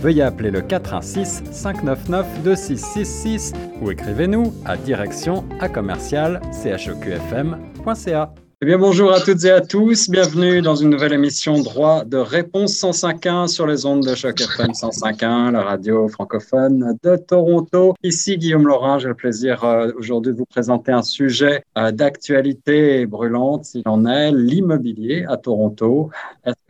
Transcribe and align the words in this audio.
veuillez 0.00 0.22
appeler 0.22 0.50
le 0.50 0.62
416 0.62 1.44
599 1.50 2.42
2666 2.42 3.52
ou 3.80 3.90
écrivez-nous 3.90 4.52
à 4.64 4.76
direction 4.76 5.44
à 5.60 5.68
commercial 5.68 6.40
chqfm.ca. 6.52 8.34
Eh 8.62 8.66
bien, 8.66 8.76
bonjour 8.76 9.10
à 9.10 9.20
toutes 9.20 9.42
et 9.44 9.50
à 9.50 9.62
tous. 9.62 10.10
Bienvenue 10.10 10.60
dans 10.60 10.74
une 10.74 10.90
nouvelle 10.90 11.14
émission 11.14 11.62
Droit 11.62 12.04
de 12.04 12.18
réponse 12.18 12.74
105.1 12.74 13.46
sur 13.46 13.66
les 13.66 13.86
ondes 13.86 14.04
de 14.06 14.14
Choc 14.14 14.38
FM 14.38 14.72
105.1, 14.72 15.52
la 15.52 15.62
radio 15.62 16.06
francophone 16.08 16.94
de 17.02 17.16
Toronto. 17.16 17.94
Ici 18.02 18.36
Guillaume 18.36 18.66
Laurent. 18.66 18.98
J'ai 18.98 19.08
le 19.08 19.14
plaisir 19.14 19.64
euh, 19.64 19.90
aujourd'hui 19.96 20.32
de 20.32 20.36
vous 20.36 20.44
présenter 20.44 20.92
un 20.92 21.00
sujet 21.00 21.64
euh, 21.78 21.90
d'actualité 21.90 23.06
brûlante, 23.06 23.64
s'il 23.64 23.82
en 23.86 24.04
est, 24.04 24.30
l'immobilier 24.30 25.24
à 25.26 25.38
Toronto. 25.38 26.10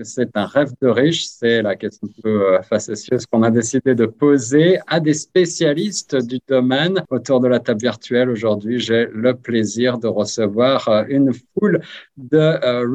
C'est 0.03 0.37
un 0.37 0.47
rêve 0.47 0.73
de 0.81 0.89
riche? 0.89 1.27
C'est 1.27 1.63
la 1.63 1.77
question 1.77 2.09
un 2.09 2.23
peu 2.23 2.55
euh, 2.55 2.63
facétieuse 2.63 3.27
qu'on 3.27 3.43
a 3.43 3.51
décidé 3.51 3.95
de 3.95 4.07
poser 4.07 4.79
à 4.87 5.01
des 5.01 5.15
spécialistes 5.15 6.17
du 6.17 6.39
domaine 6.49 7.03
autour 7.11 7.41
de 7.41 7.49
la 7.49 7.61
table 7.61 7.81
virtuelle. 7.81 8.31
Aujourd'hui, 8.31 8.79
j'ai 8.81 9.07
le 9.13 9.35
plaisir 9.35 9.99
de 9.99 10.09
recevoir 10.09 10.89
une 11.09 11.33
foule 11.33 11.81
de 12.17 12.39
euh, 12.39 12.87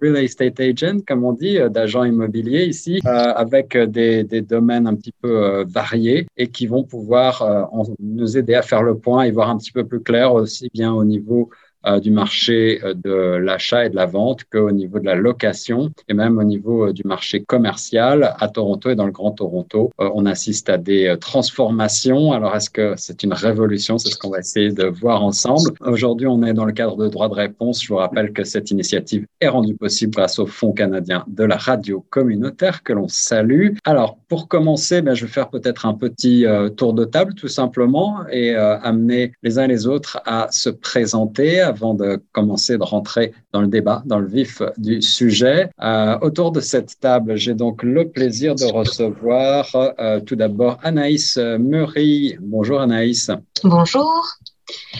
real, 0.00 0.16
estate 0.16 0.60
agent, 0.60 0.98
comme 1.06 1.24
on 1.24 1.32
dit, 1.32 1.58
euh, 1.58 1.68
d'agents 1.68 2.04
immobiliers 2.04 2.64
ici, 2.64 3.00
euh, 3.06 3.32
avec 3.34 3.76
des, 3.76 4.24
domaines 4.42 4.86
un 4.86 4.94
petit 4.94 5.14
peu 5.22 5.64
variés 5.66 6.26
et 6.36 6.48
qui 6.48 6.66
vont 6.66 6.84
pouvoir 6.84 7.68
nous 7.98 8.36
aider 8.36 8.54
à 8.54 8.62
faire 8.62 8.82
le 8.82 8.96
point 8.98 9.22
et 9.22 9.30
voir 9.30 9.48
un 9.48 9.56
petit 9.56 9.72
peu 9.72 9.84
plus 9.84 10.00
clair 10.00 10.34
aussi 10.34 10.68
bien 10.74 10.92
au 10.92 11.04
niveau 11.04 11.50
euh, 11.52 11.63
du 12.00 12.10
marché 12.10 12.80
euh, 12.82 12.94
de 12.94 13.36
l'achat 13.36 13.86
et 13.86 13.90
de 13.90 13.96
la 13.96 14.06
vente 14.06 14.44
qu'au 14.44 14.70
niveau 14.70 14.98
de 14.98 15.04
la 15.04 15.14
location 15.14 15.90
et 16.08 16.14
même 16.14 16.38
au 16.38 16.44
niveau 16.44 16.88
euh, 16.88 16.92
du 16.92 17.02
marché 17.04 17.42
commercial 17.42 18.34
à 18.38 18.48
Toronto 18.48 18.90
et 18.90 18.94
dans 18.94 19.06
le 19.06 19.12
Grand 19.12 19.32
Toronto. 19.32 19.90
on 19.98 20.26
assiste 20.26 20.68
à 20.70 20.78
des 20.78 21.14
transformations. 21.20 22.32
Alors, 22.32 22.54
est-ce 22.56 22.70
que 22.70 22.94
c'est 22.96 23.22
une 23.22 23.32
révolution? 23.32 23.98
C'est 23.98 24.10
ce 24.10 24.18
qu'on 24.18 24.30
va 24.30 24.38
essayer 24.38 24.70
de 24.70 24.84
voir 24.84 25.22
ensemble. 25.22 25.72
Aujourd'hui, 25.80 26.26
on 26.26 26.42
est 26.42 26.52
dans 26.52 26.64
le 26.64 26.72
cadre 26.72 26.96
de 26.96 27.08
droit 27.08 27.28
de 27.28 27.34
réponse. 27.34 27.82
Je 27.82 27.88
vous 27.88 27.96
rappelle 27.96 28.32
que 28.32 28.44
cette 28.44 28.70
initiative 28.70 29.26
est 29.40 29.48
rendue 29.48 29.74
possible 29.74 30.14
grâce 30.14 30.38
au 30.38 30.46
Fonds 30.46 30.72
canadien 30.72 31.24
de 31.26 31.44
la 31.44 31.56
radio 31.56 32.04
communautaire 32.10 32.82
que 32.82 32.92
l'on 32.92 33.08
salue. 33.08 33.74
Alors, 33.84 34.16
pour 34.28 34.48
commencer, 34.48 35.02
ben, 35.02 35.14
je 35.14 35.26
vais 35.26 35.32
faire 35.32 35.50
peut-être 35.50 35.86
un 35.86 35.94
petit 35.94 36.44
tour 36.76 36.94
de 36.94 37.04
table 37.04 37.34
tout 37.34 37.48
simplement 37.48 38.18
et 38.30 38.54
amener 38.54 39.32
les 39.42 39.58
uns 39.58 39.64
et 39.64 39.68
les 39.68 39.86
autres 39.86 40.20
à 40.24 40.48
se 40.50 40.70
présenter, 40.70 41.60
avant 41.74 41.94
de 41.94 42.22
commencer 42.32 42.78
de 42.78 42.82
rentrer 42.82 43.32
dans 43.52 43.60
le 43.60 43.66
débat, 43.66 44.02
dans 44.06 44.20
le 44.20 44.28
vif 44.28 44.62
du 44.78 45.02
sujet. 45.02 45.68
Euh, 45.82 46.16
autour 46.20 46.52
de 46.52 46.60
cette 46.60 47.00
table, 47.00 47.36
j'ai 47.36 47.54
donc 47.54 47.82
le 47.82 48.08
plaisir 48.08 48.54
de 48.54 48.66
recevoir 48.80 49.66
euh, 49.74 50.20
tout 50.20 50.36
d'abord 50.36 50.78
Anaïs 50.82 51.36
Murray. 51.36 52.38
Bonjour 52.40 52.80
Anaïs. 52.80 53.30
Bonjour. 53.64 54.38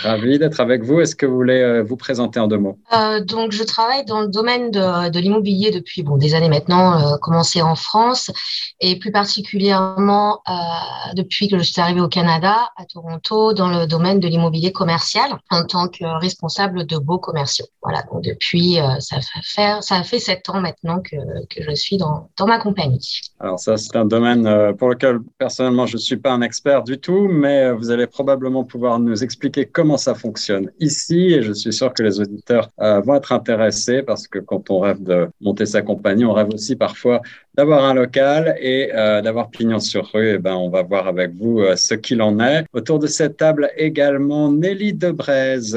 Ravi 0.02 0.38
d'être 0.38 0.60
avec 0.60 0.82
vous. 0.82 1.00
Est-ce 1.00 1.16
que 1.16 1.26
vous 1.26 1.36
voulez 1.36 1.60
euh, 1.60 1.82
vous 1.82 1.96
présenter 1.96 2.40
en 2.40 2.48
deux 2.48 2.58
mots? 2.58 2.78
Euh, 2.92 3.20
Donc, 3.20 3.52
je 3.52 3.62
travaille 3.62 4.04
dans 4.04 4.20
le 4.20 4.28
domaine 4.28 4.70
de, 4.70 5.10
de 5.10 5.18
l'immobilier 5.18 5.70
depuis 5.70 6.02
bon, 6.02 6.16
des 6.16 6.34
années 6.34 6.48
maintenant, 6.48 6.98
euh, 6.98 7.16
commencé 7.18 7.62
en 7.62 7.74
France 7.74 8.30
et 8.80 8.98
plus 8.98 9.12
particulièrement 9.12 10.40
euh, 10.48 10.52
depuis 11.14 11.48
que 11.48 11.58
je 11.58 11.62
suis 11.62 11.80
arrivée 11.80 12.00
au 12.00 12.08
Canada, 12.08 12.68
à 12.76 12.84
Toronto, 12.84 13.52
dans 13.52 13.68
le 13.68 13.86
domaine 13.86 14.20
de 14.20 14.28
l'immobilier 14.28 14.72
commercial 14.72 15.30
en 15.50 15.64
tant 15.64 15.88
que 15.88 16.04
responsable 16.20 16.86
de 16.86 16.98
beaux 16.98 17.18
commerciaux. 17.18 17.66
Voilà, 17.82 18.02
donc 18.12 18.24
depuis, 18.24 18.78
ça, 19.00 19.16
fait 19.20 19.40
faire, 19.44 19.82
ça 19.82 20.02
fait 20.02 20.18
sept 20.18 20.48
ans 20.48 20.60
maintenant 20.60 21.00
que, 21.00 21.16
que 21.48 21.62
je 21.62 21.74
suis 21.74 21.96
dans, 21.96 22.28
dans 22.36 22.46
ma 22.46 22.58
compagnie. 22.58 23.20
Alors 23.40 23.58
ça, 23.58 23.76
c'est 23.76 23.96
un 23.96 24.04
domaine 24.04 24.74
pour 24.76 24.88
lequel 24.88 25.18
personnellement, 25.38 25.86
je 25.86 25.96
ne 25.96 26.00
suis 26.00 26.16
pas 26.16 26.32
un 26.32 26.42
expert 26.42 26.82
du 26.82 26.98
tout, 26.98 27.28
mais 27.28 27.72
vous 27.72 27.90
allez 27.90 28.06
probablement 28.06 28.64
pouvoir 28.64 28.98
nous 28.98 29.22
expliquer 29.22 29.53
comment 29.62 29.96
ça 29.96 30.14
fonctionne 30.14 30.70
ici. 30.80 31.32
Et 31.32 31.42
je 31.42 31.52
suis 31.52 31.72
sûr 31.72 31.92
que 31.92 32.02
les 32.02 32.20
auditeurs 32.20 32.70
euh, 32.80 33.00
vont 33.00 33.14
être 33.14 33.32
intéressés 33.32 34.02
parce 34.02 34.26
que 34.28 34.38
quand 34.38 34.70
on 34.70 34.80
rêve 34.80 35.02
de 35.02 35.28
monter 35.40 35.66
sa 35.66 35.82
compagnie, 35.82 36.24
on 36.24 36.32
rêve 36.32 36.48
aussi 36.52 36.76
parfois 36.76 37.20
d'avoir 37.56 37.84
un 37.84 37.94
local 37.94 38.56
et 38.60 38.90
euh, 38.94 39.22
d'avoir 39.22 39.50
pignon 39.50 39.78
sur 39.78 40.10
rue. 40.12 40.34
Eh 40.34 40.38
ben, 40.38 40.54
on 40.54 40.68
va 40.68 40.82
voir 40.82 41.06
avec 41.06 41.32
vous 41.34 41.60
euh, 41.60 41.76
ce 41.76 41.94
qu'il 41.94 42.20
en 42.22 42.40
est. 42.40 42.64
Autour 42.72 42.98
de 42.98 43.06
cette 43.06 43.36
table 43.36 43.70
également, 43.76 44.50
Nelly 44.50 44.92
Debrez, 44.92 45.74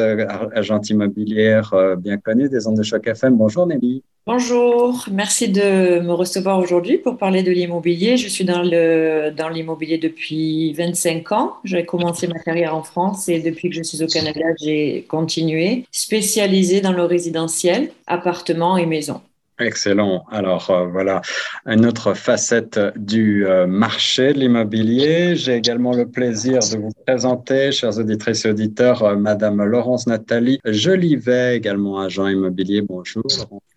agente 0.54 0.90
immobilière 0.90 1.74
bien 1.98 2.18
connue 2.18 2.50
des 2.50 2.68
ondes 2.68 2.78
de 2.78 2.84
choc 2.84 3.08
FM. 3.08 3.36
Bonjour 3.38 3.66
Nelly. 3.68 4.04
Bonjour, 4.28 5.06
merci 5.10 5.48
de 5.48 6.02
me 6.02 6.12
recevoir 6.12 6.60
aujourd'hui 6.60 6.98
pour 6.98 7.18
parler 7.18 7.44
de 7.44 7.52
l'immobilier. 7.52 8.18
Je 8.18 8.28
suis 8.28 8.44
dans 8.44 8.62
dans 8.62 9.50
l'immobilier 9.50 9.98
depuis 9.98 10.74
25 10.74 11.32
ans. 11.32 11.54
J'ai 11.64 11.86
commencé 11.86 12.28
ma 12.28 12.38
carrière 12.38 12.76
en 12.76 12.84
France 12.84 13.30
et 13.30 13.40
depuis 13.40 13.70
que 13.70 13.76
je 13.76 13.84
suis 13.84 14.04
au 14.04 14.08
Canada, 14.08 14.42
j'ai 14.62 15.06
continué, 15.08 15.86
spécialisé 15.94 16.82
dans 16.82 16.92
le 16.92 17.04
résidentiel, 17.04 17.90
appartements 18.06 18.76
et 18.76 18.86
maisons. 18.86 19.22
Excellent. 19.60 20.24
Alors 20.30 20.70
euh, 20.70 20.86
voilà, 20.86 21.22
une 21.66 21.88
autre 21.88 22.14
facette 22.14 22.80
du 22.96 23.48
euh, 23.48 23.66
marché 23.66 24.34
de 24.34 24.40
l'immobilier. 24.40 25.36
J'ai 25.36 25.56
également 25.56 25.94
le 25.94 26.08
plaisir 26.08 26.60
de 26.60 26.78
vous 26.78 26.92
présenter, 27.08 27.72
chers 27.72 27.98
auditrices 27.98 28.46
et 28.46 28.52
auditeurs, 28.52 29.02
euh, 29.02 29.16
Madame 29.16 29.64
Laurence 29.64 30.06
Nathalie 30.06 30.60
Jolivet, 30.64 31.58
également 31.58 32.00
agent 32.00 32.28
immobilier. 32.28 32.82
Bonjour. 32.82 33.24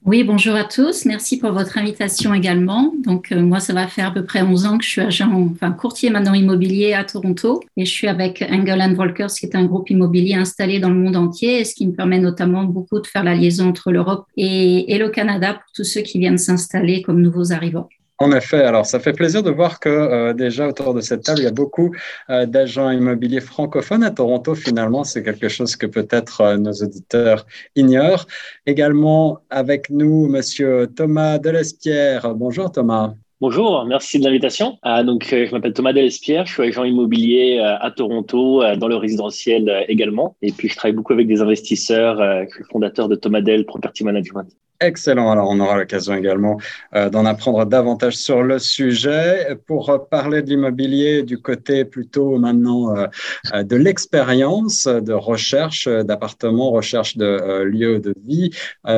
Oui, 0.06 0.24
bonjour 0.24 0.54
à 0.54 0.64
tous. 0.64 1.04
Merci 1.04 1.38
pour 1.38 1.52
votre 1.52 1.76
invitation 1.76 2.32
également. 2.32 2.94
Donc 3.04 3.32
moi, 3.32 3.60
ça 3.60 3.74
va 3.74 3.86
faire 3.86 4.08
à 4.08 4.10
peu 4.10 4.24
près 4.24 4.40
11 4.40 4.64
ans 4.64 4.78
que 4.78 4.84
je 4.84 4.88
suis 4.88 5.00
agent, 5.02 5.30
enfin 5.52 5.72
courtier 5.72 6.08
maintenant 6.08 6.32
immobilier 6.32 6.94
à 6.94 7.04
Toronto, 7.04 7.60
et 7.76 7.84
je 7.84 7.90
suis 7.90 8.08
avec 8.08 8.42
Engel 8.50 8.94
Volkers, 8.94 9.28
qui 9.28 9.44
est 9.44 9.54
un 9.54 9.66
groupe 9.66 9.90
immobilier 9.90 10.34
installé 10.36 10.80
dans 10.80 10.88
le 10.88 10.94
monde 10.94 11.16
entier, 11.16 11.66
ce 11.66 11.74
qui 11.74 11.86
me 11.86 11.92
permet 11.92 12.18
notamment 12.18 12.64
beaucoup 12.64 12.98
de 12.98 13.06
faire 13.06 13.24
la 13.24 13.34
liaison 13.34 13.68
entre 13.68 13.92
l'Europe 13.92 14.24
et, 14.38 14.96
le 14.98 15.10
Canada 15.10 15.60
tous 15.74 15.84
ceux 15.84 16.00
qui 16.00 16.18
viennent 16.18 16.38
s'installer 16.38 17.02
comme 17.02 17.20
nouveaux 17.20 17.52
arrivants. 17.52 17.88
En 18.22 18.32
effet, 18.32 18.58
alors 18.58 18.84
ça 18.84 19.00
fait 19.00 19.14
plaisir 19.14 19.42
de 19.42 19.50
voir 19.50 19.80
que 19.80 19.88
euh, 19.88 20.34
déjà 20.34 20.68
autour 20.68 20.92
de 20.92 21.00
cette 21.00 21.22
table, 21.22 21.40
il 21.40 21.44
y 21.44 21.46
a 21.46 21.52
beaucoup 21.52 21.94
euh, 22.28 22.44
d'agents 22.44 22.90
immobiliers 22.90 23.40
francophones 23.40 24.04
à 24.04 24.10
Toronto. 24.10 24.54
Finalement, 24.54 25.04
c'est 25.04 25.22
quelque 25.22 25.48
chose 25.48 25.74
que 25.74 25.86
peut-être 25.86 26.42
euh, 26.42 26.58
nos 26.58 26.72
auditeurs 26.72 27.46
ignorent. 27.76 28.26
Également 28.66 29.38
avec 29.48 29.88
nous, 29.88 30.28
Monsieur 30.28 30.86
Thomas 30.94 31.38
Delespierre. 31.38 32.34
Bonjour 32.34 32.70
Thomas. 32.70 33.14
Bonjour, 33.40 33.86
merci 33.86 34.18
de 34.18 34.24
l'invitation. 34.24 34.76
donc, 35.06 35.24
je 35.30 35.50
m'appelle 35.50 35.72
Thomas 35.72 35.94
Delespierre, 35.94 36.44
je 36.44 36.52
suis 36.52 36.62
agent 36.62 36.84
immobilier 36.84 37.58
à 37.58 37.90
Toronto, 37.90 38.62
dans 38.76 38.86
le 38.86 38.96
résidentiel 38.96 39.86
également. 39.88 40.36
Et 40.42 40.52
puis, 40.52 40.68
je 40.68 40.76
travaille 40.76 40.94
beaucoup 40.94 41.14
avec 41.14 41.26
des 41.26 41.40
investisseurs. 41.40 42.18
je 42.18 42.54
suis 42.54 42.64
fondateur 42.70 43.08
de 43.08 43.14
Thomas 43.14 43.40
Del 43.40 43.64
Property 43.64 44.04
Management. 44.04 44.50
Excellent. 44.82 45.30
Alors, 45.30 45.50
on 45.50 45.60
aura 45.60 45.76
l'occasion 45.76 46.14
également 46.14 46.58
euh, 46.94 47.10
d'en 47.10 47.26
apprendre 47.26 47.66
davantage 47.66 48.16
sur 48.16 48.42
le 48.42 48.58
sujet. 48.58 49.54
Pour 49.66 50.08
parler 50.10 50.40
de 50.40 50.48
l'immobilier 50.48 51.22
du 51.22 51.36
côté 51.38 51.84
plutôt 51.84 52.38
maintenant 52.38 52.96
euh, 52.96 53.06
euh, 53.52 53.62
de 53.62 53.76
l'expérience, 53.76 54.86
de 54.86 55.12
recherche 55.12 55.86
d'appartements, 55.86 56.70
recherche 56.70 57.18
de 57.18 57.62
lieux 57.64 57.98
de 57.98 58.14
vie, 58.24 58.50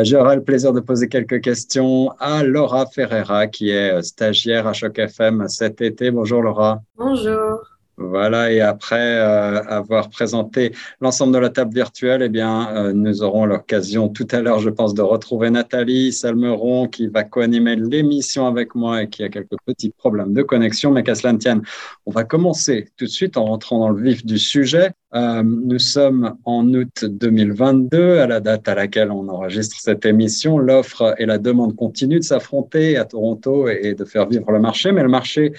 j'aurai 0.03 0.37
le 0.37 0.45
plaisir 0.45 0.73
de 0.73 0.81
poser 0.81 1.09
quelques 1.09 1.41
questions 1.41 2.11
à 2.21 2.45
Laura 2.45 2.87
Ferreira, 2.87 3.49
qui 3.49 3.71
est 3.71 4.03
stagiaire 4.03 4.69
à 4.69 4.73
Choc 4.73 4.99
FM 4.99 5.49
cet 5.49 5.81
été. 5.81 6.13
Bonjour 6.13 6.43
Laura. 6.43 6.81
Bonjour. 6.97 7.72
Voilà, 7.99 8.51
et 8.51 8.61
après 8.63 9.19
euh, 9.19 9.63
avoir 9.65 10.09
présenté 10.09 10.73
l'ensemble 11.03 11.35
de 11.35 11.39
la 11.39 11.51
table 11.51 11.75
virtuelle, 11.75 12.23
eh 12.23 12.31
bien, 12.31 12.75
euh, 12.75 12.93
nous 12.95 13.23
aurons 13.23 13.45
l'occasion 13.45 14.09
tout 14.09 14.27
à 14.31 14.41
l'heure, 14.41 14.61
je 14.61 14.71
pense, 14.71 14.95
de 14.95 15.03
retrouver 15.03 15.51
Nathalie 15.51 16.11
Salmeron 16.11 16.89
qui 16.89 17.09
va 17.09 17.23
co-animer 17.23 17.77
l'émission 17.77 18.47
avec 18.47 18.75
moi 18.75 19.03
et 19.03 19.09
qui 19.11 19.23
a 19.25 19.29
quelques 19.29 19.59
petits 19.67 19.91
problèmes 19.91 20.33
de 20.33 20.43
connexion, 20.43 20.91
mais 20.91 21.03
qu'à 21.03 21.15
cela 21.15 21.35
ne 21.35 21.39
tienne, 21.39 21.63
on 22.07 22.11
va 22.11 22.25
commencer 22.25 22.89
tout 22.97 23.05
de 23.05 23.11
suite 23.11 23.37
en 23.37 23.45
rentrant 23.45 23.79
dans 23.79 23.91
le 23.91 24.03
vif 24.03 24.25
du 24.25 24.39
sujet. 24.39 24.93
Euh, 25.15 25.43
nous 25.43 25.79
sommes 25.79 26.39
en 26.45 26.67
août 26.73 27.05
2022, 27.05 28.21
à 28.21 28.27
la 28.27 28.41
date 28.41 28.67
à 28.69 28.75
laquelle 28.75 29.11
on 29.11 29.29
enregistre 29.29 29.77
cette 29.79 30.07
émission. 30.07 30.57
L'offre 30.57 31.15
et 31.19 31.27
la 31.27 31.37
demande 31.37 31.77
continuent 31.77 32.21
de 32.21 32.25
s'affronter 32.25 32.97
à 32.97 33.05
Toronto 33.05 33.69
et 33.69 33.95
de 33.95 34.05
faire 34.07 34.27
vivre 34.27 34.51
le 34.51 34.61
marché, 34.61 34.93
mais 34.93 35.03
le 35.03 35.11
marché 35.11 35.53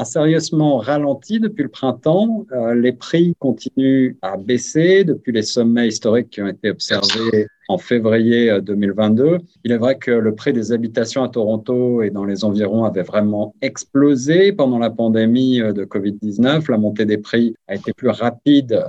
a 0.00 0.04
sérieusement 0.06 0.78
ralenti 0.78 1.40
depuis 1.40 1.62
le 1.62 1.68
printemps. 1.68 2.46
Euh, 2.52 2.74
les 2.74 2.92
prix 2.92 3.34
continuent 3.38 4.16
à 4.22 4.38
baisser 4.38 5.04
depuis 5.04 5.30
les 5.30 5.42
sommets 5.42 5.88
historiques 5.88 6.30
qui 6.30 6.40
ont 6.40 6.48
été 6.48 6.70
observés 6.70 7.46
en 7.68 7.76
février 7.76 8.62
2022. 8.62 9.24
Euh, 9.24 9.38
Il 9.64 9.72
est 9.72 9.76
vrai 9.76 9.98
que 9.98 10.10
le 10.10 10.34
prix 10.34 10.54
des 10.54 10.72
habitations 10.72 11.22
à 11.22 11.28
Toronto 11.28 12.00
et 12.00 12.08
dans 12.08 12.24
les 12.24 12.44
environs 12.44 12.84
avait 12.84 13.02
vraiment 13.02 13.54
explosé 13.60 14.52
pendant 14.52 14.78
la 14.78 14.88
pandémie 14.88 15.60
euh, 15.60 15.74
de 15.74 15.84
Covid-19. 15.84 16.70
La 16.70 16.78
montée 16.78 17.04
des 17.04 17.18
prix 17.18 17.54
a 17.68 17.74
été 17.74 17.92
plus 17.92 18.08
rapide 18.08 18.82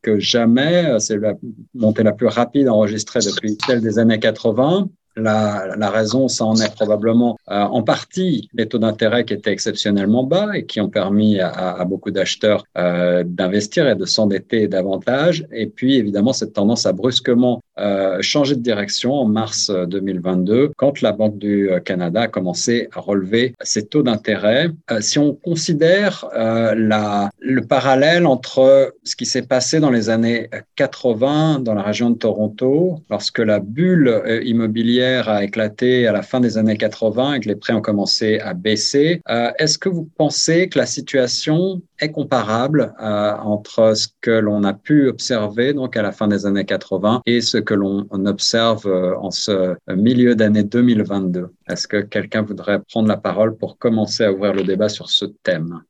que 0.00 0.20
jamais. 0.20 0.96
C'est 1.00 1.18
la 1.18 1.34
montée 1.74 2.04
la 2.04 2.12
plus 2.12 2.28
rapide 2.28 2.68
enregistrée 2.68 3.18
depuis 3.18 3.58
celle 3.66 3.80
des 3.80 3.98
années 3.98 4.20
80. 4.20 4.88
La, 5.16 5.90
raison, 5.90 6.28
ça 6.28 6.44
en 6.46 6.56
est 6.56 6.74
probablement 6.74 7.38
euh, 7.50 7.60
en 7.60 7.82
partie 7.82 8.48
les 8.54 8.66
taux 8.66 8.78
d'intérêt 8.78 9.24
qui 9.24 9.34
étaient 9.34 9.52
exceptionnellement 9.52 10.24
bas 10.24 10.50
et 10.54 10.64
qui 10.64 10.80
ont 10.80 10.88
permis 10.88 11.38
à, 11.38 11.84
beaucoup 11.84 12.10
d'acheteurs 12.10 12.64
euh, 12.78 13.22
d'investir 13.26 13.88
et 13.88 13.94
de 13.94 14.06
s'endetter 14.06 14.68
davantage. 14.68 15.46
Et 15.52 15.66
puis, 15.66 15.96
évidemment, 15.96 16.32
cette 16.32 16.54
tendance 16.54 16.86
a 16.86 16.92
brusquement 16.92 17.62
euh, 17.78 18.18
changé 18.20 18.54
de 18.54 18.60
direction 18.60 19.12
en 19.14 19.26
mars 19.26 19.70
2022 19.70 20.72
quand 20.76 21.02
la 21.02 21.12
Banque 21.12 21.38
du 21.38 21.70
Canada 21.84 22.22
a 22.22 22.28
commencé 22.28 22.88
à 22.94 23.00
relever 23.00 23.54
ses 23.62 23.86
taux 23.86 24.02
d'intérêt. 24.02 24.70
Si 25.00 25.18
on 25.18 25.34
considère 25.34 26.26
le 26.34 27.60
parallèle 27.60 28.26
entre 28.26 28.94
ce 29.04 29.16
qui 29.16 29.26
s'est 29.26 29.42
passé 29.42 29.80
dans 29.80 29.90
les 29.90 30.08
années 30.10 30.48
80 30.76 31.60
dans 31.60 31.74
la 31.74 31.82
région 31.82 32.10
de 32.10 32.16
Toronto, 32.16 33.00
lorsque 33.10 33.38
la 33.38 33.58
bulle 33.58 34.22
immobilière 34.44 35.01
a 35.04 35.44
éclaté 35.44 36.06
à 36.06 36.12
la 36.12 36.22
fin 36.22 36.40
des 36.40 36.58
années 36.58 36.76
80 36.76 37.34
et 37.34 37.40
que 37.40 37.48
les 37.48 37.56
prix 37.56 37.72
ont 37.72 37.80
commencé 37.80 38.38
à 38.40 38.54
baisser. 38.54 39.20
Euh, 39.28 39.50
est-ce 39.58 39.78
que 39.78 39.88
vous 39.88 40.08
pensez 40.16 40.68
que 40.68 40.78
la 40.78 40.86
situation 40.86 41.82
est 42.00 42.10
comparable 42.10 42.94
euh, 43.00 43.32
entre 43.42 43.94
ce 43.96 44.08
que 44.20 44.30
l'on 44.30 44.64
a 44.64 44.72
pu 44.72 45.08
observer 45.08 45.72
donc 45.72 45.96
à 45.96 46.02
la 46.02 46.12
fin 46.12 46.28
des 46.28 46.46
années 46.46 46.64
80 46.64 47.22
et 47.26 47.40
ce 47.40 47.58
que 47.58 47.74
l'on 47.74 48.06
observe 48.10 48.86
euh, 48.86 49.16
en 49.18 49.30
ce 49.30 49.76
milieu 49.88 50.34
d'année 50.34 50.64
2022 50.64 51.48
Est-ce 51.68 51.86
que 51.86 52.00
quelqu'un 52.00 52.42
voudrait 52.42 52.80
prendre 52.90 53.08
la 53.08 53.16
parole 53.16 53.56
pour 53.56 53.78
commencer 53.78 54.24
à 54.24 54.32
ouvrir 54.32 54.52
le 54.52 54.62
débat 54.62 54.88
sur 54.88 55.10
ce 55.10 55.26
thème? 55.42 55.82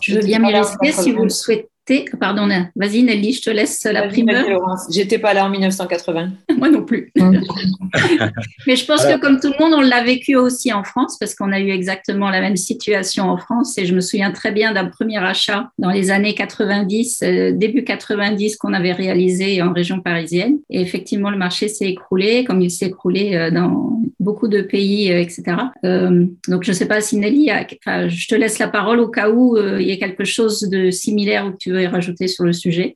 Je 0.00 0.16
veux 0.16 0.24
bien 0.24 0.38
m'y 0.38 0.52
rester 0.52 0.92
si 0.92 1.12
vous 1.12 1.24
le 1.24 1.28
souhaitez. 1.28 1.71
Pardon, 2.20 2.48
vas-y 2.76 3.02
Nelly, 3.02 3.32
je 3.32 3.42
te 3.42 3.50
laisse 3.50 3.84
la 3.84 4.06
primeur. 4.06 4.46
J'étais 4.90 5.18
pas 5.18 5.34
là 5.34 5.46
en 5.46 5.50
1980. 5.50 6.30
Moi 6.56 6.70
non 6.70 6.84
plus. 6.84 7.12
Mais 8.66 8.76
je 8.76 8.84
pense 8.86 9.04
que 9.04 9.18
comme 9.18 9.40
tout 9.40 9.52
le 9.58 9.62
monde, 9.62 9.74
on 9.74 9.80
l'a 9.80 10.02
vécu 10.04 10.36
aussi 10.36 10.72
en 10.72 10.84
France 10.84 11.16
parce 11.18 11.34
qu'on 11.34 11.50
a 11.52 11.58
eu 11.58 11.70
exactement 11.70 12.30
la 12.30 12.40
même 12.40 12.56
situation 12.56 13.24
en 13.24 13.36
France. 13.36 13.76
Et 13.78 13.86
je 13.86 13.94
me 13.94 14.00
souviens 14.00 14.30
très 14.30 14.52
bien 14.52 14.72
d'un 14.72 14.86
premier 14.86 15.18
achat 15.18 15.70
dans 15.78 15.90
les 15.90 16.10
années 16.10 16.34
90, 16.34 17.20
euh, 17.22 17.52
début 17.52 17.82
90, 17.84 18.56
qu'on 18.56 18.72
avait 18.72 18.92
réalisé 18.92 19.60
en 19.60 19.72
région 19.72 20.00
parisienne. 20.00 20.58
Et 20.70 20.80
effectivement, 20.80 21.30
le 21.30 21.38
marché 21.38 21.66
s'est 21.66 21.88
écroulé 21.88 22.44
comme 22.44 22.62
il 22.62 22.70
s'est 22.70 22.86
écroulé 22.86 23.34
euh, 23.34 23.50
dans 23.50 24.00
beaucoup 24.20 24.46
de 24.46 24.62
pays, 24.62 25.10
euh, 25.10 25.20
etc. 25.20 25.56
donc 25.82 26.62
je 26.62 26.70
ne 26.70 26.76
sais 26.76 26.86
pas 26.86 27.00
si 27.00 27.16
Nelly, 27.16 27.50
a, 27.50 27.66
je 28.08 28.28
te 28.28 28.36
laisse 28.36 28.60
la 28.60 28.68
parole 28.68 29.00
au 29.00 29.08
cas 29.08 29.30
où 29.30 29.56
il 29.58 29.86
y 29.86 29.92
a 29.92 29.96
quelque 29.96 30.24
chose 30.24 30.60
de 30.62 30.90
similaire 30.90 31.46
ou 31.46 31.50
que 31.50 31.71
tu 31.72 31.78
veux 31.78 31.88
rajouter 31.88 32.28
sur 32.28 32.44
le 32.44 32.52
sujet 32.52 32.94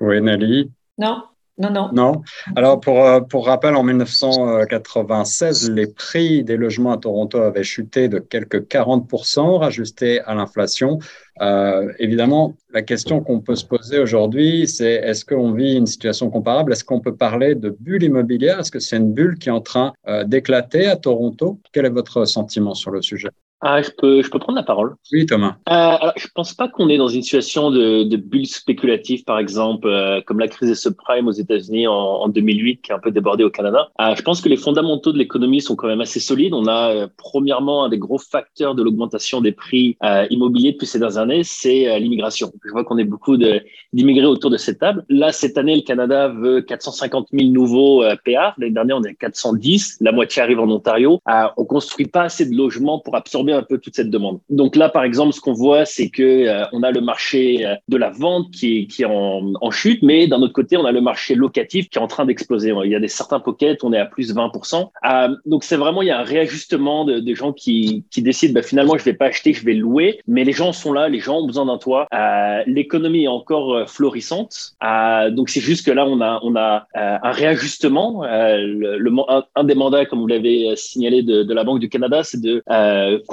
Oui, 0.00 0.20
Nelly. 0.20 0.70
Non, 0.98 1.22
non, 1.58 1.70
non. 1.70 1.90
Non. 1.92 2.22
Alors, 2.54 2.80
pour, 2.80 3.04
euh, 3.04 3.20
pour 3.20 3.46
rappel, 3.46 3.74
en 3.76 3.82
1996, 3.82 5.70
les 5.70 5.86
prix 5.86 6.44
des 6.44 6.56
logements 6.56 6.92
à 6.92 6.98
Toronto 6.98 7.38
avaient 7.38 7.64
chuté 7.64 8.08
de 8.08 8.18
quelques 8.18 8.68
40%, 8.68 9.58
rajustés 9.58 10.20
à 10.20 10.34
l'inflation. 10.34 10.98
Euh, 11.40 11.92
évidemment, 11.98 12.54
la 12.70 12.82
question 12.82 13.22
qu'on 13.22 13.40
peut 13.40 13.56
se 13.56 13.64
poser 13.64 13.98
aujourd'hui, 13.98 14.68
c'est 14.68 14.92
est-ce 14.92 15.24
qu'on 15.24 15.52
vit 15.52 15.76
une 15.76 15.86
situation 15.86 16.30
comparable? 16.30 16.72
Est-ce 16.72 16.84
qu'on 16.84 17.00
peut 17.00 17.16
parler 17.16 17.54
de 17.54 17.74
bulle 17.80 18.02
immobilière? 18.02 18.60
Est-ce 18.60 18.70
que 18.70 18.80
c'est 18.80 18.98
une 18.98 19.12
bulle 19.12 19.38
qui 19.38 19.48
est 19.48 19.52
en 19.52 19.60
train 19.62 19.94
euh, 20.08 20.24
d'éclater 20.24 20.86
à 20.86 20.96
Toronto? 20.96 21.58
Quel 21.72 21.86
est 21.86 21.90
votre 21.90 22.26
sentiment 22.26 22.74
sur 22.74 22.90
le 22.90 23.00
sujet? 23.00 23.30
Ah, 23.62 23.80
je 23.80 23.88
peux, 23.96 24.22
je 24.22 24.30
peux 24.30 24.38
prendre 24.38 24.58
la 24.58 24.64
parole. 24.64 24.94
Oui, 25.12 25.24
Thomas. 25.24 25.56
Euh, 25.68 25.72
alors, 25.72 26.12
je 26.16 26.26
pense 26.34 26.52
pas 26.52 26.68
qu'on 26.68 26.90
est 26.90 26.98
dans 26.98 27.08
une 27.08 27.22
situation 27.22 27.70
de, 27.70 28.02
de 28.02 28.16
bulle 28.18 28.46
spéculative, 28.46 29.24
par 29.24 29.38
exemple, 29.38 29.88
euh, 29.88 30.20
comme 30.26 30.38
la 30.38 30.48
crise 30.48 30.68
des 30.68 30.74
subprimes 30.74 31.26
aux 31.26 31.32
États-Unis 31.32 31.86
en, 31.86 31.94
en, 31.94 32.28
2008, 32.28 32.82
qui 32.82 32.92
a 32.92 32.96
un 32.96 32.98
peu 32.98 33.10
débordé 33.10 33.44
au 33.44 33.50
Canada. 33.50 33.88
Euh, 33.98 34.14
je 34.14 34.20
pense 34.20 34.42
que 34.42 34.50
les 34.50 34.58
fondamentaux 34.58 35.10
de 35.10 35.16
l'économie 35.16 35.62
sont 35.62 35.74
quand 35.74 35.86
même 35.86 36.02
assez 36.02 36.20
solides. 36.20 36.52
On 36.52 36.66
a 36.66 36.90
euh, 36.90 37.08
premièrement 37.16 37.84
un 37.84 37.88
des 37.88 37.98
gros 37.98 38.18
facteurs 38.18 38.74
de 38.74 38.82
l'augmentation 38.82 39.40
des 39.40 39.52
prix 39.52 39.96
euh, 40.04 40.26
immobiliers 40.28 40.72
depuis 40.72 40.86
ces 40.86 40.98
dernières 40.98 41.18
années, 41.18 41.42
c'est 41.42 41.98
l'immigration. 41.98 42.52
Je 42.62 42.70
vois 42.72 42.84
qu'on 42.84 42.98
est 42.98 43.04
beaucoup 43.04 43.38
d'immigrés 43.38 44.26
autour 44.26 44.50
de 44.50 44.58
cette 44.58 44.80
table. 44.80 45.06
Là, 45.08 45.32
cette 45.32 45.56
année, 45.56 45.76
le 45.76 45.82
Canada 45.82 46.28
veut 46.28 46.60
450 46.60 47.28
000 47.32 47.50
nouveaux 47.50 48.02
PA. 48.24 48.54
L'année 48.58 48.72
dernière, 48.72 48.98
on 48.98 49.04
est 49.04 49.10
à 49.10 49.14
410. 49.14 49.98
La 50.00 50.12
moitié 50.12 50.42
arrive 50.42 50.60
en 50.60 50.68
Ontario. 50.68 51.20
on 51.56 51.64
construit 51.64 52.06
pas 52.06 52.22
assez 52.22 52.44
de 52.44 52.54
logements 52.54 52.98
pour 52.98 53.16
absorber 53.16 53.45
un 53.52 53.62
peu 53.62 53.78
toute 53.78 53.94
cette 53.94 54.10
demande. 54.10 54.40
Donc 54.50 54.76
là, 54.76 54.88
par 54.88 55.04
exemple, 55.04 55.32
ce 55.32 55.40
qu'on 55.40 55.52
voit, 55.52 55.84
c'est 55.84 56.08
que 56.08 56.22
euh, 56.22 56.64
on 56.72 56.82
a 56.82 56.90
le 56.90 57.00
marché 57.00 57.66
euh, 57.66 57.74
de 57.88 57.96
la 57.96 58.10
vente 58.10 58.50
qui 58.50 58.78
est, 58.78 58.86
qui 58.86 59.02
est 59.02 59.06
en, 59.06 59.52
en 59.60 59.70
chute, 59.70 60.02
mais 60.02 60.26
d'un 60.26 60.40
autre 60.42 60.52
côté, 60.52 60.76
on 60.76 60.84
a 60.84 60.92
le 60.92 61.00
marché 61.00 61.34
locatif 61.34 61.88
qui 61.88 61.98
est 61.98 62.02
en 62.02 62.06
train 62.06 62.24
d'exploser. 62.24 62.72
Il 62.84 62.90
y 62.90 62.94
a 62.94 63.00
des 63.00 63.08
certains 63.08 63.40
pockets, 63.40 63.84
on 63.84 63.92
est 63.92 63.98
à 63.98 64.06
plus 64.06 64.34
20%. 64.34 64.90
Euh, 65.10 65.36
donc 65.46 65.64
c'est 65.64 65.76
vraiment, 65.76 66.02
il 66.02 66.08
y 66.08 66.10
a 66.10 66.18
un 66.18 66.24
réajustement 66.24 67.04
de, 67.04 67.20
de 67.20 67.34
gens 67.34 67.52
qui, 67.52 68.04
qui 68.10 68.22
décident, 68.22 68.54
bah, 68.54 68.62
finalement, 68.62 68.96
je 68.96 69.04
vais 69.04 69.14
pas 69.14 69.26
acheter, 69.26 69.52
je 69.52 69.64
vais 69.64 69.74
louer, 69.74 70.20
mais 70.26 70.44
les 70.44 70.52
gens 70.52 70.72
sont 70.72 70.92
là, 70.92 71.08
les 71.08 71.20
gens 71.20 71.38
ont 71.38 71.46
besoin 71.46 71.66
d'un 71.66 71.78
toit. 71.78 72.06
Euh, 72.14 72.62
L'économie 72.66 73.24
est 73.24 73.28
encore 73.28 73.74
euh, 73.74 73.86
florissante. 73.86 74.74
Euh, 74.84 75.30
donc 75.30 75.48
c'est 75.48 75.60
juste 75.60 75.86
que 75.86 75.90
là, 75.90 76.06
on 76.06 76.20
a, 76.20 76.40
on 76.42 76.56
a 76.56 76.86
un 76.94 77.30
réajustement. 77.30 78.22
le, 78.24 78.98
le 78.98 79.10
un, 79.54 79.64
des 79.64 79.74
mandats, 79.74 80.06
comme 80.06 80.20
vous 80.20 80.26
l'avez 80.26 80.74
signalé 80.76 81.22
de, 81.22 81.42
de, 81.42 81.54
la 81.54 81.64
Banque 81.64 81.80
du 81.80 81.88
Canada, 81.88 82.22
c'est 82.22 82.40
de 82.40 82.62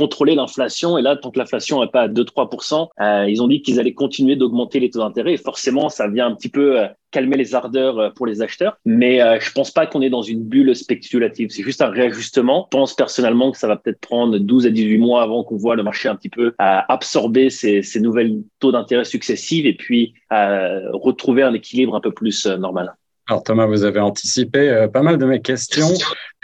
contrôler 0.04 0.36
l'inflation. 0.36 0.98
Et 0.98 1.02
là, 1.02 1.16
tant 1.16 1.32
que 1.32 1.40
l'inflation 1.40 1.82
n'est 1.82 1.88
pas 1.88 2.02
à 2.02 2.08
2-3%, 2.10 2.90
euh, 3.00 3.26
ils 3.30 3.42
ont 3.42 3.48
dit 3.48 3.62
qu'ils 3.62 3.80
allaient 3.80 3.94
continuer 3.94 4.36
d'augmenter 4.36 4.82
les 4.82 4.90
taux 4.90 5.00
d'intérêt. 5.00 5.34
Et 5.34 5.38
forcément, 5.38 5.88
ça 5.88 6.10
vient 6.10 6.28
un 6.28 6.36
petit 6.36 6.50
peu 6.50 6.78
euh, 6.78 6.88
calmer 7.12 7.38
les 7.38 7.56
ardeurs 7.56 8.00
euh, 8.00 8.10
pour 8.10 8.26
les 8.26 8.42
acheteurs. 8.42 8.78
Mais 8.84 9.22
euh, 9.22 9.40
je 9.40 9.50
pense 9.54 9.72
pas 9.72 9.88
qu'on 9.88 10.02
est 10.02 10.10
dans 10.10 10.22
une 10.22 10.44
bulle 10.44 10.76
spéculative. 10.76 11.52
C'est 11.52 11.64
juste 11.64 11.82
un 11.82 11.90
réajustement. 11.90 12.68
Je 12.70 12.78
pense 12.78 12.96
personnellement 12.96 13.54
que 13.54 13.58
ça 13.58 13.68
va 13.68 13.78
peut-être 13.78 14.02
prendre 14.02 14.38
12 14.38 14.68
à 14.68 14.72
18 14.72 14.98
mois 14.98 15.24
avant 15.24 15.46
qu'on 15.46 15.56
voit 15.56 15.78
le 15.78 15.84
marché 15.84 16.10
un 16.10 16.16
petit 16.18 16.30
peu 16.30 16.54
absorber 16.60 17.50
ces, 17.50 17.82
ces 17.82 18.02
nouvelles 18.02 18.42
taux 18.60 18.74
d'intérêt 18.74 19.06
successives 19.06 19.66
et 19.66 19.74
puis 19.74 20.14
retrouver 20.30 21.44
un 21.44 21.54
équilibre 21.54 21.96
un 21.96 22.02
peu 22.02 22.12
plus 22.12 22.46
normal. 22.48 22.94
Alors 23.30 23.42
Thomas, 23.42 23.68
vous 23.68 23.86
avez 23.86 24.02
anticipé 24.02 24.70
euh, 24.70 24.90
pas 24.90 25.02
mal 25.02 25.18
de 25.18 25.26
mes 25.26 25.42
questions. 25.42 25.94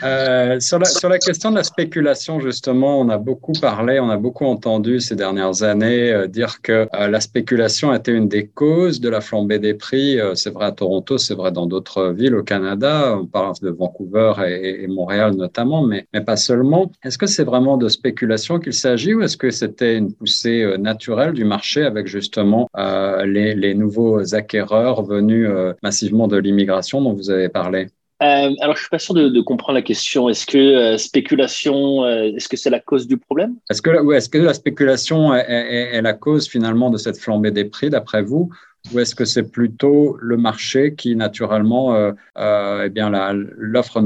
Euh, 0.01 0.61
sur, 0.61 0.79
la, 0.79 0.85
sur 0.85 1.09
la 1.09 1.19
question 1.19 1.51
de 1.51 1.57
la 1.57 1.63
spéculation, 1.63 2.39
justement, 2.39 3.01
on 3.01 3.09
a 3.09 3.17
beaucoup 3.17 3.51
parlé, 3.51 3.99
on 3.99 4.09
a 4.09 4.15
beaucoup 4.15 4.45
entendu 4.45 5.01
ces 5.01 5.17
dernières 5.17 5.61
années 5.63 6.09
euh, 6.09 6.27
dire 6.27 6.61
que 6.61 6.87
la 6.93 7.19
spéculation 7.19 7.93
était 7.93 8.13
une 8.13 8.29
des 8.29 8.47
causes 8.47 9.01
de 9.01 9.09
la 9.09 9.19
flambée 9.19 9.59
des 9.59 9.73
prix. 9.73 10.17
C'est 10.35 10.51
vrai 10.51 10.67
à 10.67 10.71
Toronto, 10.71 11.17
c'est 11.17 11.33
vrai 11.33 11.51
dans 11.51 11.65
d'autres 11.65 12.13
villes 12.13 12.35
au 12.35 12.43
Canada. 12.43 13.17
On 13.21 13.25
parle 13.25 13.55
de 13.61 13.71
Vancouver 13.71 14.35
et, 14.47 14.83
et 14.83 14.87
Montréal 14.87 15.33
notamment, 15.35 15.81
mais, 15.85 16.07
mais 16.13 16.21
pas 16.21 16.37
seulement. 16.37 16.89
Est-ce 17.03 17.17
que 17.17 17.25
c'est 17.25 17.43
vraiment 17.43 17.75
de 17.75 17.89
spéculation 17.89 18.57
qu'il 18.59 18.73
s'agit 18.73 19.13
ou 19.13 19.21
est-ce 19.21 19.35
que 19.35 19.51
c'était 19.51 19.97
une 19.97 20.13
poussée 20.13 20.75
naturelle 20.79 21.33
du 21.33 21.43
marché 21.43 21.83
avec 21.83 22.07
justement 22.07 22.69
les, 22.77 23.53
les, 23.53 23.73
nouveaux 23.73 24.33
acquéreurs 24.33 25.03
venus 25.03 25.49
massivement 25.83 26.27
de 26.29 26.37
l'immigration 26.37 26.68
dont 27.01 27.13
vous 27.13 27.29
avez 27.29 27.49
parlé. 27.49 27.87
Euh, 28.21 28.51
alors, 28.59 28.75
je 28.75 28.81
suis 28.81 28.89
pas 28.89 28.99
sûr 28.99 29.13
de, 29.13 29.29
de 29.29 29.41
comprendre 29.41 29.75
la 29.75 29.81
question. 29.81 30.27
Est-ce 30.27 30.45
que 30.45 30.57
euh, 30.57 30.97
spéculation, 30.97 32.03
euh, 32.03 32.31
est-ce 32.35 32.49
que 32.49 32.57
c'est 32.57 32.69
la 32.69 32.81
cause 32.81 33.07
du 33.07 33.17
problème? 33.17 33.55
Est-ce 33.69 33.81
que, 33.81 34.01
ouais, 34.01 34.17
est-ce 34.17 34.27
que 34.27 34.37
la 34.37 34.53
spéculation 34.53 35.33
est, 35.33 35.45
est, 35.47 35.95
est, 35.95 36.01
la 36.01 36.13
cause 36.13 36.49
finalement 36.49 36.89
de 36.89 36.97
cette 36.97 37.17
flambée 37.17 37.51
des 37.51 37.65
prix, 37.65 37.89
d'après 37.89 38.21
vous? 38.21 38.49
Ou 38.93 38.99
est-ce 38.99 39.15
que 39.15 39.25
c'est 39.25 39.49
plutôt 39.51 40.17
le 40.19 40.35
marché 40.35 40.95
qui, 40.95 41.15
naturellement, 41.15 41.95
euh, 41.95 42.83
eh 42.85 42.89
bien, 42.89 43.09
l'offre 43.33 44.01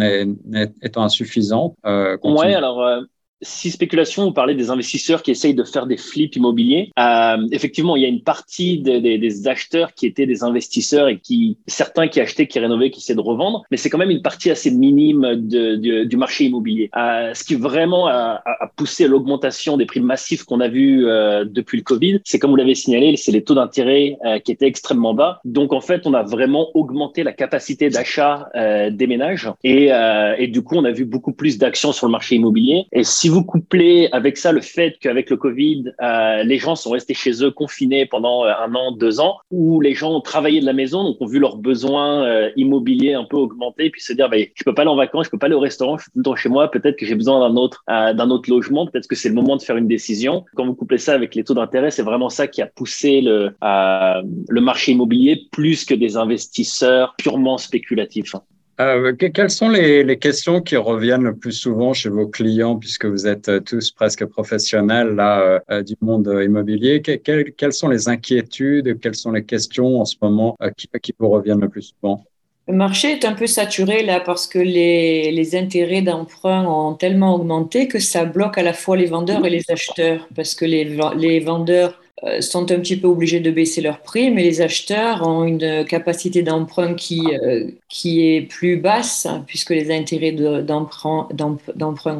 étant 0.81 1.03
insuffisante 1.03 1.75
Oui, 1.83 2.53
alors 2.53 3.03
si 3.43 3.71
spéculation, 3.71 4.25
vous 4.25 4.33
parlez 4.33 4.55
des 4.55 4.69
investisseurs 4.69 5.21
qui 5.21 5.31
essayent 5.31 5.53
de 5.53 5.63
faire 5.63 5.85
des 5.85 5.97
flips 5.97 6.35
immobiliers. 6.35 6.91
Euh, 6.99 7.37
effectivement, 7.51 7.95
il 7.95 8.03
y 8.03 8.05
a 8.05 8.09
une 8.09 8.23
partie 8.23 8.79
des, 8.79 9.01
des, 9.01 9.17
des, 9.17 9.47
acheteurs 9.47 9.93
qui 9.93 10.05
étaient 10.05 10.25
des 10.25 10.43
investisseurs 10.43 11.07
et 11.09 11.19
qui, 11.19 11.57
certains 11.67 12.07
qui 12.07 12.19
achetaient, 12.19 12.47
qui 12.47 12.59
rénovaient, 12.59 12.89
qui 12.89 12.99
essaient 12.99 13.15
de 13.15 13.19
revendre, 13.19 13.63
mais 13.71 13.77
c'est 13.77 13.89
quand 13.89 13.97
même 13.97 14.09
une 14.09 14.21
partie 14.21 14.49
assez 14.49 14.71
minime 14.71 15.35
de, 15.35 15.75
de, 15.75 16.03
du 16.05 16.17
marché 16.17 16.45
immobilier. 16.45 16.89
Euh, 16.95 17.33
ce 17.33 17.43
qui 17.43 17.55
vraiment 17.55 18.07
a, 18.07 18.41
a 18.45 18.67
poussé 18.75 19.07
l'augmentation 19.07 19.77
des 19.77 19.85
prix 19.85 19.99
massifs 19.99 20.43
qu'on 20.43 20.59
a 20.59 20.67
vu 20.67 21.07
euh, 21.07 21.45
depuis 21.45 21.77
le 21.77 21.83
Covid, 21.83 22.21
c'est 22.23 22.39
comme 22.39 22.51
vous 22.51 22.55
l'avez 22.55 22.75
signalé, 22.75 23.15
c'est 23.17 23.31
les 23.31 23.43
taux 23.43 23.55
d'intérêt 23.55 24.17
euh, 24.25 24.39
qui 24.39 24.51
étaient 24.51 24.67
extrêmement 24.67 25.13
bas. 25.13 25.39
Donc 25.45 25.73
en 25.73 25.81
fait, 25.81 26.05
on 26.05 26.13
a 26.13 26.23
vraiment 26.23 26.69
augmenté 26.73 27.23
la 27.23 27.33
capacité 27.33 27.89
d'achat 27.89 28.49
euh, 28.55 28.89
des 28.89 29.07
ménages 29.07 29.51
et, 29.63 29.89
et 30.37 30.47
du 30.47 30.61
coup, 30.61 30.75
on 30.75 30.85
a 30.85 30.91
vu 30.91 31.05
beaucoup 31.05 31.33
plus 31.33 31.57
d'actions 31.57 31.91
sur 31.91 32.07
le 32.07 32.11
marché 32.11 32.35
immobilier. 32.35 32.85
Et 32.91 33.03
si 33.03 33.29
vous 33.33 33.43
couplez 33.43 34.09
avec 34.11 34.37
ça 34.37 34.51
le 34.51 34.61
fait 34.61 34.95
qu'avec 34.99 35.29
le 35.29 35.37
Covid, 35.37 35.85
euh, 36.01 36.43
les 36.43 36.57
gens 36.59 36.75
sont 36.75 36.91
restés 36.91 37.13
chez 37.13 37.43
eux 37.43 37.51
confinés 37.51 38.05
pendant 38.05 38.43
un 38.43 38.73
an, 38.75 38.91
deux 38.91 39.19
ans, 39.19 39.37
où 39.51 39.81
les 39.81 39.93
gens 39.93 40.13
ont 40.13 40.21
travaillé 40.21 40.61
de 40.61 40.65
la 40.65 40.73
maison, 40.73 41.03
donc 41.03 41.17
ont 41.19 41.25
vu 41.25 41.39
leurs 41.39 41.57
besoins 41.57 42.49
immobiliers 42.55 43.13
un 43.13 43.23
peu 43.23 43.37
augmenter, 43.37 43.89
puis 43.89 44.01
se 44.01 44.13
dire, 44.13 44.29
bah, 44.29 44.37
je 44.53 44.63
peux 44.63 44.73
pas 44.73 44.83
aller 44.83 44.91
en 44.91 44.95
vacances, 44.95 45.25
je 45.25 45.31
peux 45.31 45.37
pas 45.37 45.47
aller 45.47 45.55
au 45.55 45.59
restaurant, 45.59 45.97
je 45.97 46.03
suis 46.03 46.11
tout 46.11 46.19
le 46.19 46.23
temps 46.23 46.35
chez 46.35 46.49
moi, 46.49 46.69
peut-être 46.69 46.97
que 46.97 47.05
j'ai 47.05 47.15
besoin 47.15 47.39
d'un 47.39 47.55
autre, 47.55 47.83
d'un 47.87 48.29
autre 48.29 48.49
logement, 48.49 48.85
peut-être 48.85 49.07
que 49.07 49.15
c'est 49.15 49.29
le 49.29 49.35
moment 49.35 49.55
de 49.55 49.61
faire 49.61 49.77
une 49.77 49.87
décision. 49.87 50.45
Quand 50.55 50.65
vous 50.65 50.75
couplez 50.75 50.97
ça 50.97 51.13
avec 51.13 51.35
les 51.35 51.43
taux 51.43 51.55
d'intérêt, 51.55 51.91
c'est 51.91 52.03
vraiment 52.03 52.29
ça 52.29 52.47
qui 52.47 52.61
a 52.61 52.67
poussé 52.67 53.21
le, 53.21 53.55
le 53.61 54.61
marché 54.61 54.91
immobilier 54.91 55.47
plus 55.51 55.85
que 55.85 55.93
des 55.93 56.17
investisseurs 56.17 57.15
purement 57.17 57.57
spéculatifs. 57.57 58.35
Euh, 58.83 59.13
quelles 59.13 59.49
sont 59.49 59.69
les, 59.69 60.17
questions 60.17 60.61
qui 60.61 60.75
reviennent 60.75 61.23
le 61.23 61.35
plus 61.35 61.53
souvent 61.53 61.93
chez 61.93 62.09
vos 62.09 62.27
clients, 62.27 62.75
puisque 62.75 63.05
vous 63.05 63.27
êtes 63.27 63.49
euh, 63.49 63.59
tous 63.59 63.91
presque 63.91 64.25
professionnels 64.25 65.15
là, 65.15 65.61
euh, 65.71 65.83
du 65.83 65.95
monde 66.01 66.27
immobilier? 66.43 67.01
Quelles, 67.01 67.73
sont 67.73 67.89
les 67.89 68.09
inquiétudes, 68.09 68.99
quelles 68.99 69.15
sont 69.15 69.31
les 69.31 69.43
questions 69.43 70.01
en 70.01 70.05
ce 70.05 70.15
moment 70.21 70.57
qui, 71.01 71.13
vous 71.17 71.29
reviennent 71.29 71.61
le 71.61 71.69
plus 71.69 71.93
souvent? 71.93 72.23
Le 72.67 72.75
marché 72.75 73.11
est 73.11 73.25
un 73.25 73.33
peu 73.33 73.45
saturé 73.45 74.03
là 74.03 74.21
parce 74.21 74.47
que 74.47 74.59
les, 74.59 75.55
intérêts 75.55 76.01
d'emprunt 76.01 76.65
ont 76.65 76.93
tellement 76.93 77.35
augmenté 77.35 77.87
que 77.87 77.99
ça 77.99 78.25
bloque 78.25 78.57
à 78.57 78.63
la 78.63 78.73
fois 78.73 78.95
les 78.95 79.05
vendeurs 79.05 79.45
et 79.45 79.49
les 79.49 79.69
acheteurs 79.69 80.27
parce 80.35 80.55
que 80.55 80.65
les, 80.65 81.39
vendeurs 81.39 82.01
sont 82.39 82.71
un 82.71 82.79
petit 82.79 82.97
peu 82.97 83.07
obligés 83.07 83.39
de 83.39 83.51
baisser 83.51 83.81
leurs 83.81 83.99
prix, 84.01 84.31
mais 84.31 84.43
les 84.43 84.61
acheteurs 84.61 85.27
ont 85.27 85.43
une 85.43 85.85
capacité 85.85 86.41
d'emprunt 86.41 86.93
qui, 86.93 87.21
euh, 87.33 87.69
qui 87.89 88.27
est 88.27 88.41
plus 88.41 88.77
basse 88.77 89.27
puisque 89.47 89.71
les 89.71 89.91
intérêts 89.91 90.31
d'emprunt 90.31 91.27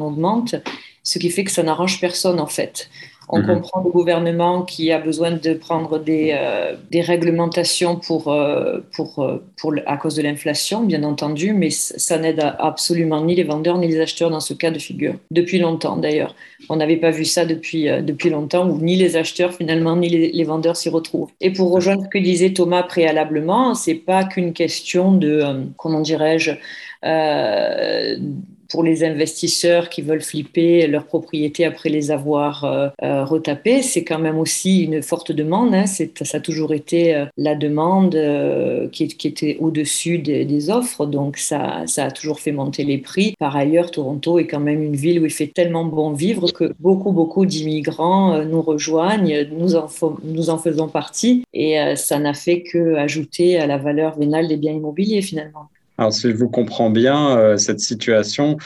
augmentent, 0.00 0.56
ce 1.02 1.18
qui 1.18 1.30
fait 1.30 1.44
que 1.44 1.50
ça 1.50 1.62
n'arrange 1.62 2.00
personne 2.00 2.40
en 2.40 2.46
fait. 2.46 2.90
On 3.28 3.38
mhm. 3.38 3.46
comprend 3.46 3.82
le 3.82 3.90
gouvernement 3.90 4.62
qui 4.62 4.92
a 4.92 4.98
besoin 4.98 5.30
de 5.32 5.54
prendre 5.54 5.98
des, 5.98 6.34
euh, 6.38 6.74
des 6.90 7.00
réglementations 7.00 7.96
pour, 7.96 8.28
euh, 8.32 8.80
pour, 8.94 9.18
euh, 9.20 9.42
pour, 9.56 9.74
à 9.86 9.96
cause 9.96 10.16
de 10.16 10.22
l'inflation, 10.22 10.82
bien 10.84 11.02
entendu, 11.04 11.52
mais 11.52 11.70
ça 11.70 12.18
n'aide 12.18 12.42
absolument 12.58 13.24
ni 13.24 13.34
les 13.34 13.44
vendeurs 13.44 13.78
ni 13.78 13.88
les 13.88 14.00
acheteurs 14.00 14.30
dans 14.30 14.40
ce 14.40 14.54
cas 14.54 14.70
de 14.70 14.78
figure. 14.78 15.14
Depuis 15.30 15.58
longtemps, 15.58 15.96
d'ailleurs. 15.96 16.34
On 16.68 16.76
n'avait 16.76 16.96
pas 16.96 17.10
vu 17.10 17.24
ça 17.24 17.44
depuis, 17.44 17.84
depuis 18.02 18.30
longtemps, 18.30 18.68
où 18.68 18.78
ni 18.78 18.96
les 18.96 19.16
acheteurs, 19.16 19.52
finalement, 19.52 19.96
ni 19.96 20.08
les, 20.08 20.32
les 20.32 20.44
vendeurs 20.44 20.76
s'y 20.76 20.88
retrouvent. 20.88 21.30
Et 21.40 21.50
pour 21.52 21.70
rejoindre 21.72 22.04
ce 22.04 22.08
que 22.08 22.18
disait 22.18 22.52
Thomas 22.52 22.82
préalablement, 22.82 23.74
c'est 23.74 23.94
pas 23.94 24.24
qu'une 24.24 24.52
question 24.52 25.12
de, 25.12 25.66
comment 25.76 26.00
dirais-je, 26.00 26.52
pour 28.74 28.82
les 28.82 29.04
investisseurs 29.04 29.88
qui 29.88 30.02
veulent 30.02 30.20
flipper 30.20 30.88
leurs 30.88 31.06
propriétés 31.06 31.64
après 31.64 31.90
les 31.90 32.10
avoir 32.10 32.64
euh, 32.64 32.88
euh, 33.04 33.24
retapées, 33.24 33.82
c'est 33.82 34.02
quand 34.02 34.18
même 34.18 34.36
aussi 34.36 34.82
une 34.82 35.00
forte 35.00 35.30
demande. 35.30 35.72
Hein. 35.72 35.86
Ça 35.86 36.38
a 36.38 36.40
toujours 36.40 36.74
été 36.74 37.14
euh, 37.14 37.26
la 37.36 37.54
demande 37.54 38.18
qui, 38.90 39.04
était 39.04 39.58
au-dessus 39.60 40.18
des, 40.18 40.70
offres, 40.70 41.06
donc 41.06 41.36
ça, 41.36 41.84
ça 41.86 42.06
a 42.06 42.10
toujours 42.10 42.40
fait 42.40 42.50
monter 42.50 42.82
les 42.82 42.98
prix. 42.98 43.34
Par 43.38 43.54
ailleurs, 43.54 43.92
Toronto 43.92 44.40
est 44.40 44.48
quand 44.48 44.58
même 44.58 44.82
une 44.82 44.96
ville 44.96 45.20
où 45.20 45.24
il 45.24 45.30
fait 45.30 45.52
tellement 45.54 45.84
bon 45.84 46.12
vivre 46.12 46.50
que 46.50 46.74
beaucoup, 46.80 47.12
beaucoup 47.12 47.46
d'immigrants 47.46 48.44
nous 48.44 48.60
rejoignent, 48.60 49.46
nous 49.52 49.76
en, 49.76 49.86
nous 50.24 50.50
en 50.50 50.58
faisons 50.58 50.88
partie, 50.88 51.44
et 51.52 51.76
ça 51.94 52.18
n'a 52.18 52.34
fait 52.34 52.62
que 52.62 52.96
ajouter 52.96 53.56
à 53.56 53.68
la 53.68 53.78
valeur 53.78 54.18
vénale 54.18 54.48
des 54.48 54.56
biens 54.56 54.72
immobiliers 54.72 55.22
finalement. 55.22 55.68
Alors, 55.96 56.12
si 56.12 56.30
je 56.30 56.36
vous 56.36 56.48
comprends 56.48 56.90
bien, 56.90 57.36
euh, 57.38 57.56
cette 57.56 57.80
situation, 57.80 58.56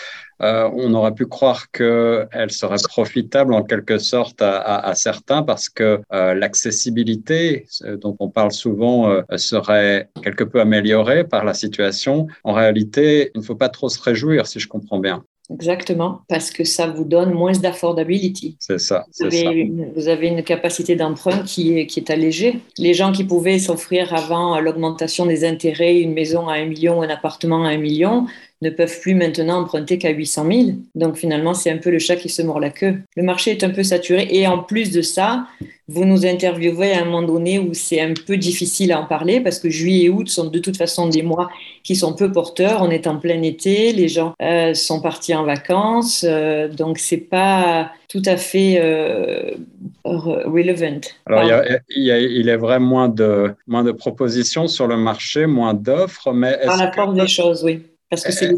euh, 0.40 0.70
on 0.74 0.94
aurait 0.94 1.12
pu 1.12 1.26
croire 1.26 1.70
qu'elle 1.70 2.50
serait 2.50 2.76
profitable 2.88 3.52
en 3.52 3.62
quelque 3.62 3.98
sorte 3.98 4.40
à, 4.40 4.92
certains 4.94 5.42
parce 5.42 5.68
que 5.68 6.00
euh, 6.12 6.34
l'accessibilité 6.34 7.66
dont 8.00 8.16
on 8.20 8.30
parle 8.30 8.52
souvent 8.52 9.20
serait 9.36 10.10
quelque 10.22 10.44
peu 10.44 10.60
améliorée 10.60 11.24
par 11.24 11.44
la 11.44 11.54
situation. 11.54 12.28
En 12.44 12.52
réalité, 12.52 13.30
il 13.34 13.40
ne 13.40 13.44
faut 13.44 13.56
pas 13.56 13.68
trop 13.68 13.88
se 13.88 14.00
réjouir, 14.00 14.46
si 14.46 14.60
je 14.60 14.68
comprends 14.68 15.00
bien. 15.00 15.24
Exactement, 15.50 16.20
parce 16.28 16.50
que 16.50 16.62
ça 16.64 16.86
vous 16.86 17.04
donne 17.04 17.32
moins 17.32 17.52
d'affordability. 17.52 18.56
C'est 18.58 18.78
ça. 18.78 19.06
Vous 19.18 19.26
avez, 19.26 19.60
Une, 19.60 19.90
vous 19.94 20.08
avez 20.08 20.28
une 20.28 20.42
capacité 20.42 20.94
d'emprunt 20.94 21.42
qui 21.42 21.78
est, 21.78 21.86
qui 21.86 22.00
est 22.00 22.10
allégée. 22.10 22.60
Les 22.76 22.92
gens 22.92 23.12
qui 23.12 23.24
pouvaient 23.24 23.58
s'offrir 23.58 24.12
avant 24.12 24.60
l'augmentation 24.60 25.24
des 25.24 25.46
intérêts 25.46 26.00
une 26.00 26.12
maison 26.12 26.48
à 26.48 26.54
un 26.56 26.66
million, 26.66 27.00
un 27.00 27.08
appartement 27.08 27.64
à 27.64 27.68
un 27.68 27.78
million, 27.78 28.26
ne 28.62 28.70
peuvent 28.70 29.00
plus 29.00 29.14
maintenant 29.14 29.60
emprunter 29.60 29.98
qu'à 29.98 30.10
800 30.10 30.46
000. 30.50 30.68
Donc 30.94 31.16
finalement, 31.16 31.54
c'est 31.54 31.70
un 31.70 31.78
peu 31.78 31.90
le 31.90 31.98
chat 31.98 32.16
qui 32.16 32.28
se 32.28 32.42
mord 32.42 32.60
la 32.60 32.70
queue. 32.70 33.00
Le 33.16 33.22
marché 33.22 33.52
est 33.52 33.64
un 33.64 33.70
peu 33.70 33.82
saturé 33.82 34.28
et 34.30 34.46
en 34.46 34.58
plus 34.58 34.90
de 34.90 35.02
ça, 35.02 35.46
vous 35.90 36.04
nous 36.04 36.26
interviewez 36.26 36.92
à 36.92 37.02
un 37.02 37.04
moment 37.06 37.22
donné 37.22 37.58
où 37.58 37.72
c'est 37.72 38.00
un 38.00 38.12
peu 38.12 38.36
difficile 38.36 38.92
à 38.92 39.00
en 39.00 39.06
parler 39.06 39.40
parce 39.40 39.58
que 39.58 39.70
juillet 39.70 40.04
et 40.04 40.08
août 40.10 40.28
sont 40.28 40.50
de 40.50 40.58
toute 40.58 40.76
façon 40.76 41.08
des 41.08 41.22
mois 41.22 41.48
qui 41.82 41.96
sont 41.96 42.12
peu 42.12 42.30
porteurs. 42.30 42.82
On 42.82 42.90
est 42.90 43.06
en 43.06 43.16
plein 43.16 43.40
été, 43.42 43.92
les 43.92 44.08
gens 44.08 44.34
euh, 44.42 44.74
sont 44.74 45.00
partis 45.00 45.34
en 45.34 45.44
vacances, 45.44 46.26
euh, 46.28 46.68
donc 46.68 46.98
c'est 46.98 47.16
pas 47.16 47.90
tout 48.08 48.22
à 48.26 48.36
fait 48.36 48.78
euh, 48.82 49.52
relevant. 50.04 51.00
Alors 51.26 51.44
il, 51.88 52.04
y 52.04 52.10
a, 52.10 52.18
il, 52.18 52.48
est 52.48 52.56
vrai 52.56 52.78
moins 52.78 53.08
de 53.08 53.54
moins 53.66 53.84
de 53.84 53.92
propositions 53.92 54.68
sur 54.68 54.86
le 54.88 54.96
marché, 54.96 55.46
moins 55.46 55.74
d'offres, 55.74 56.32
mais 56.32 56.58
est-ce 56.60 56.78
la 56.78 56.92
forme 56.92 57.18
des 57.18 57.28
choses, 57.28 57.64
oui 57.64 57.82
parce 58.10 58.24
que 58.24 58.32
c'est 58.32 58.54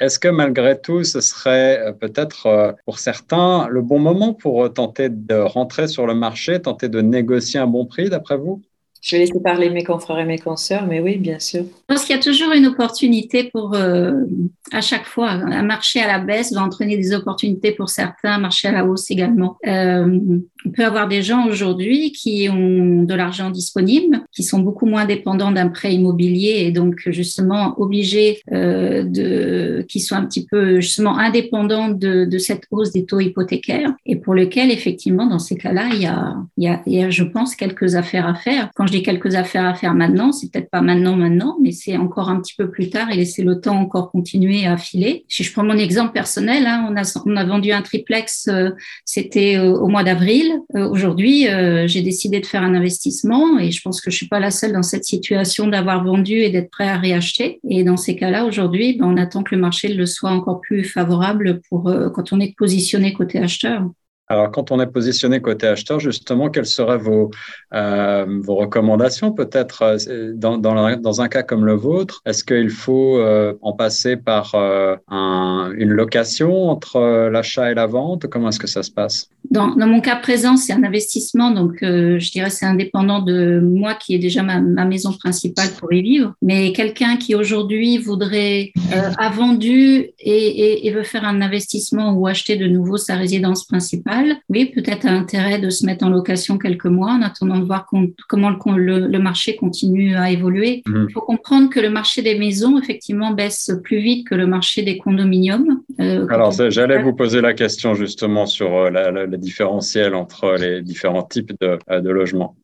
Est-ce 0.00 0.18
que 0.18 0.28
malgré 0.28 0.80
tout, 0.80 1.02
ce 1.02 1.20
serait 1.20 1.80
euh, 1.80 1.92
peut-être 1.92 2.46
euh, 2.46 2.72
pour 2.84 2.98
certains 2.98 3.66
le 3.68 3.82
bon 3.82 3.98
moment 3.98 4.32
pour 4.32 4.64
euh, 4.64 4.68
tenter 4.68 5.08
de 5.08 5.34
rentrer 5.34 5.88
sur 5.88 6.06
le 6.06 6.14
marché, 6.14 6.60
tenter 6.60 6.88
de 6.88 7.00
négocier 7.00 7.58
un 7.58 7.66
bon 7.66 7.86
prix, 7.86 8.08
d'après 8.08 8.36
vous? 8.36 8.62
Je 9.00 9.16
vais 9.16 9.22
laisser 9.22 9.40
parler 9.42 9.68
mes 9.70 9.82
confrères 9.82 10.20
et 10.20 10.24
mes 10.24 10.38
consoeurs, 10.38 10.86
mais 10.86 11.00
oui, 11.00 11.16
bien 11.16 11.40
sûr. 11.40 11.64
Je 11.64 11.84
pense 11.94 12.04
qu'il 12.04 12.14
y 12.14 12.18
a 12.18 12.22
toujours 12.22 12.52
une 12.52 12.66
opportunité 12.66 13.50
pour, 13.52 13.74
à 13.74 14.80
chaque 14.80 15.06
fois, 15.06 15.28
un 15.28 15.64
marché 15.64 16.00
à 16.00 16.06
la 16.06 16.20
baisse 16.20 16.52
va 16.52 16.62
entraîner 16.62 16.96
des 16.96 17.12
opportunités 17.12 17.72
pour 17.72 17.88
certains, 17.88 18.34
un 18.34 18.38
marché 18.38 18.68
à 18.68 18.72
la 18.72 18.84
hausse 18.84 19.10
également. 19.10 19.58
Euh, 19.66 20.38
on 20.66 20.70
peut 20.70 20.84
avoir 20.84 21.08
des 21.08 21.22
gens 21.22 21.46
aujourd'hui 21.46 22.12
qui 22.12 22.48
ont 22.50 23.02
de 23.02 23.14
l'argent 23.14 23.50
disponible, 23.50 24.20
qui 24.32 24.42
sont 24.42 24.60
beaucoup 24.60 24.86
moins 24.86 25.04
dépendants 25.04 25.52
d'un 25.52 25.68
prêt 25.68 25.94
immobilier 25.94 26.64
et 26.66 26.72
donc 26.72 27.02
justement 27.06 27.74
obligés 27.80 28.40
euh, 28.52 29.02
de, 29.02 29.84
qui 29.88 30.00
sont 30.00 30.14
un 30.14 30.24
petit 30.24 30.46
peu 30.46 30.80
justement 30.80 31.18
indépendants 31.18 31.88
de, 31.88 32.24
de, 32.24 32.38
cette 32.38 32.64
hausse 32.70 32.92
des 32.92 33.04
taux 33.04 33.20
hypothécaires 33.20 33.94
et 34.06 34.16
pour 34.16 34.34
lesquels 34.34 34.70
effectivement 34.70 35.26
dans 35.26 35.38
ces 35.38 35.56
cas-là 35.56 35.90
il 35.92 36.02
y 36.02 36.06
a, 36.06 36.36
il 36.56 36.64
y 36.64 36.68
a, 36.68 36.82
il 36.86 36.94
y 36.94 37.02
a 37.02 37.10
je 37.10 37.24
pense 37.24 37.54
quelques 37.54 37.94
affaires 37.94 38.26
à 38.26 38.34
faire. 38.34 38.70
Quand 38.74 38.86
je 38.86 38.92
dis 38.92 39.02
quelques 39.02 39.34
affaires 39.34 39.66
à 39.66 39.74
faire 39.74 39.94
maintenant, 39.94 40.32
c'est 40.32 40.50
peut-être 40.50 40.70
pas 40.70 40.80
maintenant 40.80 41.16
maintenant, 41.16 41.56
mais 41.62 41.72
c'est 41.72 41.96
encore 41.96 42.28
un 42.28 42.40
petit 42.40 42.54
peu 42.56 42.70
plus 42.70 42.90
tard 42.90 43.10
et 43.10 43.16
laisser 43.16 43.42
le 43.42 43.60
temps 43.60 43.76
encore 43.76 44.10
continuer 44.10 44.66
à 44.66 44.76
filer. 44.76 45.24
Si 45.28 45.42
je 45.44 45.52
prends 45.52 45.64
mon 45.64 45.76
exemple 45.76 46.12
personnel, 46.12 46.66
hein, 46.66 46.86
on 46.90 46.96
a 46.96 47.02
on 47.26 47.36
a 47.36 47.44
vendu 47.44 47.72
un 47.72 47.82
triplex, 47.82 48.48
euh, 48.48 48.70
c'était 49.04 49.56
euh, 49.56 49.72
au 49.72 49.88
mois 49.88 50.04
d'avril. 50.04 50.51
Euh, 50.76 50.88
aujourd'hui, 50.88 51.48
euh, 51.48 51.86
j'ai 51.86 52.02
décidé 52.02 52.40
de 52.40 52.46
faire 52.46 52.62
un 52.62 52.74
investissement 52.74 53.58
et 53.58 53.70
je 53.70 53.80
pense 53.82 54.00
que 54.00 54.10
je 54.10 54.16
suis 54.16 54.28
pas 54.28 54.40
la 54.40 54.50
seule 54.50 54.72
dans 54.72 54.82
cette 54.82 55.04
situation 55.04 55.66
d'avoir 55.66 56.04
vendu 56.04 56.34
et 56.34 56.50
d'être 56.50 56.70
prêt 56.70 56.88
à 56.88 56.96
réacheter. 56.96 57.60
Et 57.68 57.84
dans 57.84 57.96
ces 57.96 58.16
cas-là, 58.16 58.44
aujourd'hui, 58.44 58.96
ben, 58.98 59.06
on 59.06 59.16
attend 59.16 59.42
que 59.42 59.54
le 59.54 59.60
marché 59.60 59.88
le 59.88 60.06
soit 60.06 60.30
encore 60.30 60.60
plus 60.60 60.84
favorable 60.84 61.60
pour 61.68 61.88
euh, 61.88 62.10
quand 62.10 62.32
on 62.32 62.40
est 62.40 62.56
positionné 62.56 63.12
côté 63.12 63.38
acheteur. 63.38 63.88
Alors, 64.32 64.50
quand 64.50 64.70
on 64.70 64.80
est 64.80 64.86
positionné 64.86 65.42
côté 65.42 65.66
acheteur, 65.66 66.00
justement, 66.00 66.48
quelles 66.48 66.64
seraient 66.64 66.96
vos, 66.96 67.30
euh, 67.74 68.40
recommandations 68.48 69.30
peut-être 69.30 69.82
euh, 70.08 70.32
dans, 70.34 71.20
un 71.20 71.28
cas 71.28 71.42
comme 71.42 71.66
le 71.66 71.74
vôtre? 71.74 72.22
Est-ce 72.24 72.42
qu'il 72.42 72.70
faut 72.70 73.18
euh, 73.18 73.52
en 73.60 73.74
passer 73.74 74.16
par 74.16 74.54
un, 74.54 75.70
une 75.76 75.90
location 75.90 76.70
entre 76.70 77.28
l'achat 77.28 77.70
et 77.70 77.74
la 77.74 77.84
vente? 77.84 78.26
Comment 78.28 78.48
est-ce 78.48 78.58
que 78.58 78.66
ça 78.66 78.82
se 78.82 78.90
passe? 78.90 79.28
Dans, 79.50 79.76
mon 79.76 80.00
cas 80.00 80.16
présent, 80.16 80.56
c'est 80.56 80.72
un 80.72 80.82
investissement, 80.82 81.50
donc 81.50 81.78
je 81.82 82.30
dirais 82.30 82.48
c'est 82.48 82.64
indépendant 82.64 83.20
de 83.20 83.60
moi 83.60 83.94
qui 83.94 84.14
est 84.14 84.18
déjà 84.18 84.42
ma, 84.42 84.60
ma, 84.60 84.86
maison 84.86 85.12
principale 85.12 85.68
pour 85.78 85.92
y 85.92 86.00
vivre. 86.00 86.32
Mais 86.40 86.72
quelqu'un 86.72 87.16
qui 87.16 87.34
aujourd'hui 87.34 87.98
voudrait 87.98 88.72
a 89.18 89.28
vendu 89.28 90.06
et 90.20 90.90
veut 90.94 91.02
faire 91.02 91.24
un 91.24 91.42
investissement 91.42 92.12
ou 92.12 92.26
acheter 92.26 92.56
de 92.56 92.66
nouveau 92.66 92.96
sa 92.96 93.16
résidence 93.16 93.64
principale 93.66 94.21
oui, 94.48 94.66
peut-être 94.66 95.06
intérêt 95.06 95.58
de 95.58 95.70
se 95.70 95.86
mettre 95.86 96.04
en 96.04 96.10
location 96.10 96.58
quelques 96.58 96.86
mois 96.86 97.12
en 97.12 97.22
attendant 97.22 97.58
de 97.58 97.64
voir 97.64 97.86
comment 98.28 98.56
le, 98.76 99.18
marché 99.18 99.56
continue 99.56 100.16
à 100.16 100.30
évoluer. 100.30 100.82
Mhm. 100.86 101.06
Il 101.08 101.12
faut 101.12 101.20
comprendre 101.20 101.70
que 101.70 101.80
le 101.80 101.90
marché 101.90 102.22
des 102.22 102.38
maisons, 102.38 102.78
effectivement, 102.78 103.32
baisse 103.32 103.70
plus 103.82 103.98
vite 103.98 104.26
que 104.26 104.34
le 104.34 104.46
marché 104.46 104.82
des 104.82 104.98
condominiums. 104.98 105.80
Euh, 106.00 106.26
Alors, 106.28 106.52
j'allais 106.52 107.02
vous 107.02 107.14
poser 107.14 107.40
la 107.40 107.54
question 107.54 107.94
justement 107.94 108.46
sur 108.46 108.74
euh, 108.74 108.90
le 108.90 109.36
différentiel 109.36 110.14
entre 110.14 110.56
les 110.58 110.82
différents 110.82 111.22
types 111.22 111.52
de, 111.60 111.78
euh, 111.90 112.00
de 112.00 112.10
logements. 112.10 112.56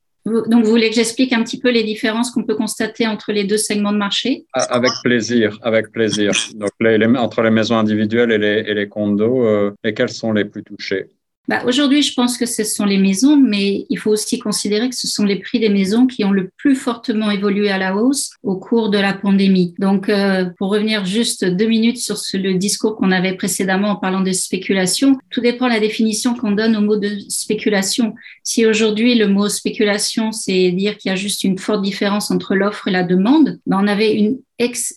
Donc, 0.46 0.64
vous 0.64 0.70
voulez 0.70 0.88
que 0.90 0.94
j'explique 0.94 1.32
un 1.32 1.42
petit 1.42 1.58
peu 1.58 1.70
les 1.70 1.84
différences 1.84 2.30
qu'on 2.30 2.44
peut 2.44 2.54
constater 2.54 3.06
entre 3.06 3.32
les 3.32 3.44
deux 3.44 3.56
segments 3.56 3.92
de 3.92 3.98
marché? 3.98 4.44
Ah, 4.52 4.64
Avec 4.70 4.90
plaisir, 5.02 5.58
avec 5.62 5.90
plaisir. 5.90 6.32
Donc, 6.54 6.70
entre 7.16 7.42
les 7.42 7.50
maisons 7.50 7.78
individuelles 7.78 8.32
et 8.32 8.38
les, 8.38 8.64
et 8.66 8.74
les 8.74 8.88
condos, 8.88 9.46
euh, 9.46 9.74
lesquels 9.84 10.10
sont 10.10 10.32
les 10.32 10.44
plus 10.44 10.62
touchés 10.62 11.06
bah, 11.48 11.62
Aujourd'hui, 11.66 12.02
je 12.02 12.14
pense 12.14 12.36
que 12.36 12.46
ce 12.46 12.62
sont 12.62 12.84
les 12.84 12.98
maisons, 12.98 13.36
mais 13.36 13.86
il 13.88 13.98
faut 13.98 14.10
aussi 14.10 14.38
considérer 14.38 14.88
que 14.88 14.94
ce 14.94 15.08
sont 15.08 15.24
les 15.24 15.36
prix 15.36 15.58
des 15.58 15.68
maisons 15.68 16.06
qui 16.06 16.24
ont 16.24 16.30
le 16.30 16.50
plus 16.56 16.76
fortement 16.76 17.30
évolué 17.30 17.70
à 17.70 17.78
la 17.78 17.96
hausse 17.96 18.30
au 18.42 18.56
cours 18.56 18.90
de 18.90 18.98
la 18.98 19.14
pandémie. 19.14 19.74
Donc, 19.78 20.08
euh, 20.08 20.44
pour 20.58 20.70
revenir 20.70 21.04
juste 21.04 21.44
deux 21.44 21.66
minutes 21.66 21.98
sur 21.98 22.18
ce, 22.18 22.36
le 22.36 22.54
discours 22.54 22.96
qu'on 22.96 23.10
avait 23.10 23.34
précédemment 23.34 23.88
en 23.88 23.96
parlant 23.96 24.20
de 24.20 24.32
spéculation, 24.32 25.16
tout 25.30 25.40
dépend 25.40 25.66
de 25.66 25.72
la 25.72 25.80
définition 25.80 26.34
qu'on 26.34 26.52
donne 26.52 26.76
au 26.76 26.80
mot 26.80 26.96
de 26.96 27.18
spéculation. 27.28 28.14
Si 28.42 28.66
aujourd'hui 28.66 29.14
le 29.14 29.28
mot 29.28 29.48
spéculation, 29.48 30.32
c'est 30.32 30.70
dire 30.70 30.96
qu'il 30.98 31.10
y 31.10 31.12
a 31.12 31.16
juste 31.16 31.44
une 31.44 31.58
forte 31.58 31.82
différence 31.82 32.30
entre 32.30 32.54
l'offre 32.54 32.88
et 32.88 32.92
la 32.92 33.02
demande, 33.02 33.58
ben 33.66 33.78
on 33.82 33.86
avait 33.86 34.14
une 34.14 34.38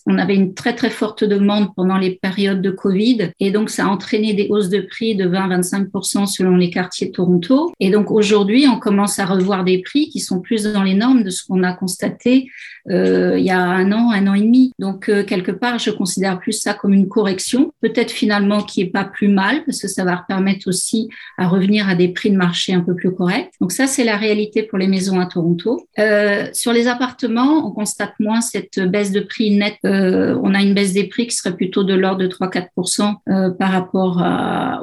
on 0.06 0.18
avait 0.18 0.34
une 0.34 0.54
très 0.54 0.74
très 0.74 0.90
forte 0.90 1.24
demande 1.24 1.74
pendant 1.74 1.98
les 1.98 2.10
périodes 2.10 2.62
de 2.62 2.70
Covid 2.70 3.30
et 3.40 3.50
donc 3.50 3.70
ça 3.70 3.84
a 3.84 3.88
entraîné 3.88 4.34
des 4.34 4.48
hausses 4.50 4.68
de 4.68 4.80
prix 4.80 5.14
de 5.14 5.24
20-25% 5.24 6.26
selon 6.26 6.56
les 6.56 6.70
quartiers 6.70 7.08
de 7.08 7.12
Toronto. 7.12 7.72
Et 7.80 7.90
donc 7.90 8.10
aujourd'hui, 8.10 8.66
on 8.68 8.78
commence 8.78 9.18
à 9.18 9.26
revoir 9.26 9.64
des 9.64 9.80
prix 9.82 10.08
qui 10.08 10.20
sont 10.20 10.40
plus 10.40 10.64
dans 10.64 10.82
les 10.82 10.94
normes 10.94 11.22
de 11.22 11.30
ce 11.30 11.44
qu'on 11.44 11.62
a 11.62 11.72
constaté 11.72 12.48
euh, 12.90 13.38
il 13.38 13.44
y 13.44 13.50
a 13.50 13.60
un 13.60 13.92
an, 13.92 14.10
un 14.10 14.26
an 14.26 14.34
et 14.34 14.40
demi. 14.40 14.72
Donc 14.78 15.08
euh, 15.08 15.24
quelque 15.24 15.52
part, 15.52 15.78
je 15.78 15.90
considère 15.90 16.38
plus 16.40 16.52
ça 16.52 16.74
comme 16.74 16.92
une 16.92 17.08
correction, 17.08 17.72
peut-être 17.80 18.10
finalement 18.10 18.62
qui 18.62 18.80
est 18.80 18.86
pas 18.86 19.04
plus 19.04 19.28
mal 19.28 19.64
parce 19.64 19.80
que 19.80 19.88
ça 19.88 20.04
va 20.04 20.24
permettre 20.26 20.68
aussi 20.68 21.08
à 21.38 21.46
revenir 21.46 21.88
à 21.88 21.94
des 21.94 22.08
prix 22.08 22.30
de 22.30 22.36
marché 22.36 22.74
un 22.74 22.80
peu 22.80 22.94
plus 22.94 23.14
corrects. 23.14 23.52
Donc 23.60 23.72
ça, 23.72 23.86
c'est 23.86 24.04
la 24.04 24.16
réalité 24.16 24.62
pour 24.62 24.78
les 24.78 24.88
maisons 24.88 25.20
à 25.20 25.26
Toronto. 25.26 25.86
Euh, 25.98 26.46
sur 26.52 26.72
les 26.72 26.88
appartements, 26.88 27.66
on 27.66 27.70
constate 27.70 28.14
moins 28.18 28.40
cette 28.40 28.80
baisse 28.80 29.12
de 29.12 29.20
prix 29.20 29.51
net, 29.58 29.76
euh, 29.84 30.38
on 30.42 30.54
a 30.54 30.62
une 30.62 30.74
baisse 30.74 30.92
des 30.92 31.04
prix 31.04 31.26
qui 31.26 31.36
serait 31.36 31.54
plutôt 31.54 31.84
de 31.84 31.94
l'ordre 31.94 32.22
de 32.22 32.28
3-4% 32.28 33.14
euh, 33.28 33.50
par 33.50 33.70
rapport 33.70 34.22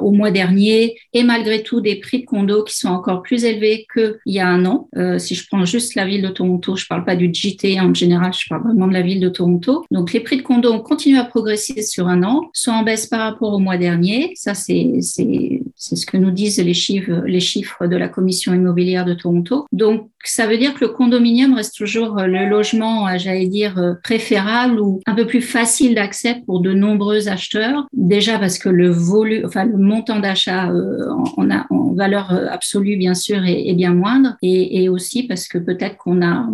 au 0.02 0.10
mois 0.10 0.30
dernier, 0.30 0.96
et 1.12 1.22
malgré 1.22 1.62
tout 1.62 1.80
des 1.80 1.96
prix 1.96 2.20
de 2.20 2.26
condos 2.26 2.64
qui 2.64 2.76
sont 2.76 2.88
encore 2.88 3.22
plus 3.22 3.44
élevés 3.44 3.86
qu'il 3.92 4.16
y 4.26 4.40
a 4.40 4.48
un 4.48 4.64
an. 4.64 4.88
Euh, 4.96 5.18
si 5.18 5.34
je 5.34 5.46
prends 5.46 5.64
juste 5.64 5.94
la 5.94 6.06
ville 6.06 6.22
de 6.22 6.28
Toronto, 6.28 6.76
je 6.76 6.86
parle 6.86 7.04
pas 7.04 7.16
du 7.16 7.30
GT 7.32 7.80
en 7.80 7.94
général, 7.94 8.32
je 8.32 8.48
parle 8.48 8.64
vraiment 8.64 8.86
de 8.86 8.92
la 8.92 9.02
ville 9.02 9.20
de 9.20 9.28
Toronto. 9.28 9.84
Donc 9.90 10.12
les 10.12 10.20
prix 10.20 10.36
de 10.36 10.42
condos 10.42 10.72
ont 10.72 10.80
continué 10.80 11.18
à 11.18 11.24
progresser 11.24 11.82
sur 11.82 12.08
un 12.08 12.22
an, 12.22 12.50
sont 12.52 12.72
en 12.72 12.82
baisse 12.82 13.06
par 13.06 13.20
rapport 13.20 13.52
au 13.52 13.58
mois 13.58 13.76
dernier. 13.76 14.32
Ça, 14.34 14.54
c'est 14.54 14.98
c'est 15.00 15.96
ce 15.96 16.06
que 16.06 16.16
nous 16.16 16.30
disent 16.30 16.58
les 16.58 16.74
chiffres, 16.74 17.22
les 17.26 17.40
chiffres 17.40 17.86
de 17.86 17.96
la 17.96 18.08
commission 18.08 18.52
immobilière 18.52 19.04
de 19.04 19.14
Toronto. 19.14 19.66
Donc, 19.72 20.09
ça 20.24 20.46
veut 20.46 20.58
dire 20.58 20.74
que 20.74 20.84
le 20.84 20.88
condominium 20.88 21.54
reste 21.54 21.76
toujours 21.76 22.16
le 22.16 22.48
logement, 22.48 23.06
j'allais 23.18 23.46
dire, 23.46 23.96
préférable 24.02 24.80
ou 24.80 25.00
un 25.06 25.14
peu 25.14 25.26
plus 25.26 25.40
facile 25.40 25.94
d'accès 25.94 26.42
pour 26.46 26.60
de 26.60 26.72
nombreux 26.72 27.28
acheteurs. 27.28 27.86
Déjà 27.92 28.38
parce 28.38 28.58
que 28.58 28.68
le 28.68 28.90
volume, 28.90 29.44
enfin, 29.46 29.64
le 29.64 29.76
montant 29.76 30.20
d'achat 30.20 30.70
euh, 30.70 31.08
en, 31.36 31.48
en 31.70 31.92
valeur 31.94 32.32
absolue, 32.50 32.96
bien 32.96 33.14
sûr, 33.14 33.44
est, 33.44 33.74
bien 33.74 33.94
moindre. 33.94 34.36
Et, 34.42 34.88
aussi 34.88 35.22
parce 35.24 35.46
que 35.46 35.58
peut-être 35.58 35.98
qu'on 35.98 36.20
a, 36.22 36.48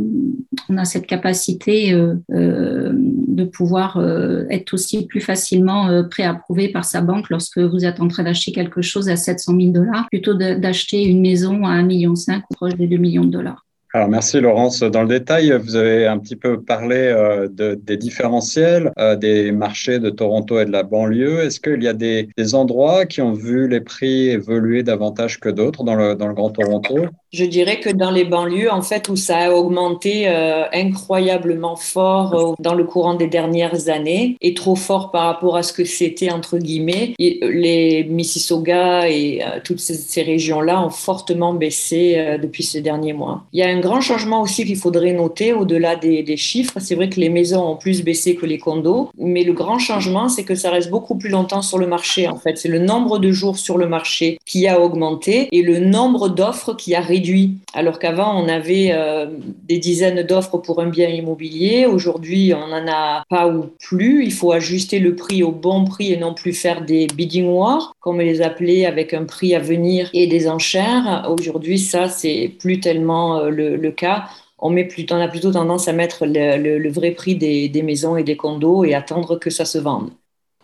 on 0.68 0.76
a 0.76 0.84
cette 0.84 1.06
capacité 1.06 1.92
euh, 1.92 2.14
euh, 2.32 2.90
de 2.92 3.44
pouvoir 3.44 4.02
être 4.50 4.74
aussi 4.74 5.06
plus 5.06 5.20
facilement 5.20 6.04
préapprouvé 6.10 6.68
par 6.68 6.84
sa 6.84 7.00
banque 7.00 7.30
lorsque 7.30 7.58
vous 7.58 7.84
êtes 7.84 8.00
en 8.00 8.08
train 8.08 8.24
d'acheter 8.24 8.52
quelque 8.52 8.82
chose 8.82 9.08
à 9.08 9.16
700 9.16 9.54
000 9.58 9.72
dollars 9.72 10.06
plutôt 10.10 10.34
d'acheter 10.34 11.04
une 11.04 11.20
maison 11.20 11.64
à 11.64 11.76
1,5 11.82 11.86
million 11.86 12.14
ou 12.14 12.54
proche 12.54 12.74
des 12.74 12.86
2 12.86 12.96
millions 12.96 13.24
de 13.24 13.30
dollars. 13.30 13.55
Alors 13.96 14.10
merci 14.10 14.40
Laurence. 14.42 14.80
Dans 14.80 15.00
le 15.00 15.08
détail, 15.08 15.58
vous 15.58 15.74
avez 15.74 16.06
un 16.06 16.18
petit 16.18 16.36
peu 16.36 16.60
parlé 16.60 16.96
euh, 16.96 17.48
de, 17.50 17.80
des 17.82 17.96
différentiels 17.96 18.92
euh, 18.98 19.16
des 19.16 19.52
marchés 19.52 19.98
de 19.98 20.10
Toronto 20.10 20.60
et 20.60 20.66
de 20.66 20.70
la 20.70 20.82
banlieue. 20.82 21.40
Est-ce 21.40 21.60
qu'il 21.60 21.82
y 21.82 21.88
a 21.88 21.94
des, 21.94 22.28
endroits 22.52 23.06
qui 23.06 23.22
ont 23.22 23.32
vu 23.32 23.66
les 23.66 23.80
prix 23.80 24.28
évoluer 24.28 24.82
davantage 24.82 25.40
que 25.40 25.48
d'autres 25.48 25.82
dans 25.82 25.94
le, 25.94 26.14
dans 26.14 26.28
le 26.28 26.34
Grand 26.34 26.50
Toronto? 26.50 27.06
Je 27.32 27.46
dirais 27.46 27.80
que 27.80 27.88
dans 27.88 28.10
les 28.10 28.26
banlieues, 28.26 28.70
en 28.70 28.82
fait, 28.82 29.08
où 29.08 29.16
ça 29.16 29.38
a 29.38 29.50
augmenté 29.50 30.28
euh, 30.28 30.64
incroyablement 30.74 31.76
fort 31.76 32.54
dans 32.58 32.74
le 32.74 32.84
courant 32.84 33.14
des 33.14 33.28
dernières 33.28 33.88
années, 33.88 34.36
et 34.42 34.52
trop 34.52 34.76
fort 34.76 35.10
par 35.10 35.24
rapport 35.24 35.56
à 35.56 35.62
ce 35.62 35.72
que 35.72 35.84
c'était, 35.84 36.30
entre 36.30 36.58
guillemets, 36.58 37.14
les 37.18 38.04
Mississauga 38.04 39.08
et 39.08 39.40
toutes 39.64 39.80
ces, 39.80 40.22
régions-là 40.22 40.82
ont 40.82 40.90
fortement 40.90 41.54
baissé 41.54 42.36
depuis 42.40 42.62
ces 42.62 42.82
derniers 42.82 43.12
mois. 43.12 43.44
Il 43.52 43.60
y 43.60 43.62
a 43.62 43.68
un 43.68 43.85
grand 43.86 44.00
changement 44.00 44.42
aussi 44.42 44.64
qu'il 44.64 44.76
faudrait 44.76 45.12
noter 45.12 45.52
au-delà 45.52 45.96
des, 45.96 46.36
chiffres. 46.36 46.78
C'est 46.80 46.94
vrai 46.94 47.08
que 47.08 47.20
les 47.20 47.28
maisons 47.28 47.64
ont 47.72 47.76
plus 47.76 48.02
baissé 48.02 48.34
que 48.34 48.44
les 48.44 48.58
condos, 48.58 49.10
mais 49.16 49.44
le 49.44 49.52
grand 49.52 49.78
changement, 49.78 50.28
c'est 50.28 50.44
que 50.44 50.54
ça 50.54 50.70
reste 50.70 50.90
beaucoup 50.90 51.16
plus 51.16 51.30
longtemps 51.30 51.62
sur 51.62 51.78
le 51.78 51.86
marché, 51.86 52.28
en 52.28 52.36
fait. 52.36 52.58
C'est 52.58 52.68
le 52.68 52.80
nombre 52.80 53.18
de 53.18 53.30
jours 53.32 53.56
sur 53.58 53.78
le 53.78 53.88
marché 53.88 54.38
qui 54.44 54.66
a 54.66 54.80
augmenté 54.80 55.48
et 55.52 55.62
le 55.62 55.78
nombre 55.78 56.28
d'offres 56.28 56.74
qui 56.74 56.94
a 56.94 57.00
réduit 57.00 57.54
alors 57.76 57.98
qu'avant, 57.98 58.42
on 58.42 58.48
avait 58.48 58.88
euh, 58.92 59.26
des 59.68 59.76
dizaines 59.76 60.22
d'offres 60.22 60.56
pour 60.56 60.80
un 60.80 60.88
bien 60.88 61.10
immobilier. 61.10 61.84
Aujourd'hui, 61.84 62.54
on 62.54 62.68
n'en 62.68 62.90
a 62.90 63.22
pas 63.28 63.48
ou 63.48 63.66
plus. 63.78 64.24
Il 64.24 64.32
faut 64.32 64.50
ajuster 64.50 64.98
le 64.98 65.14
prix 65.14 65.42
au 65.42 65.52
bon 65.52 65.84
prix 65.84 66.10
et 66.10 66.16
non 66.16 66.32
plus 66.32 66.54
faire 66.54 66.86
des 66.86 67.06
bidding 67.06 67.46
wars, 67.48 67.94
comme 68.00 68.18
les 68.18 68.40
appeler, 68.40 68.86
avec 68.86 69.12
un 69.12 69.24
prix 69.24 69.54
à 69.54 69.58
venir 69.58 70.08
et 70.14 70.26
des 70.26 70.48
enchères. 70.48 71.28
Aujourd'hui, 71.28 71.78
ça, 71.78 72.08
c'est 72.08 72.50
plus 72.58 72.80
tellement 72.80 73.40
euh, 73.40 73.50
le, 73.50 73.65
cas 73.90 74.26
on, 74.58 74.70
met 74.70 74.88
on 75.10 75.20
a 75.20 75.28
plutôt 75.28 75.52
tendance 75.52 75.88
à 75.88 75.92
mettre 75.92 76.24
le, 76.26 76.88
vrai 76.90 77.10
prix 77.10 77.36
des, 77.36 77.68
des, 77.68 77.82
maisons 77.82 78.16
et 78.16 78.24
des 78.24 78.36
condos 78.36 78.84
et 78.84 78.94
attendre 78.94 79.38
que 79.38 79.50
ça 79.50 79.64
se 79.64 79.78
vende. 79.78 80.10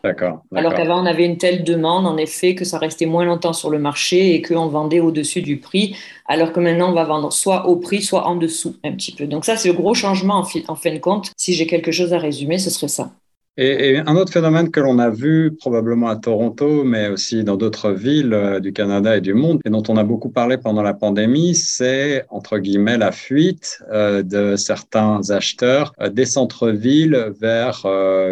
D'accord. 0.02 0.42
Alors 0.52 0.74
qu'avant, 0.74 1.00
on 1.00 1.06
avait 1.06 1.24
une 1.24 1.38
telle 1.38 1.62
demande, 1.62 2.08
en 2.08 2.16
effet, 2.16 2.56
que 2.56 2.64
ça 2.64 2.78
restait 2.78 3.06
moins 3.06 3.24
longtemps 3.24 3.52
sur 3.52 3.70
le 3.70 3.78
marché 3.78 4.34
et 4.34 4.42
qu'on 4.42 4.66
vendait 4.66 4.98
au-dessus 4.98 5.42
du 5.42 5.58
prix, 5.58 5.96
alors 6.26 6.52
que 6.52 6.58
maintenant, 6.58 6.90
on 6.90 6.94
va 6.94 7.04
vendre 7.04 7.32
soit 7.32 7.68
au 7.68 7.76
prix, 7.76 8.02
soit 8.02 8.26
en 8.26 8.34
dessous, 8.34 8.76
un 8.82 8.92
petit 8.92 9.12
peu. 9.12 9.26
Donc 9.26 9.44
ça, 9.44 9.56
c'est 9.56 9.68
le 9.68 9.74
gros 9.74 9.94
changement 9.94 10.42
en, 10.42 10.72
en 10.72 10.74
fin 10.74 10.92
de 10.92 10.98
compte. 10.98 11.30
Si 11.36 11.54
j'ai 11.54 11.68
quelque 11.68 11.92
chose 11.92 12.12
à 12.12 12.18
résumer, 12.18 12.58
ce 12.58 12.70
serait 12.70 12.88
ça. 12.88 13.12
Et, 13.58 13.98
un 13.98 14.16
autre 14.16 14.32
phénomène 14.32 14.70
que 14.70 14.80
l'on 14.80 14.98
a 14.98 15.10
vu 15.10 15.54
probablement 15.60 16.08
à 16.08 16.16
Toronto, 16.16 16.84
mais 16.84 17.08
aussi 17.08 17.44
dans 17.44 17.56
d'autres 17.56 17.90
villes 17.90 18.32
euh, 18.32 18.60
du 18.60 18.72
Canada 18.72 19.18
et 19.18 19.20
du 19.20 19.34
monde, 19.34 19.60
et 19.66 19.70
dont 19.70 19.82
on 19.90 19.98
a 19.98 20.04
beaucoup 20.04 20.30
parlé 20.30 20.56
pendant 20.56 20.80
la 20.80 20.94
pandémie, 20.94 21.54
c'est 21.54 22.24
entre 22.30 22.56
guillemets 22.56 22.96
la 22.96 23.12
fuite 23.12 23.82
euh, 23.92 24.22
de 24.22 24.56
certains 24.56 25.20
acheteurs 25.28 25.92
euh, 26.00 26.08
des 26.08 26.24
centres-villes 26.24 27.32
vers 27.38 27.82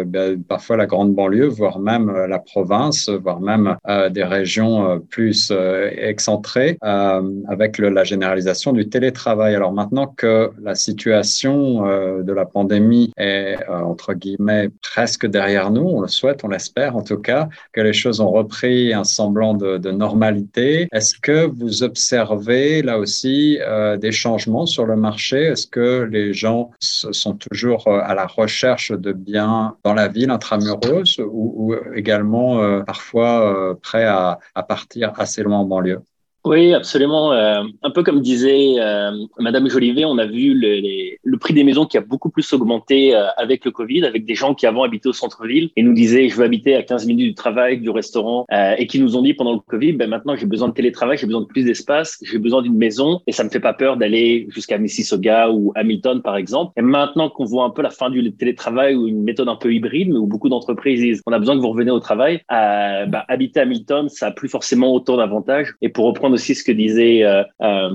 ben, 0.05 0.41
parfois 0.43 0.77
la 0.77 0.87
grande 0.87 1.13
banlieue, 1.13 1.47
voire 1.47 1.77
même 1.77 2.11
la 2.11 2.39
province, 2.39 3.09
voire 3.09 3.39
même 3.39 3.75
des 4.09 4.23
régions 4.23 4.99
plus 5.09 5.51
excentrées, 5.97 6.77
avec 6.81 7.77
la 7.77 8.03
généralisation 8.03 8.71
du 8.71 8.87
télétravail. 8.89 9.55
Alors 9.55 9.73
maintenant 9.73 10.07
que 10.07 10.51
la 10.61 10.75
situation 10.75 11.81
de 12.21 12.33
la 12.33 12.45
pandémie 12.45 13.11
est 13.17 13.57
entre 13.67 14.13
guillemets 14.13 14.69
presque 14.81 15.10
que 15.17 15.27
derrière 15.27 15.71
nous, 15.71 15.83
on 15.83 16.01
le 16.01 16.07
souhaite, 16.07 16.43
on 16.43 16.47
l'espère 16.47 16.95
en 16.95 17.03
tout 17.03 17.17
cas, 17.17 17.49
que 17.73 17.81
les 17.81 17.93
choses 17.93 18.19
ont 18.19 18.31
repris 18.31 18.93
un 18.93 19.03
semblant 19.03 19.53
de, 19.53 19.91
normalité. 19.91 20.87
Est-ce 20.91 21.15
que 21.19 21.45
vous 21.45 21.83
observez 21.83 22.81
là 22.81 22.97
aussi 22.97 23.59
euh, 23.61 23.97
des 23.97 24.11
changements 24.11 24.65
sur 24.65 24.85
le 24.85 24.95
marché? 24.95 25.43
Est-ce 25.43 25.67
que 25.67 26.07
les 26.09 26.33
gens 26.33 26.71
sont 26.79 27.35
toujours 27.35 27.87
euh, 27.87 27.99
à 28.03 28.15
la 28.15 28.25
recherche 28.25 28.91
de 28.91 29.11
biens 29.11 29.75
dans 29.83 29.93
la 29.93 30.07
ville 30.07 30.29
intramuros 30.29 31.19
ou, 31.19 31.53
ou 31.57 31.75
également 31.95 32.61
euh, 32.61 32.81
parfois 32.83 33.77
prêts 33.81 34.05
à, 34.05 34.39
à 34.55 34.63
partir 34.63 35.13
assez 35.17 35.43
loin 35.43 35.59
en 35.59 35.65
banlieue? 35.65 36.01
Oui, 36.43 36.73
absolument. 36.73 37.33
Euh, 37.33 37.61
un 37.83 37.91
peu 37.91 38.01
comme 38.01 38.19
disait 38.19 38.73
euh, 38.79 39.11
Madame 39.37 39.69
Jolivet, 39.69 40.05
on 40.05 40.17
a 40.17 40.25
vu 40.25 40.55
le, 40.55 41.15
le, 41.23 41.37
prix 41.37 41.53
des 41.53 41.63
maisons 41.63 41.85
qui 41.85 41.99
a 41.99 42.01
beaucoup 42.01 42.31
plus 42.31 42.51
augmenté 42.53 43.15
euh, 43.15 43.27
avec 43.37 43.63
le 43.63 43.69
Covid, 43.69 44.05
avec 44.05 44.25
des 44.25 44.33
gens 44.33 44.55
qui 44.55 44.65
avant 44.65 44.81
habitaient 44.81 45.09
au 45.09 45.13
centre-ville 45.13 45.69
et 45.75 45.83
nous 45.83 45.93
disaient 45.93 46.29
je 46.29 46.35
veux 46.35 46.43
habiter 46.43 46.75
à 46.75 46.81
15 46.81 47.05
minutes 47.05 47.27
du 47.27 47.35
travail, 47.35 47.79
du 47.79 47.91
restaurant, 47.91 48.47
euh, 48.51 48.73
et 48.79 48.87
qui 48.87 48.99
nous 48.99 49.15
ont 49.15 49.21
dit 49.21 49.35
pendant 49.35 49.53
le 49.53 49.59
Covid, 49.59 49.93
ben 49.93 50.09
maintenant 50.09 50.35
j'ai 50.35 50.47
besoin 50.47 50.69
de 50.69 50.73
télétravail, 50.73 51.15
j'ai 51.15 51.27
besoin 51.27 51.41
de 51.41 51.45
plus 51.45 51.63
d'espace, 51.63 52.17
j'ai 52.23 52.39
besoin 52.39 52.63
d'une 52.63 52.77
maison 52.77 53.21
et 53.27 53.33
ça 53.33 53.43
me 53.43 53.49
fait 53.49 53.59
pas 53.59 53.73
peur 53.73 53.97
d'aller 53.97 54.47
jusqu'à 54.49 54.79
Mississauga 54.79 55.51
ou 55.51 55.71
Hamilton 55.75 56.23
par 56.23 56.37
exemple. 56.37 56.73
Et 56.75 56.81
maintenant 56.81 57.29
qu'on 57.29 57.45
voit 57.45 57.65
un 57.65 57.69
peu 57.69 57.83
la 57.83 57.91
fin 57.91 58.09
du 58.09 58.31
télétravail 58.33 58.95
ou 58.95 59.07
une 59.07 59.21
méthode 59.21 59.47
un 59.47 59.57
peu 59.57 59.71
hybride, 59.71 60.09
mais 60.09 60.17
où 60.17 60.25
beaucoup 60.25 60.49
d'entreprises 60.49 61.01
disent 61.01 61.21
on 61.27 61.33
a 61.33 61.39
besoin 61.39 61.55
que 61.55 61.61
vous 61.61 61.69
reveniez 61.69 61.91
au 61.91 61.99
travail, 61.99 62.41
ben, 62.49 63.23
habiter 63.27 63.59
à 63.59 63.63
Hamilton, 63.63 64.09
ça 64.09 64.27
a 64.27 64.31
plus 64.31 64.49
forcément 64.49 64.91
autant 64.91 65.17
d'avantages. 65.17 65.75
Et 65.83 65.89
pour 65.89 66.05
reprendre 66.05 66.30
aussi 66.33 66.55
ce 66.55 66.63
que 66.63 66.71
disait 66.71 67.23
euh, 67.23 67.43
euh, 67.61 67.89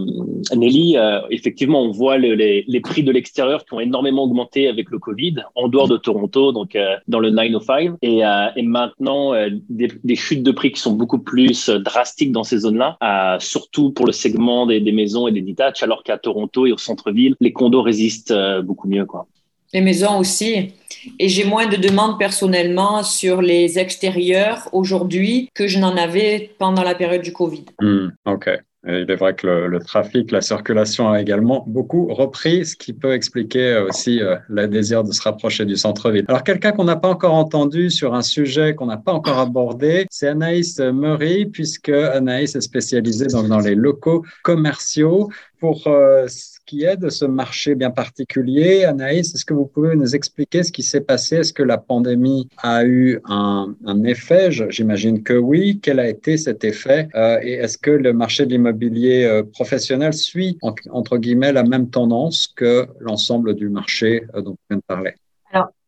Nelly. 0.54 0.96
Euh, 0.96 1.20
effectivement, 1.30 1.82
on 1.82 1.90
voit 1.90 2.18
le, 2.18 2.34
les, 2.34 2.80
prix 2.80 3.02
de 3.02 3.10
l'extérieur 3.10 3.64
qui 3.64 3.74
ont 3.74 3.80
énormément 3.80 4.24
augmenté 4.24 4.68
avec 4.68 4.90
le 4.90 4.98
Covid, 4.98 5.36
en 5.54 5.68
dehors 5.68 5.88
de 5.88 5.96
Toronto, 5.96 6.52
donc 6.52 6.76
dans 7.08 7.18
le 7.18 7.30
905. 7.30 7.94
Et, 8.02 8.22
maintenant, 8.62 9.32
des, 9.68 10.16
chutes 10.16 10.42
de 10.42 10.50
prix 10.52 10.72
qui 10.72 10.80
sont 10.80 10.92
beaucoup 10.92 11.18
plus 11.18 11.68
drastiques 11.68 12.32
dans 12.32 12.44
ces 12.44 12.58
zones-là, 12.58 13.38
surtout 13.40 13.90
pour 13.90 14.06
le 14.06 14.12
segment 14.12 14.66
des, 14.66 14.80
des 14.80 14.92
maisons 14.92 15.26
et 15.26 15.32
des 15.32 15.42
detach, 15.42 15.82
alors 15.82 16.02
qu'à 16.02 16.18
Toronto 16.18 16.66
et 16.66 16.72
au 16.72 16.78
centre-ville, 16.78 17.34
les 17.40 17.52
condos 17.52 17.82
résistent 17.82 18.34
beaucoup 18.62 18.88
mieux. 18.88 19.04
Quoi. 19.04 19.26
Les 19.72 19.80
maisons 19.80 20.18
aussi. 20.18 20.72
Et 21.18 21.28
j'ai 21.28 21.44
moins 21.44 21.66
de 21.66 21.76
demandes 21.76 22.18
personnellement 22.18 23.02
sur 23.02 23.42
les 23.42 23.78
extérieurs 23.78 24.68
aujourd'hui 24.72 25.50
que 25.54 25.66
je 25.66 25.78
n'en 25.78 25.96
avais 25.96 26.50
pendant 26.58 26.82
la 26.82 26.94
période 26.94 27.22
du 27.22 27.32
Covid. 27.32 27.64
Hmm, 27.80 28.08
OK. 28.26 28.50
il 28.86 29.10
est 29.10 29.16
vrai 29.16 29.34
que 29.34 29.46
le, 29.46 29.78
trafic, 29.80 30.30
la 30.30 30.40
circulation 30.40 31.10
a 31.10 31.20
également 31.20 31.64
beaucoup 31.66 32.06
repris, 32.12 32.66
ce 32.66 32.76
qui 32.76 32.92
peut 32.92 33.12
expliquer 33.12 33.84
aussi 33.88 34.20
euh, 34.20 34.36
le 34.48 34.66
désir 34.68 35.04
de 35.04 35.12
se 35.12 35.22
rapprocher 35.22 35.64
du 35.64 35.76
centre-ville. 35.76 36.24
Alors, 36.28 36.44
quelqu'un 36.44 36.72
qu'on 36.72 36.84
n'a 36.84 36.96
pas 36.96 37.08
encore 37.08 37.34
entendu 37.34 37.90
sur 37.90 38.14
un 38.14 38.22
sujet 38.22 38.74
qu'on 38.74 38.86
n'a 38.86 38.96
pas 38.96 39.12
encore 39.12 39.38
abordé, 39.38 40.06
c'est 40.10 40.28
Anaïs 40.28 40.78
Murray, 40.78 41.46
puisque 41.52 41.88
Anaïs 41.88 42.54
est 42.54 42.60
spécialisée 42.60 43.26
dans 43.26 43.60
les 43.60 43.74
locaux 43.74 44.24
commerciaux. 44.42 45.28
Pour 45.58 45.86
euh, 45.86 46.26
qui 46.66 46.84
est 46.84 46.96
de 46.96 47.08
ce 47.08 47.24
marché 47.24 47.74
bien 47.74 47.90
particulier. 47.90 48.84
Anaïs, 48.84 49.34
est-ce 49.34 49.44
que 49.44 49.54
vous 49.54 49.66
pouvez 49.66 49.94
nous 49.94 50.14
expliquer 50.14 50.64
ce 50.64 50.72
qui 50.72 50.82
s'est 50.82 51.00
passé? 51.00 51.36
Est-ce 51.36 51.52
que 51.52 51.62
la 51.62 51.78
pandémie 51.78 52.48
a 52.58 52.84
eu 52.84 53.20
un, 53.24 53.74
effet? 54.04 54.50
J'imagine 54.50 55.22
que 55.22 55.34
oui. 55.34 55.78
Quel 55.82 56.00
a 56.00 56.08
été 56.08 56.36
cet 56.36 56.64
effet? 56.64 57.08
Euh, 57.14 57.38
Et 57.42 57.52
est-ce 57.52 57.78
que 57.78 57.92
le 57.92 58.12
marché 58.12 58.44
de 58.44 58.50
l'immobilier 58.50 59.24
euh, 59.24 59.42
professionnel 59.44 60.12
suit, 60.12 60.58
entre 60.90 61.18
guillemets, 61.18 61.52
la 61.52 61.62
même 61.62 61.88
tendance 61.88 62.48
que 62.48 62.86
l'ensemble 63.00 63.54
du 63.54 63.68
marché 63.68 64.24
dont 64.34 64.52
on 64.52 64.66
vient 64.68 64.78
de 64.78 64.82
parler? 64.86 65.14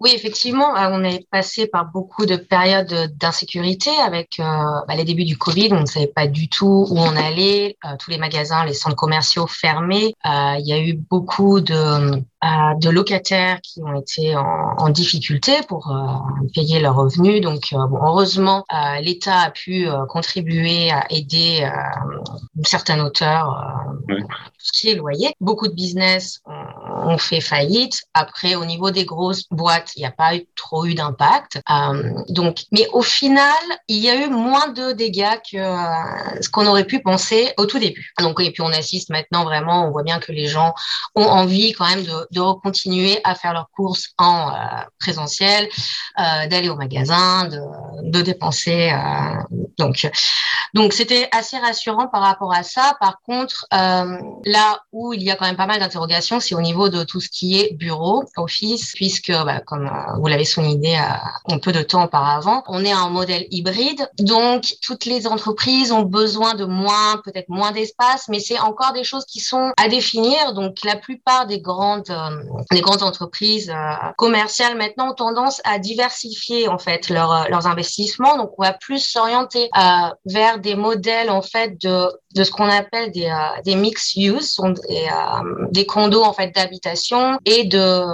Oui, 0.01 0.13
effectivement, 0.15 0.75
on 0.77 1.03
est 1.03 1.29
passé 1.29 1.67
par 1.67 1.87
beaucoup 1.87 2.25
de 2.25 2.37
périodes 2.37 3.13
d'insécurité 3.19 3.91
avec 4.07 4.39
euh, 4.39 4.45
bah, 4.87 4.95
les 4.95 5.05
débuts 5.05 5.25
du 5.25 5.37
Covid. 5.37 5.71
On 5.73 5.81
ne 5.81 5.87
savait 5.87 6.07
pas 6.07 6.29
du 6.29 6.49
tout 6.49 6.87
où 6.89 6.99
on 6.99 7.17
allait. 7.17 7.77
Euh, 7.85 7.97
tous 7.99 8.13
les 8.13 8.19
magasins, 8.19 8.65
les 8.65 8.75
centres 8.75 8.95
commerciaux 8.95 9.49
fermés. 9.49 10.15
Euh, 10.25 10.55
il 10.61 10.69
y 10.69 10.73
a 10.73 10.79
eu 10.79 10.95
beaucoup 10.95 11.61
de, 11.61 12.13
de 12.13 12.91
locataires 12.91 13.61
qui 13.61 13.83
ont 13.83 13.99
été 13.99 14.37
en, 14.37 14.75
en 14.79 14.89
difficulté 14.89 15.55
pour 15.67 15.93
payer 16.55 16.79
leurs 16.79 16.95
revenus. 16.95 17.41
Donc, 17.41 17.73
bon, 17.73 17.99
heureusement, 18.01 18.65
l'État 19.01 19.41
a 19.41 19.51
pu 19.51 19.89
contribuer 20.09 20.93
à 20.93 21.07
aider 21.11 21.69
une 22.57 22.65
certaine 22.65 23.01
hauteur 23.01 23.53
oui. 24.09 24.23
ce 24.59 24.81
qui 24.81 24.91
est 24.91 24.95
loyer. 24.95 25.35
Beaucoup 25.41 25.67
de 25.67 25.75
business 25.75 26.41
ont, 26.47 27.11
ont 27.11 27.19
fait 27.19 27.41
faillite. 27.41 28.03
Après, 28.15 28.55
au 28.55 28.65
niveau 28.65 28.91
des 28.91 29.05
grosses 29.05 29.45
boîtes, 29.51 29.88
il 29.97 30.01
n'y 30.01 30.07
a 30.07 30.11
pas 30.11 30.37
eu, 30.37 30.47
trop 30.57 30.85
eu 30.85 30.95
d'impact. 30.95 31.61
Euh, 31.71 32.13
donc, 32.29 32.65
mais 32.73 32.87
au 32.93 33.03
final, 33.03 33.55
il 33.89 33.99
y 33.99 34.11
a 34.11 34.17
eu 34.17 34.29
moins 34.29 34.69
de 34.69 34.93
dégâts 34.93 35.39
que 35.51 35.57
euh, 35.57 36.41
ce 36.41 36.49
qu'on 36.49 36.67
aurait 36.67 36.85
pu 36.85 37.01
penser 37.01 37.53
au 37.57 37.67
tout 37.67 37.79
début. 37.79 38.13
Donc, 38.19 38.41
et 38.41 38.51
puis 38.51 38.63
on 38.63 38.73
assiste 38.73 39.11
maintenant 39.11 39.45
vraiment, 39.45 39.87
on 39.87 39.91
voit 39.91 40.03
bien 40.03 40.19
que 40.19 40.33
les 40.33 40.47
gens 40.47 40.75
ont 41.15 41.25
envie 41.25 41.73
quand 41.73 41.89
même 41.89 42.05
de, 42.05 42.39
continuer 42.63 43.21
à 43.25 43.35
faire 43.35 43.53
leurs 43.53 43.69
courses 43.71 44.11
en 44.17 44.51
euh, 44.51 44.55
présentiel, 44.99 45.69
d'aller 46.17 46.69
au 46.69 46.77
magasin, 46.77 47.47
de, 47.49 47.61
de 48.11 48.23
dépenser. 48.23 48.93
donc, 49.79 50.09
donc 50.75 50.93
c'était 50.93 51.29
assez 51.33 51.59
rassurant 51.59 52.09
par 52.09 52.23
rapport 52.23 52.53
à 52.55 52.63
ça. 52.63 52.97
Par 53.01 53.21
contre, 53.23 53.67
là 53.71 54.81
où 54.93 55.13
il 55.13 55.23
y 55.23 55.31
a 55.31 55.37
quand 55.37 55.47
même 55.47 55.57
pas 55.57 55.67
mal 55.67 55.81
d'interrogations, 55.81 56.41
c'est 56.41 56.55
au 56.55 56.61
niveau 56.61 56.89
de 56.89 57.05
tout 57.05 57.21
ce 57.21 57.29
qui 57.29 57.61
est 57.61 57.75
bureau, 57.75 58.25
office, 58.37 58.93
puisque 58.95 59.33
bah, 59.33 59.61
euh, 59.87 60.19
vous 60.19 60.27
l'avez 60.27 60.45
souligné 60.45 60.97
un 60.97 61.59
peu 61.59 61.73
de 61.73 61.83
temps 61.83 62.05
auparavant. 62.05 62.63
On 62.67 62.85
est 62.85 62.93
un 62.93 63.09
modèle 63.09 63.47
hybride, 63.51 64.09
donc 64.19 64.75
toutes 64.83 65.05
les 65.05 65.27
entreprises 65.27 65.93
ont 65.93 66.03
besoin 66.03 66.55
de 66.55 66.65
moins, 66.65 67.21
peut-être 67.25 67.49
moins 67.49 67.73
d'espace, 67.73 68.29
mais 68.29 68.41
c'est 68.41 68.59
encore 68.59 68.93
des 68.93 69.05
choses 69.05 69.25
qui 69.25 69.41
sont 69.41 69.73
à 69.77 69.89
définir. 69.89 70.55
Donc 70.55 70.77
la 70.85 70.97
plupart 70.97 71.47
des 71.47 71.61
grandes, 71.61 72.11
euh, 72.11 72.31
des 72.71 72.81
grandes 72.81 73.03
entreprises 73.03 73.71
euh, 73.71 73.93
commerciales 74.17 74.77
maintenant 74.77 75.11
ont 75.11 75.15
tendance 75.15 75.61
à 75.65 75.79
diversifier 75.79 76.69
en 76.69 76.79
fait 76.79 77.09
leurs 77.09 77.67
investissements. 77.67 78.37
Donc 78.37 78.53
on 78.59 78.63
va 78.63 78.73
plus 78.73 78.99
s'orienter 78.99 79.71
vers 80.25 80.59
des 80.59 80.75
modèles 80.75 81.31
en 81.31 81.43
fait 81.43 81.81
de 81.81 82.09
de 82.39 82.45
ce 82.45 82.53
qu'on 82.53 82.69
appelle 82.69 83.11
des, 83.11 83.27
euh, 83.27 83.61
des 83.65 83.75
mixed 83.75 84.17
use, 84.17 84.53
sont 84.53 84.71
des, 84.71 84.81
euh, 84.89 85.67
des 85.73 85.87
condos 85.87 86.23
en 86.23 86.33
fait 86.33 86.55
d'habitation 86.55 87.39
et 87.45 87.65
de 87.65 88.05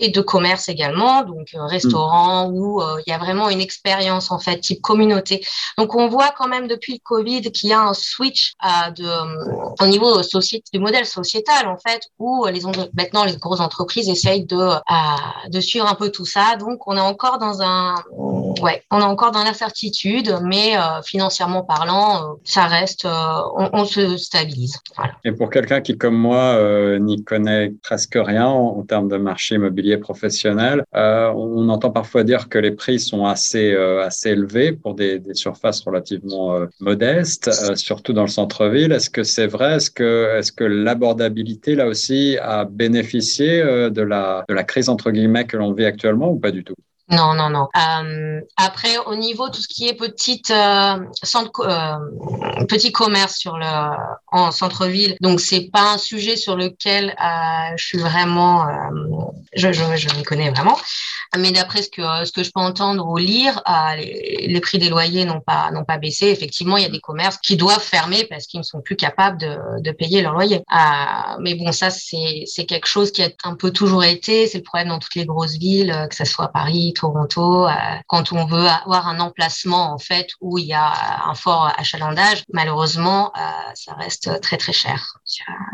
et 0.00 0.08
de 0.08 0.20
commerce 0.20 0.68
également, 0.68 1.22
donc 1.22 1.48
euh, 1.54 1.64
restaurant 1.66 2.48
mm. 2.48 2.54
où 2.54 2.82
il 3.06 3.10
y 3.10 3.12
a 3.12 3.18
vraiment 3.18 3.48
une 3.48 3.60
expérience 3.60 4.30
en 4.32 4.38
fait 4.38 4.58
type 4.58 4.80
communauté. 4.80 5.44
Donc 5.78 5.94
on 5.94 6.08
voit 6.08 6.32
quand 6.36 6.48
même 6.48 6.66
depuis 6.66 6.94
le 6.94 6.98
Covid 7.04 7.42
qu'il 7.52 7.70
y 7.70 7.72
a 7.72 7.80
un 7.80 7.94
switch 7.94 8.54
de 8.96 9.08
au 9.82 9.86
niveau 9.86 10.22
société 10.22 10.64
du 10.72 10.80
modèle 10.80 11.06
sociétal 11.06 11.68
en 11.68 11.76
fait 11.76 12.02
où 12.18 12.46
les 12.46 12.62
maintenant 12.94 13.24
les 13.24 13.36
grosses 13.36 13.60
entreprises 13.60 14.08
essayent 14.08 14.46
de 14.46 14.70
de 15.48 15.60
suivre 15.60 15.86
un 15.86 15.94
peu 15.94 16.10
tout 16.10 16.26
ça. 16.26 16.56
Donc 16.58 16.88
on 16.88 16.96
est 16.96 17.08
encore 17.12 17.38
dans 17.38 17.62
un 17.62 17.94
ouais, 18.62 18.82
on 18.90 19.00
est 19.00 19.10
encore 19.14 19.30
dans 19.30 19.44
l'incertitude, 19.44 20.38
mais 20.42 20.76
financièrement 21.04 21.62
parlant, 21.62 22.36
ça 22.44 22.64
reste 22.66 23.06
on, 23.72 23.84
se 23.84 24.16
stabilise. 24.16 24.78
Et 25.24 25.32
pour 25.32 25.50
quelqu'un 25.50 25.80
qui, 25.80 25.96
comme 25.96 26.16
moi, 26.16 26.54
euh, 26.56 26.98
n'y 26.98 27.24
connaît 27.24 27.72
presque 27.82 28.18
rien 28.20 28.46
en, 28.46 28.82
termes 28.82 29.08
de 29.08 29.16
marché 29.16 29.56
immobilier 29.56 29.98
professionnel, 29.98 30.84
euh, 30.94 31.30
on 31.34 31.68
entend 31.68 31.90
parfois 31.90 32.24
dire 32.24 32.48
que 32.48 32.58
les 32.58 32.72
prix 32.72 32.98
sont 32.98 33.26
assez, 33.26 33.72
euh, 33.72 34.02
assez 34.02 34.30
élevés 34.30 34.72
pour 34.72 34.94
des, 34.94 35.20
surfaces 35.32 35.80
relativement 35.82 36.66
modestes, 36.80 37.50
surtout 37.76 38.12
dans 38.12 38.22
le 38.22 38.28
centre-ville. 38.28 38.90
Est-ce 38.90 39.10
que 39.10 39.22
c'est 39.22 39.46
vrai? 39.46 39.76
Est-ce 39.76 39.90
que, 39.90 40.36
est-ce 40.36 40.50
que 40.50 40.64
l'abordabilité, 40.64 41.76
là 41.76 41.86
aussi, 41.86 42.36
a 42.42 42.64
bénéficié 42.64 43.62
de, 43.62 44.02
la, 44.02 44.44
de 44.48 44.54
la 44.54 44.64
crise, 44.64 44.88
entre 44.88 45.12
guillemets, 45.12 45.46
que 45.46 45.56
l'on 45.56 45.72
vit 45.72 45.84
actuellement 45.84 46.30
ou 46.32 46.38
pas 46.38 46.50
du 46.50 46.64
tout? 46.64 46.74
Non, 47.10 47.34
non, 47.34 47.50
non. 47.50 47.68
Euh, 47.76 48.40
après, 48.56 48.96
au 49.06 49.16
niveau 49.16 49.48
tout 49.48 49.60
ce 49.60 49.68
qui 49.68 49.88
est 49.88 49.94
petite 49.94 50.50
euh, 50.50 50.98
centre, 51.22 51.60
euh, 51.60 52.64
petit 52.66 52.92
commerce 52.92 53.36
sur 53.36 53.58
le 53.58 53.66
en 54.32 54.52
centre-ville, 54.52 55.16
donc 55.20 55.40
c'est 55.40 55.70
pas 55.72 55.92
un 55.94 55.98
sujet 55.98 56.36
sur 56.36 56.56
lequel 56.56 57.10
euh, 57.20 57.72
je 57.76 57.84
suis 57.84 57.98
vraiment, 57.98 58.64
je, 59.56 59.72
je, 59.72 59.82
je 59.96 60.16
m'y 60.16 60.22
connais 60.22 60.50
vraiment. 60.50 60.76
Mais 61.38 61.52
d'après 61.52 61.82
ce 61.82 61.88
que 61.88 62.24
ce 62.24 62.32
que 62.32 62.42
je 62.42 62.50
peux 62.52 62.60
entendre 62.60 63.06
ou 63.06 63.16
lire, 63.16 63.62
euh, 63.68 63.96
les, 63.96 64.46
les, 64.48 64.60
prix 64.60 64.78
des 64.78 64.88
loyers 64.88 65.24
n'ont 65.24 65.40
pas 65.40 65.70
n'ont 65.70 65.84
pas 65.84 65.98
baissé. 65.98 66.26
Effectivement, 66.26 66.76
il 66.76 66.82
y 66.82 66.86
a 66.86 66.90
des 66.90 67.00
commerces 67.00 67.38
qui 67.38 67.56
doivent 67.56 67.82
fermer 67.82 68.24
parce 68.24 68.46
qu'ils 68.46 68.60
ne 68.60 68.64
sont 68.64 68.80
plus 68.80 68.96
capables 68.96 69.38
de, 69.38 69.80
de 69.80 69.90
payer 69.92 70.22
leur 70.22 70.32
loyer. 70.32 70.62
mais 71.40 71.54
bon, 71.54 71.72
ça 71.72 71.90
c'est 71.90 72.44
c'est 72.46 72.66
quelque 72.66 72.86
chose 72.86 73.12
qui 73.12 73.22
a 73.22 73.30
un 73.44 73.54
peu 73.54 73.70
toujours 73.70 74.04
été. 74.04 74.46
C'est 74.46 74.58
le 74.58 74.64
problème 74.64 74.88
dans 74.88 74.98
toutes 74.98 75.14
les 75.14 75.26
grosses 75.26 75.56
villes, 75.56 76.06
que 76.10 76.16
ce 76.16 76.24
soit 76.24 76.48
Paris, 76.48 76.92
Toronto, 76.94 77.66
euh, 77.66 77.72
quand 78.06 78.32
on 78.32 78.44
veut 78.46 78.66
avoir 78.66 79.08
un 79.08 79.20
emplacement 79.20 79.92
en 79.92 79.98
fait 79.98 80.28
où 80.40 80.58
il 80.58 80.66
y 80.66 80.72
a 80.72 81.28
un 81.28 81.34
fort 81.34 81.72
achalandage, 81.76 82.44
malheureusement, 82.52 83.32
euh, 83.36 83.40
ça 83.74 83.94
reste 83.94 84.40
très 84.40 84.56
très 84.56 84.72
cher. 84.72 85.14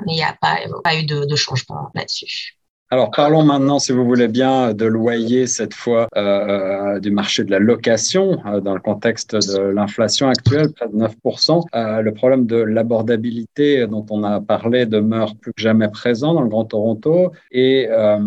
Il 0.07 0.15
n'y 0.15 0.23
a 0.23 0.35
pas, 0.41 0.59
pas 0.85 0.97
eu 0.97 1.05
de, 1.05 1.25
de 1.25 1.37
changement 1.37 1.91
là-dessus. 1.95 2.56
Alors 2.91 3.11
parlons 3.11 3.43
maintenant, 3.43 3.81
si 3.81 3.91
vous 3.91 4.05
voulez 4.05 4.29
bien, 4.29 4.73
de 4.73 4.87
loyer 4.87 5.49
cette 5.49 5.75
fois 5.75 6.07
euh, 6.17 7.01
du 7.01 7.11
marché 7.11 7.43
de 7.43 7.51
la 7.51 7.59
location 7.59 8.39
euh, 8.47 8.61
dans 8.61 8.75
le 8.75 8.81
contexte 8.81 9.35
de 9.35 9.61
l'inflation 9.61 10.29
actuelle, 10.29 10.73
près 10.73 10.89
de 10.89 10.97
9%. 10.97 11.63
Euh, 11.75 12.01
le 12.01 12.15
problème 12.15 12.47
de 12.47 12.55
l'abordabilité 12.57 13.89
dont 13.89 14.07
on 14.11 14.23
a 14.23 14.41
parlé 14.41 14.87
demeure 14.87 15.35
plus 15.35 15.53
que 15.53 15.61
jamais 15.61 15.89
présent 15.89 16.33
dans 16.35 16.43
le 16.43 16.49
Grand 16.49 16.65
Toronto. 16.65 17.33
Et 17.51 17.89
euh, 17.91 18.19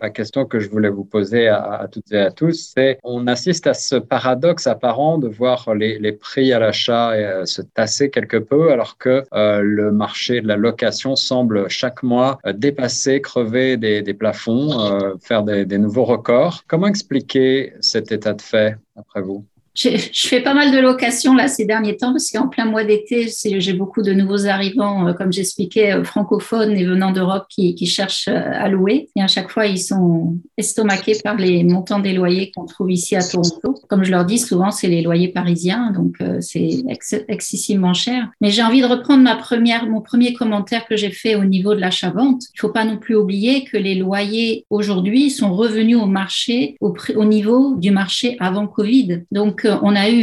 la 0.00 0.10
question 0.10 0.46
que 0.46 0.60
je 0.60 0.70
voulais 0.70 0.88
vous 0.88 1.04
poser 1.04 1.48
à, 1.48 1.86
toutes 1.90 2.10
et 2.12 2.18
à 2.18 2.30
tous, 2.30 2.72
c'est 2.74 2.98
on 3.02 3.26
assiste 3.26 3.66
à 3.66 3.74
ce 3.74 3.96
paradoxe 3.96 4.66
apparent 4.66 5.18
de 5.18 5.28
voir 5.28 5.74
les, 5.74 6.12
prix 6.12 6.52
à 6.52 6.58
l'achat 6.58 7.10
euh, 7.10 7.44
se 7.44 7.60
tasser 7.60 8.10
quelque 8.10 8.38
peu 8.38 8.70
alors 8.72 8.96
que 8.96 9.24
euh, 9.34 9.60
le 9.60 9.92
marché 9.92 10.40
de 10.40 10.48
la 10.48 10.56
location 10.56 11.16
semble 11.16 11.68
chaque 11.68 12.02
mois 12.02 12.38
dépasser, 12.54 13.20
crever 13.20 13.76
des 13.76 14.05
des 14.06 14.14
plafonds, 14.14 14.80
euh, 14.80 15.14
faire 15.20 15.42
des, 15.42 15.78
nouveaux 15.78 16.04
records. 16.04 16.64
Comment 16.66 16.86
expliquer 16.86 17.74
cet 17.80 18.12
état 18.12 18.32
de 18.32 18.40
fait, 18.40 18.78
après 18.96 19.20
vous? 19.20 19.44
Je 19.76 20.28
fais 20.28 20.40
pas 20.40 20.54
mal 20.54 20.72
de 20.72 20.78
locations 20.78 21.34
là 21.34 21.48
ces 21.48 21.64
derniers 21.64 21.96
temps 21.96 22.12
parce 22.12 22.30
qu'en 22.30 22.48
plein 22.48 22.64
mois 22.64 22.84
d'été, 22.84 23.28
j'ai 23.44 23.72
beaucoup 23.72 24.02
de 24.02 24.12
nouveaux 24.12 24.46
arrivants, 24.46 25.06
euh, 25.06 25.12
comme 25.12 25.32
j'expliquais, 25.32 25.92
euh, 25.92 26.04
francophones 26.04 26.72
et 26.72 26.84
venant 26.84 27.12
d'Europe 27.12 27.44
qui, 27.48 27.74
qui, 27.74 27.86
cherchent 27.86 28.28
euh, 28.28 28.52
à 28.52 28.68
louer. 28.68 29.08
Et 29.16 29.22
à 29.22 29.26
chaque 29.26 29.50
fois, 29.50 29.66
ils 29.66 29.80
sont 29.80 30.36
estomaqués 30.56 31.18
par 31.22 31.36
les 31.36 31.62
montants 31.62 31.98
des 31.98 32.14
loyers 32.14 32.50
qu'on 32.54 32.64
trouve 32.64 32.90
ici 32.90 33.16
à 33.16 33.22
Toronto. 33.22 33.74
Comme 33.88 34.04
je 34.04 34.10
leur 34.10 34.24
dis 34.24 34.38
souvent, 34.38 34.70
c'est 34.70 34.88
les 34.88 35.02
loyers 35.02 35.28
parisiens, 35.28 35.92
donc 35.92 36.16
c'est 36.40 36.84
excessivement 37.28 37.94
cher. 37.94 38.28
Mais 38.40 38.50
j'ai 38.50 38.62
envie 38.62 38.80
de 38.80 38.86
reprendre 38.86 39.22
ma 39.22 39.36
première, 39.36 39.86
mon 39.86 40.00
premier 40.00 40.32
commentaire 40.32 40.86
que 40.86 40.96
j'ai 40.96 41.10
fait 41.10 41.36
au 41.36 41.44
niveau 41.44 41.74
de 41.74 41.80
l'achat-vente. 41.80 42.42
Il 42.54 42.60
faut 42.60 42.70
pas 42.70 42.84
non 42.84 42.96
plus 42.96 43.14
oublier 43.14 43.64
que 43.64 43.76
les 43.76 43.94
loyers 43.94 44.64
aujourd'hui 44.70 45.30
sont 45.30 45.54
revenus 45.54 45.96
au 45.96 46.06
marché, 46.06 46.76
au, 46.80 46.94
au 47.16 47.24
niveau 47.24 47.76
du 47.76 47.90
marché 47.90 48.36
avant 48.40 48.66
Covid. 48.66 49.24
Donc 49.30 49.65
on 49.82 49.94
a 49.96 50.08
eu 50.08 50.22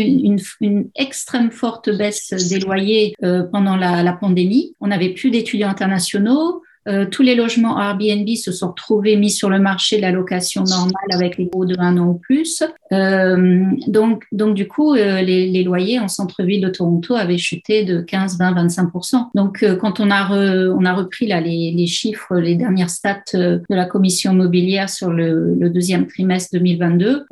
une, 0.62 0.90
extrême 0.96 1.52
forte 1.52 1.90
baisse 1.90 2.34
des 2.50 2.60
loyers 2.60 3.16
euh, 3.24 3.44
pendant 3.44 3.76
la 3.76 4.14
pandémie. 4.14 4.76
On 4.80 4.88
n'avait 4.88 5.14
plus 5.14 5.32
d'étudiants 5.32 5.70
internationaux. 5.70 6.64
Euh, 6.88 7.06
tous 7.10 7.24
les 7.24 7.36
logements 7.36 7.80
Airbnb 7.80 8.28
se 8.36 8.52
sont 8.52 8.70
retrouvés 8.70 9.16
mis 9.16 9.32
sur 9.32 9.50
le 9.50 9.60
marché 9.60 9.98
de 9.98 10.02
la 10.02 10.12
location 10.12 10.64
normale 10.64 10.94
avec 11.14 11.38
les 11.38 11.46
baux 11.46 11.66
de 11.66 11.76
un 11.80 11.98
an 11.98 12.08
ou 12.08 12.14
plus. 12.16 12.64
Euh, 12.94 13.66
donc, 13.88 14.24
donc, 14.32 14.56
du 14.56 14.68
coup, 14.68 14.94
euh, 14.94 15.22
les, 15.22 15.50
les, 15.50 15.64
loyers 15.64 16.00
en 16.00 16.08
centre-ville 16.08 16.62
de 16.62 16.70
Toronto 16.70 17.16
avaient 17.16 17.38
chuté 17.38 17.84
de 17.84 18.02
15, 18.02 18.38
20, 18.38 18.68
25% 18.68 19.30
Donc, 19.34 19.64
euh, 19.64 19.76
quand 19.76 20.00
on 20.00 20.12
a, 20.12 20.30
on 20.32 20.86
a 20.86 20.94
repris 20.94 21.28
là, 21.28 21.42
les, 21.42 21.72
les, 21.72 21.88
chiffres, 21.88 22.36
les 22.36 22.56
dernières 22.56 22.90
stats 22.90 23.34
de 23.34 23.62
la 23.70 23.86
commission 23.86 24.34
immobilière 24.34 24.90
sur 24.90 25.12
le, 25.12 25.56
le 25.56 25.70
deuxième 25.70 26.08
trimestre 26.08 26.50
2022, 26.54 27.26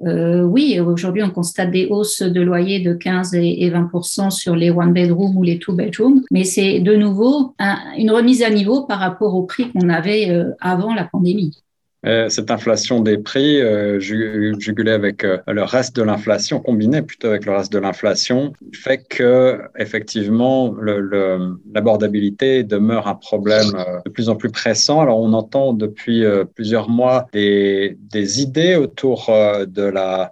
oui, 0.46 0.80
aujourd'hui, 0.80 1.24
on 1.24 1.30
constate 1.30 1.72
des 1.72 1.88
hausses 1.90 2.22
de 2.22 2.42
loyers 2.42 2.80
de 2.80 2.94
15 2.94 3.36
et, 3.36 3.72
20% 3.72 4.32
sur 4.32 4.56
les 4.56 4.70
one-bedroom 4.70 5.38
ou 5.38 5.44
les 5.44 5.60
two-bedroom. 5.60 6.24
Mais 6.32 6.44
c'est 6.44 6.80
de 6.80 6.96
nouveau 6.96 7.54
une 7.98 8.12
remise 8.12 8.44
à 8.44 8.50
niveau 8.50 8.82
par 8.84 9.00
rapport 9.00 9.36
au 9.36 9.41
prix 9.44 9.72
qu'on 9.72 9.90
avait 9.90 10.30
euh, 10.30 10.52
avant 10.60 10.94
la 10.94 11.06
pandémie. 11.06 11.64
Euh, 12.06 12.30
cette 12.30 12.50
inflation 12.50 13.00
des 13.00 13.18
prix, 13.18 13.62
euh, 13.62 14.00
jugulée 14.00 14.92
avec 14.92 15.24
le 15.24 15.64
reste 15.64 15.96
de 15.96 16.04
l'inflation, 16.04 16.60
combinée 16.60 17.02
plutôt 17.02 17.28
avec 17.28 17.46
le 17.46 17.54
reste 17.54 17.72
de 17.72 17.80
l'inflation, 17.80 18.54
fait 18.74 19.04
que 19.08 19.62
effectivement 19.78 20.76
l'abordabilité 21.74 22.64
demeure 22.64 23.08
un 23.08 23.16
problème 23.16 23.72
de 24.06 24.10
plus 24.10 24.30
en 24.30 24.36
plus 24.36 24.50
pressant. 24.50 25.02
Alors 25.02 25.20
on 25.20 25.34
entend 25.34 25.74
depuis 25.74 26.24
plusieurs 26.56 26.90
mois 26.90 27.28
des, 27.34 27.98
idées 28.42 28.76
autour 28.76 29.30
de 29.68 29.84
la 29.84 30.32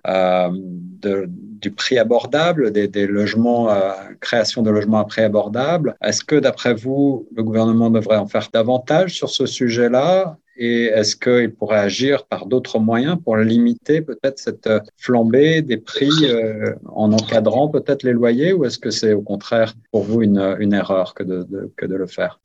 du 1.60 1.72
prix 1.72 1.98
abordable, 1.98 2.72
des, 2.72 3.08
logements, 3.08 3.70
euh, 3.70 3.92
création 4.20 4.62
de 4.62 4.70
logements 4.70 5.00
à 5.00 5.06
prix 5.06 5.22
abordable. 5.22 5.96
Est-ce 6.02 6.24
que, 6.24 6.36
d'après 6.36 6.74
vous, 6.74 7.28
le 7.36 7.44
gouvernement 7.44 7.90
devrait 7.90 8.18
en 8.18 8.28
faire 8.28 8.50
davantage 8.54 9.14
sur 9.14 9.30
ce 9.30 9.46
sujet-là? 9.46 10.38
Et 10.60 10.86
est-ce 10.88 11.16
qu'il 11.16 11.54
pourrait 11.56 11.80
agir 11.80 12.26
par 12.26 12.46
d'autres 12.46 12.80
moyens 12.80 13.18
pour 13.24 13.38
limiter 13.38 14.02
peut-être 14.02 14.38
cette 14.38 14.70
flambée 14.98 15.62
des 15.62 15.78
prix 15.78 16.10
euh, 16.24 16.76
en 16.86 17.14
encadrant 17.14 17.70
peut-être 17.70 18.04
les 18.04 18.12
loyers 18.12 18.52
ou 18.52 18.66
est-ce 18.66 18.78
que 18.78 18.90
c'est 18.90 19.14
au 19.14 19.22
contraire 19.22 19.74
pour 19.92 20.04
vous 20.04 20.22
une, 20.22 20.74
erreur 20.74 21.14
que 21.14 21.24
de, 21.24 21.96
le 21.96 22.08
faire? 22.08 22.42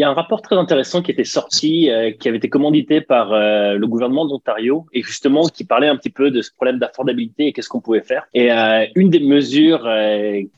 Y 0.00 0.02
a 0.02 0.10
un 0.10 0.14
rapport 0.14 0.42
très 0.42 0.56
intéressant 0.56 1.02
qui 1.02 1.12
était 1.12 1.24
sorti, 1.24 1.88
euh, 1.88 2.10
qui 2.10 2.28
avait 2.28 2.38
été 2.38 2.48
commandité 2.48 3.00
par 3.00 3.32
euh, 3.32 3.74
le 3.74 3.86
gouvernement 3.86 4.26
d'Ontario 4.26 4.86
et 4.92 5.02
justement 5.02 5.46
qui 5.46 5.64
parlait 5.64 5.86
un 5.86 5.96
petit 5.96 6.10
peu 6.10 6.32
de 6.32 6.42
ce 6.42 6.50
problème 6.52 6.78
d'affordabilité 6.78 7.46
et 7.46 7.52
qu'est-ce 7.52 7.68
qu'on 7.68 7.80
pouvait 7.80 8.02
faire. 8.02 8.26
Et 8.34 8.50
euh, 8.50 8.86
une 8.96 9.10
des 9.10 9.20
mesures 9.20 9.88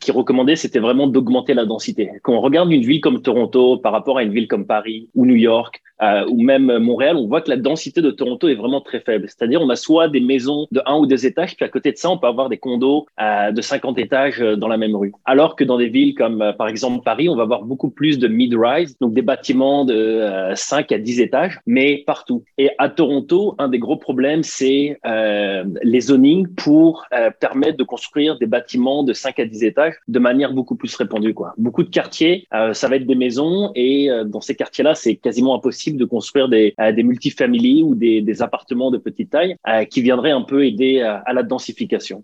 qui 0.01 0.11
recommandait, 0.11 0.57
c'était 0.57 0.79
vraiment 0.79 1.07
d'augmenter 1.07 1.53
la 1.53 1.67
densité. 1.67 2.11
Quand 2.23 2.33
on 2.33 2.41
regarde 2.41 2.73
une 2.73 2.83
ville 2.83 3.01
comme 3.01 3.21
Toronto 3.21 3.77
par 3.77 3.93
rapport 3.93 4.19
à 4.19 4.23
une 4.23 4.33
ville 4.33 4.49
comme 4.49 4.67
Paris 4.67 5.09
ou 5.15 5.27
New 5.27 5.37
York 5.37 5.83
ou 6.29 6.43
même 6.43 6.79
Montréal, 6.79 7.17
on 7.17 7.27
voit 7.27 7.41
que 7.41 7.49
la 7.49 7.57
densité 7.57 8.03
de 8.03 8.11
Toronto 8.11 8.49
est 8.49 8.55
vraiment 8.55 8.83
très 8.83 9.01
faible. 9.01 9.27
C'est-à-dire, 9.29 9.63
on 9.63 9.71
a 9.71 9.77
soit 9.77 10.09
des 10.09 10.21
maisons 10.21 10.67
de 10.71 10.83
un 10.85 10.99
ou 10.99 11.07
deux 11.07 11.25
étages, 11.25 11.57
puis 11.57 11.65
à 11.65 11.69
côté 11.69 11.91
de 11.91 11.97
ça, 11.97 12.11
on 12.11 12.19
peut 12.19 12.27
avoir 12.27 12.51
des 12.51 12.59
condos 12.59 13.07
de 13.19 13.61
50 13.61 13.99
étages 13.99 14.41
dans 14.41 14.69
la 14.69 14.77
même 14.77 14.95
rue. 14.95 15.13
Alors 15.25 15.57
que 15.57 15.65
dans 15.65 15.79
des 15.79 15.89
villes 15.89 16.15
comme 16.15 16.53
par 16.59 16.69
exemple 16.69 17.03
Paris, 17.03 17.29
on 17.29 17.37
va 17.37 17.45
avoir 17.45 17.63
beaucoup 17.63 17.91
plus 17.91 18.19
de 18.19 18.29
mid-rise 18.29 18.97
donc 19.01 19.15
des 19.15 19.23
bâtiments 19.27 19.85
de 19.85 20.53
5 20.55 20.91
euh, 20.91 20.95
à 20.95 20.99
10 20.99 21.21
étages, 21.21 21.61
mais 21.67 22.03
partout. 22.07 22.45
Et 22.57 22.71
à 22.79 22.89
Toronto, 22.89 23.55
un 23.59 23.69
des 23.69 23.79
gros 23.79 23.97
problèmes, 23.97 24.43
c'est 24.43 24.99
euh, 25.05 25.65
les 25.83 26.01
zonings 26.01 26.47
pour 26.55 27.05
euh, 27.13 27.31
permettre 27.39 27.77
de 27.77 27.85
construire 27.85 28.39
des 28.39 28.47
bâtiments 28.47 29.03
de 29.03 29.13
5 29.13 29.39
à 29.41 29.45
10 29.45 29.65
étages 29.65 29.95
de 30.09 30.19
manière 30.19 30.53
beaucoup 30.53 30.77
plus 30.77 30.95
répandue. 30.95 31.35
Quoi. 31.35 31.53
Beaucoup 31.59 31.83
de 31.83 31.91
quartiers, 31.91 32.47
ça 32.73 32.89
va 32.89 32.97
être 32.97 33.07
des 33.07 33.17
maisons, 33.17 33.73
et 33.75 34.09
dans 34.27 34.41
ces 34.41 34.55
quartiers-là, 34.55 34.95
c'est 34.95 35.17
quasiment 35.17 35.57
impossible 35.57 35.99
de 35.99 36.05
construire 36.05 36.49
des, 36.49 36.75
des 36.95 37.03
multifamilies 37.03 37.83
ou 37.83 37.95
des, 37.97 38.21
des, 38.23 38.43
appartements 38.43 38.93
de 38.93 38.99
petite 38.99 39.31
taille 39.31 39.57
qui 39.91 40.03
viendraient 40.03 40.31
un 40.31 40.43
peu 40.43 40.65
aider 40.65 41.01
à 41.01 41.33
la 41.33 41.43
densification. 41.43 42.23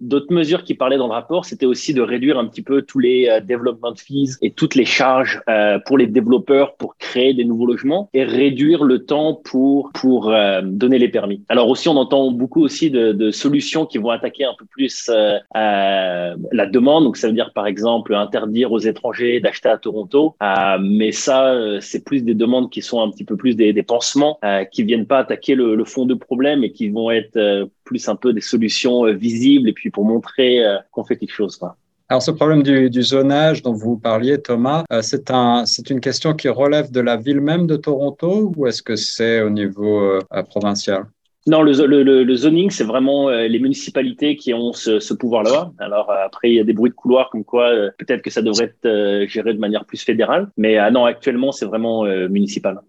D'autres 0.00 0.32
mesures 0.32 0.64
qui 0.64 0.74
parlaient 0.74 0.96
dans 0.96 1.08
le 1.08 1.12
rapport, 1.12 1.44
c'était 1.44 1.66
aussi 1.66 1.92
de 1.92 2.00
réduire 2.00 2.38
un 2.38 2.46
petit 2.46 2.62
peu 2.62 2.82
tous 2.82 3.00
les 3.00 3.40
development 3.46 3.96
fees 3.96 4.38
et 4.40 4.50
toutes 4.50 4.74
les 4.74 4.86
charges 4.86 5.40
pour 5.84 5.98
les 5.98 6.06
développeurs 6.38 6.76
pour 6.76 6.96
créer 6.96 7.34
des 7.34 7.44
nouveaux 7.44 7.66
logements 7.66 8.08
et 8.14 8.24
réduire 8.24 8.84
le 8.84 9.04
temps 9.04 9.34
pour 9.34 9.90
pour 9.92 10.30
euh, 10.30 10.60
donner 10.62 10.98
les 10.98 11.08
permis. 11.08 11.42
Alors 11.48 11.68
aussi, 11.68 11.88
on 11.88 11.96
entend 11.96 12.30
beaucoup 12.30 12.62
aussi 12.62 12.90
de, 12.90 13.12
de 13.12 13.30
solutions 13.30 13.86
qui 13.86 13.98
vont 13.98 14.10
attaquer 14.10 14.44
un 14.44 14.54
peu 14.58 14.64
plus 14.66 15.08
euh, 15.08 15.38
euh, 15.56 16.36
la 16.52 16.66
demande. 16.66 17.04
Donc 17.04 17.16
ça 17.16 17.28
veut 17.28 17.34
dire 17.34 17.52
par 17.54 17.66
exemple 17.66 18.14
interdire 18.14 18.72
aux 18.72 18.78
étrangers 18.78 19.40
d'acheter 19.40 19.68
à 19.68 19.78
Toronto. 19.78 20.36
Euh, 20.42 20.78
mais 20.80 21.12
ça, 21.12 21.52
euh, 21.52 21.78
c'est 21.80 22.04
plus 22.04 22.22
des 22.22 22.34
demandes 22.34 22.70
qui 22.70 22.82
sont 22.82 23.00
un 23.02 23.10
petit 23.10 23.24
peu 23.24 23.36
plus 23.36 23.54
des, 23.54 23.72
des 23.72 23.82
pansements 23.82 24.38
qui 24.72 24.82
viennent 24.82 25.06
pas 25.06 25.18
attaquer 25.18 25.54
le, 25.54 25.74
le, 25.74 25.84
fond 25.84 26.04
de 26.04 26.14
problème 26.14 26.64
et 26.64 26.72
qui 26.72 26.88
vont 26.88 27.10
être 27.10 27.68
plus 27.84 28.08
un 28.08 28.16
peu 28.16 28.32
des 28.32 28.40
solutions 28.40 29.04
visibles 29.12 29.68
et 29.68 29.72
puis 29.72 29.90
pour 29.90 30.04
montrer 30.04 30.62
qu'on 30.90 31.04
fait 31.04 31.16
quelque 31.16 31.32
chose. 31.32 31.56
Quoi. 31.56 31.76
Alors, 32.10 32.22
ce 32.22 32.30
problème 32.30 32.62
du, 32.62 32.88
du, 32.88 33.02
zonage 33.02 33.62
dont 33.62 33.74
vous 33.74 33.98
parliez, 33.98 34.40
Thomas, 34.40 34.84
euh, 34.90 35.02
c'est 35.02 35.30
un, 35.30 35.64
une 35.90 36.00
question 36.00 36.32
qui 36.32 36.48
relève 36.48 36.90
de 36.90 37.00
la 37.00 37.18
ville 37.18 37.42
même 37.42 37.66
de 37.66 37.76
Toronto 37.76 38.50
ou 38.56 38.66
est-ce 38.66 38.82
que 38.82 38.96
c'est 38.96 39.42
au 39.42 39.50
niveau 39.50 40.00
euh, 40.00 40.20
provincial? 40.48 41.04
Non, 41.46 41.60
le, 41.60 41.72
le, 41.86 42.24
le 42.24 42.34
zoning, 42.34 42.70
c'est 42.70 42.84
vraiment 42.84 43.28
euh, 43.28 43.46
les 43.46 43.58
municipalités 43.58 44.36
qui 44.36 44.54
ont 44.54 44.72
ce, 44.72 45.00
ce 45.00 45.12
pouvoir-là. 45.12 45.70
Alors 45.78 46.10
après, 46.10 46.48
il 46.48 46.54
y 46.54 46.60
a 46.60 46.64
des 46.64 46.72
bruits 46.72 46.90
de 46.90 46.94
couloir 46.94 47.28
comme 47.28 47.44
quoi 47.44 47.70
peut-être 47.98 48.22
que 48.22 48.30
ça 48.30 48.40
devrait 48.40 48.72
être 48.82 49.28
géré 49.28 49.52
de 49.52 49.58
manière 49.58 49.84
plus 49.84 50.02
fédérale. 50.02 50.48
Mais 50.56 50.90
non, 50.90 51.04
actuellement, 51.04 51.52
c'est 51.52 51.66
vraiment 51.66 52.04
municipal. 52.28 52.80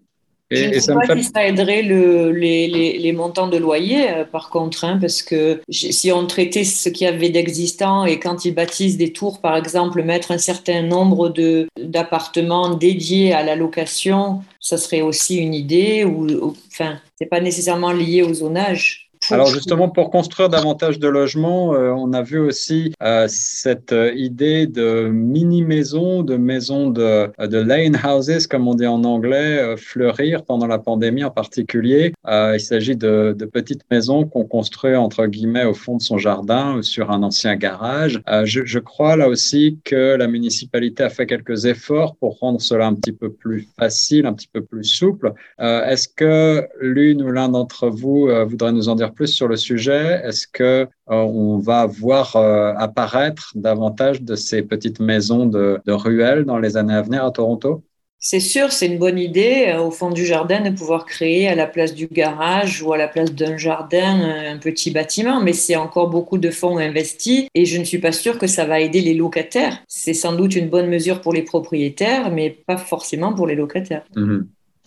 Et, 0.50 0.56
je 0.56 0.68
ne 0.74 0.80
sais 0.80 0.94
pas 0.94 1.16
si 1.16 1.24
ça 1.24 1.46
aiderait 1.46 1.82
le, 1.82 2.32
les, 2.32 2.66
les, 2.66 2.98
les, 2.98 3.12
montants 3.12 3.46
de 3.46 3.56
loyer, 3.56 4.10
euh, 4.10 4.24
par 4.24 4.50
contre, 4.50 4.84
hein, 4.84 4.98
parce 5.00 5.22
que 5.22 5.60
si 5.68 6.10
on 6.10 6.26
traitait 6.26 6.64
ce 6.64 6.88
qu'il 6.88 7.04
y 7.04 7.08
avait 7.08 7.30
d'existant 7.30 8.04
et 8.04 8.18
quand 8.18 8.44
ils 8.44 8.54
bâtissent 8.54 8.96
des 8.96 9.12
tours, 9.12 9.40
par 9.40 9.56
exemple, 9.56 10.02
mettre 10.02 10.32
un 10.32 10.38
certain 10.38 10.82
nombre 10.82 11.32
d'appartements 11.78 12.74
dédiés 12.74 13.32
à 13.32 13.44
la 13.44 13.54
location, 13.54 14.42
ça 14.58 14.76
serait 14.76 15.02
aussi 15.02 15.36
une 15.36 15.54
idée. 15.54 16.04
Ou, 16.04 16.28
ou 16.28 16.56
enfin, 16.66 16.98
c'est 17.16 17.26
pas 17.26 17.40
nécessairement 17.40 17.92
lié 17.92 18.22
au 18.22 18.34
zonage. 18.34 19.09
Alors 19.28 19.46
justement, 19.46 19.88
pour 19.88 20.10
construire 20.10 20.48
davantage 20.48 20.98
de 20.98 21.06
logements, 21.06 21.74
euh, 21.74 21.90
on 21.90 22.12
a 22.12 22.22
vu 22.22 22.38
aussi 22.38 22.92
euh, 23.02 23.26
cette 23.28 23.92
euh, 23.92 24.12
idée 24.14 24.66
de 24.66 25.08
mini-maisons, 25.12 26.22
de 26.22 26.36
maisons 26.36 26.88
de, 26.90 27.30
de 27.38 27.58
lane 27.58 28.00
houses, 28.02 28.46
comme 28.46 28.66
on 28.66 28.74
dit 28.74 28.86
en 28.86 29.04
anglais, 29.04 29.76
fleurir 29.76 30.44
pendant 30.44 30.66
la 30.66 30.78
pandémie 30.78 31.22
en 31.22 31.30
particulier. 31.30 32.12
il 32.26 32.60
s'agit 32.60 32.96
de, 32.96 33.34
de, 33.38 33.44
petites 33.44 33.82
maisons 33.90 34.24
qu'on 34.24 34.44
construit 34.44 34.96
entre 34.96 35.26
guillemets 35.26 35.64
au 35.64 35.74
fond 35.74 35.96
de 35.96 36.02
son 36.02 36.18
jardin 36.18 36.76
ou 36.76 36.82
sur 36.82 37.10
un 37.10 37.22
ancien 37.22 37.56
garage. 37.56 38.20
Je, 38.44 38.64
je, 38.64 38.78
crois 38.78 39.16
là 39.16 39.28
aussi 39.28 39.78
que 39.84 40.16
la 40.16 40.28
municipalité 40.28 41.02
a 41.02 41.10
fait 41.10 41.26
quelques 41.26 41.66
efforts 41.66 42.16
pour 42.16 42.38
rendre 42.38 42.60
cela 42.60 42.86
un 42.86 42.94
petit 42.94 43.12
peu 43.12 43.30
plus 43.30 43.68
facile, 43.78 44.26
un 44.26 44.32
petit 44.32 44.48
peu 44.52 44.62
plus 44.62 44.84
souple. 44.84 45.32
Est-ce 45.58 46.08
que 46.08 46.66
l'une 46.80 47.22
ou 47.22 47.30
l'un 47.30 47.48
d'entre 47.48 47.88
vous 47.88 48.28
voudrait 48.46 48.72
nous 48.72 48.88
en 48.88 48.94
dire 48.94 49.09
plus 49.10 49.28
sur 49.28 49.48
le 49.48 49.56
sujet 49.56 50.20
Est-ce 50.24 50.46
que 50.46 50.62
euh, 50.62 50.86
on 51.08 51.58
va 51.58 51.86
voir 51.86 52.36
euh, 52.36 52.72
apparaître 52.76 53.52
davantage 53.54 54.22
de 54.22 54.34
ces 54.34 54.62
petites 54.62 55.00
maisons 55.00 55.46
de, 55.46 55.80
de 55.84 55.92
ruelles 55.92 56.44
dans 56.44 56.58
les 56.58 56.76
années 56.76 56.94
à 56.94 57.02
venir 57.02 57.24
à 57.24 57.30
Toronto? 57.30 57.82
C'est 58.22 58.40
sûr, 58.40 58.70
c'est 58.70 58.86
une 58.86 58.98
bonne 58.98 59.18
idée 59.18 59.68
euh, 59.68 59.80
au 59.80 59.90
fond 59.90 60.10
du 60.10 60.26
jardin 60.26 60.60
de 60.60 60.70
pouvoir 60.70 61.06
créer 61.06 61.48
à 61.48 61.54
la 61.54 61.66
place 61.66 61.94
du 61.94 62.06
garage 62.06 62.82
ou 62.82 62.92
à 62.92 62.98
la 62.98 63.08
place 63.08 63.32
d'un 63.32 63.56
jardin 63.56 64.20
un 64.52 64.58
petit 64.58 64.90
bâtiment, 64.90 65.40
mais 65.40 65.54
c'est 65.54 65.76
encore 65.76 66.10
beaucoup 66.10 66.38
de 66.38 66.50
fonds 66.50 66.76
investis 66.76 67.46
et 67.54 67.64
je 67.64 67.78
ne 67.78 67.84
suis 67.84 67.98
pas 67.98 68.12
sûre 68.12 68.38
que 68.38 68.46
ça 68.46 68.66
va 68.66 68.80
aider 68.80 69.00
les 69.00 69.14
locataires. 69.14 69.82
C'est 69.88 70.14
sans 70.14 70.34
doute 70.34 70.54
une 70.54 70.68
bonne 70.68 70.88
mesure 70.88 71.20
pour 71.22 71.32
les 71.32 71.42
propriétaires, 71.42 72.30
mais 72.30 72.50
pas 72.50 72.76
forcément 72.76 73.32
pour 73.32 73.46
les 73.46 73.54
locataires. 73.54 74.04
Mmh 74.14 74.40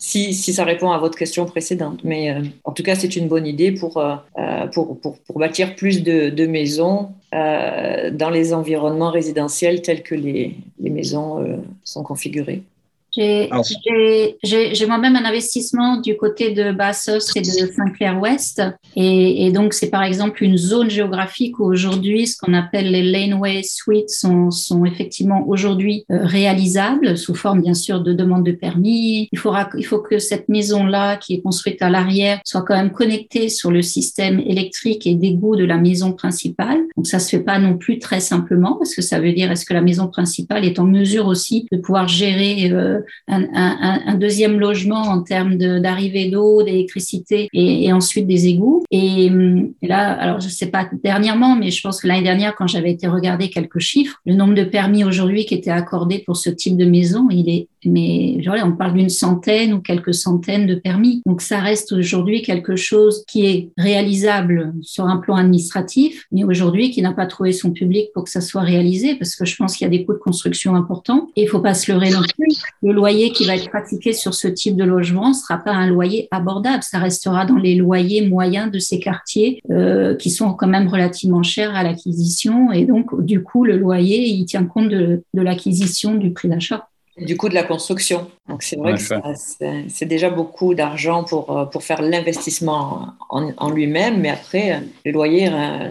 si, 0.06 0.34
si, 0.34 0.52
ça 0.52 0.64
répond 0.64 0.90
à 0.90 0.98
votre 0.98 1.16
question 1.16 1.46
précédente. 1.46 2.00
Mais 2.04 2.36
en 2.64 2.72
tout 2.72 2.82
cas, 2.82 2.94
c'est 2.94 3.16
une 3.16 3.26
bonne 3.26 3.46
idée 3.46 3.72
pour, 3.72 4.02
pour, 4.72 5.00
pour, 5.00 5.18
pour, 5.18 5.38
bâtir 5.38 5.74
plus 5.76 6.02
de, 6.02 6.28
de 6.28 6.46
maisons 6.46 7.08
dans 7.32 8.30
les 8.30 8.52
environnements 8.52 9.10
résidentiels 9.10 9.80
tels 9.80 10.02
que 10.02 10.14
les, 10.14 10.56
les 10.78 10.90
maisons 10.90 11.64
sont 11.84 12.02
configurées. 12.02 12.62
J'ai 13.16 14.86
moi-même 14.86 15.16
un 15.16 15.24
investissement 15.24 15.96
du 15.98 16.16
côté 16.16 16.52
de 16.52 16.72
Bassos 16.72 17.36
et 17.36 17.40
de 17.40 17.72
Saint-Clair-Ouest. 17.72 18.62
Et, 18.96 19.46
et, 19.46 19.52
donc, 19.52 19.72
c'est 19.74 19.90
par 19.90 20.02
exemple 20.02 20.42
une 20.44 20.56
zone 20.56 20.90
géographique 20.90 21.58
où 21.58 21.64
aujourd'hui, 21.64 22.26
ce 22.26 22.36
qu'on 22.38 22.54
appelle 22.54 22.90
les 22.90 23.02
laneway 23.02 23.62
suites 23.62 24.10
sont, 24.10 24.50
sont 24.50 24.84
effectivement 24.84 25.46
aujourd'hui 25.48 26.04
euh, 26.10 26.24
réalisables 26.24 27.16
sous 27.16 27.34
forme, 27.34 27.62
bien 27.62 27.74
sûr, 27.74 28.00
de 28.02 28.12
demande 28.12 28.44
de 28.44 28.52
permis. 28.52 29.28
Il, 29.32 29.38
faudra, 29.38 29.68
il 29.76 29.86
faut 29.86 29.98
que 29.98 30.18
cette 30.18 30.48
maison-là, 30.48 31.16
qui 31.16 31.34
est 31.34 31.42
construite 31.42 31.82
à 31.82 31.90
l'arrière, 31.90 32.40
soit 32.44 32.62
quand 32.62 32.76
même 32.76 32.92
connectée 32.92 33.48
sur 33.48 33.70
le 33.70 33.82
système 33.82 34.40
électrique 34.40 35.06
et 35.06 35.14
d'égout 35.14 35.56
de 35.56 35.64
la 35.64 35.76
maison 35.76 36.12
principale. 36.12 36.78
Donc, 36.96 37.06
ça 37.06 37.18
se 37.18 37.30
fait 37.30 37.42
pas 37.42 37.58
non 37.58 37.76
plus 37.76 37.98
très 37.98 38.20
simplement 38.20 38.76
parce 38.76 38.94
que 38.94 39.02
ça 39.02 39.20
veut 39.20 39.32
dire 39.32 39.50
est-ce 39.50 39.64
que 39.64 39.74
la 39.74 39.82
maison 39.82 40.08
principale 40.08 40.64
est 40.64 40.78
en 40.78 40.84
mesure 40.84 41.26
aussi 41.26 41.66
de 41.72 41.78
pouvoir 41.78 42.08
gérer 42.08 42.70
euh, 42.70 43.00
un, 43.28 44.14
deuxième 44.14 44.58
logement 44.58 45.02
en 45.02 45.22
termes 45.22 45.56
d'arrivée 45.56 46.30
d'eau, 46.30 46.62
d'électricité 46.62 47.48
et, 47.52 47.92
ensuite 47.92 48.26
des 48.26 48.48
égouts. 48.48 48.84
Et, 48.90 49.26
et, 49.26 49.86
là, 49.86 50.12
alors 50.12 50.40
je 50.40 50.48
sais 50.48 50.66
pas 50.66 50.88
dernièrement, 51.02 51.56
mais 51.56 51.70
je 51.70 51.80
pense 51.80 52.00
que 52.00 52.06
l'année 52.06 52.22
dernière, 52.22 52.54
quand 52.54 52.66
j'avais 52.66 52.92
été 52.92 53.06
regarder 53.06 53.50
quelques 53.50 53.80
chiffres, 53.80 54.20
le 54.26 54.34
nombre 54.34 54.54
de 54.54 54.64
permis 54.64 55.04
aujourd'hui 55.04 55.44
qui 55.46 55.54
étaient 55.54 55.70
accordés 55.70 56.22
pour 56.24 56.36
ce 56.36 56.50
type 56.50 56.76
de 56.76 56.84
maison, 56.84 57.28
il 57.30 57.48
est 57.48 57.68
mais 57.84 58.38
on 58.64 58.72
parle 58.72 58.94
d'une 58.94 59.08
centaine 59.08 59.74
ou 59.74 59.80
quelques 59.80 60.14
centaines 60.14 60.66
de 60.66 60.74
permis. 60.74 61.22
Donc 61.26 61.40
ça 61.40 61.58
reste 61.58 61.92
aujourd'hui 61.92 62.42
quelque 62.42 62.76
chose 62.76 63.24
qui 63.26 63.46
est 63.46 63.70
réalisable 63.76 64.74
sur 64.82 65.04
un 65.06 65.18
plan 65.18 65.36
administratif, 65.36 66.26
mais 66.32 66.44
aujourd'hui 66.44 66.90
qui 66.90 67.02
n'a 67.02 67.12
pas 67.12 67.26
trouvé 67.26 67.52
son 67.52 67.72
public 67.72 68.08
pour 68.14 68.24
que 68.24 68.30
ça 68.30 68.40
soit 68.40 68.62
réalisé, 68.62 69.14
parce 69.16 69.36
que 69.36 69.44
je 69.44 69.56
pense 69.56 69.76
qu'il 69.76 69.84
y 69.84 69.88
a 69.88 69.90
des 69.90 70.04
coûts 70.04 70.14
de 70.14 70.18
construction 70.18 70.74
importants. 70.74 71.28
Et 71.36 71.42
il 71.42 71.48
faut 71.48 71.60
pas 71.60 71.74
se 71.74 71.90
leurrer 71.90 72.10
non 72.10 72.22
plus. 72.22 72.62
Le 72.82 72.92
loyer 72.92 73.30
qui 73.30 73.46
va 73.46 73.56
être 73.56 73.68
pratiqué 73.68 74.12
sur 74.12 74.34
ce 74.34 74.48
type 74.48 74.76
de 74.76 74.84
logement 74.84 75.30
ne 75.30 75.34
sera 75.34 75.58
pas 75.58 75.72
un 75.72 75.86
loyer 75.86 76.28
abordable. 76.30 76.82
Ça 76.82 76.98
restera 76.98 77.44
dans 77.44 77.56
les 77.56 77.74
loyers 77.74 78.26
moyens 78.26 78.70
de 78.70 78.78
ces 78.78 78.98
quartiers 78.98 79.60
euh, 79.70 80.14
qui 80.16 80.30
sont 80.30 80.52
quand 80.54 80.66
même 80.66 80.88
relativement 80.88 81.42
chers 81.42 81.74
à 81.74 81.82
l'acquisition. 81.82 82.72
Et 82.72 82.84
donc, 82.84 83.22
du 83.24 83.42
coup, 83.42 83.64
le 83.64 83.76
loyer, 83.76 84.26
il 84.26 84.44
tient 84.46 84.64
compte 84.64 84.88
de, 84.88 85.22
de 85.32 85.42
l'acquisition 85.42 86.14
du 86.14 86.32
prix 86.32 86.48
d'achat 86.48 86.88
du 87.18 87.36
coût 87.36 87.48
de 87.48 87.54
la 87.54 87.62
construction. 87.62 88.30
Donc 88.48 88.62
c'est 88.62 88.76
vrai 88.76 88.94
que 88.94 89.02
c'est 89.88 90.06
déjà 90.06 90.30
beaucoup 90.30 90.74
d'argent 90.74 91.24
pour, 91.24 91.56
euh, 91.56 91.64
pour 91.64 91.82
faire 91.82 92.02
l'investissement 92.02 93.08
en, 93.30 93.52
en 93.56 93.70
lui-même, 93.70 94.20
mais 94.20 94.30
après, 94.30 94.82
le 95.04 95.12
loyer, 95.12 95.48
euh, 95.52 95.88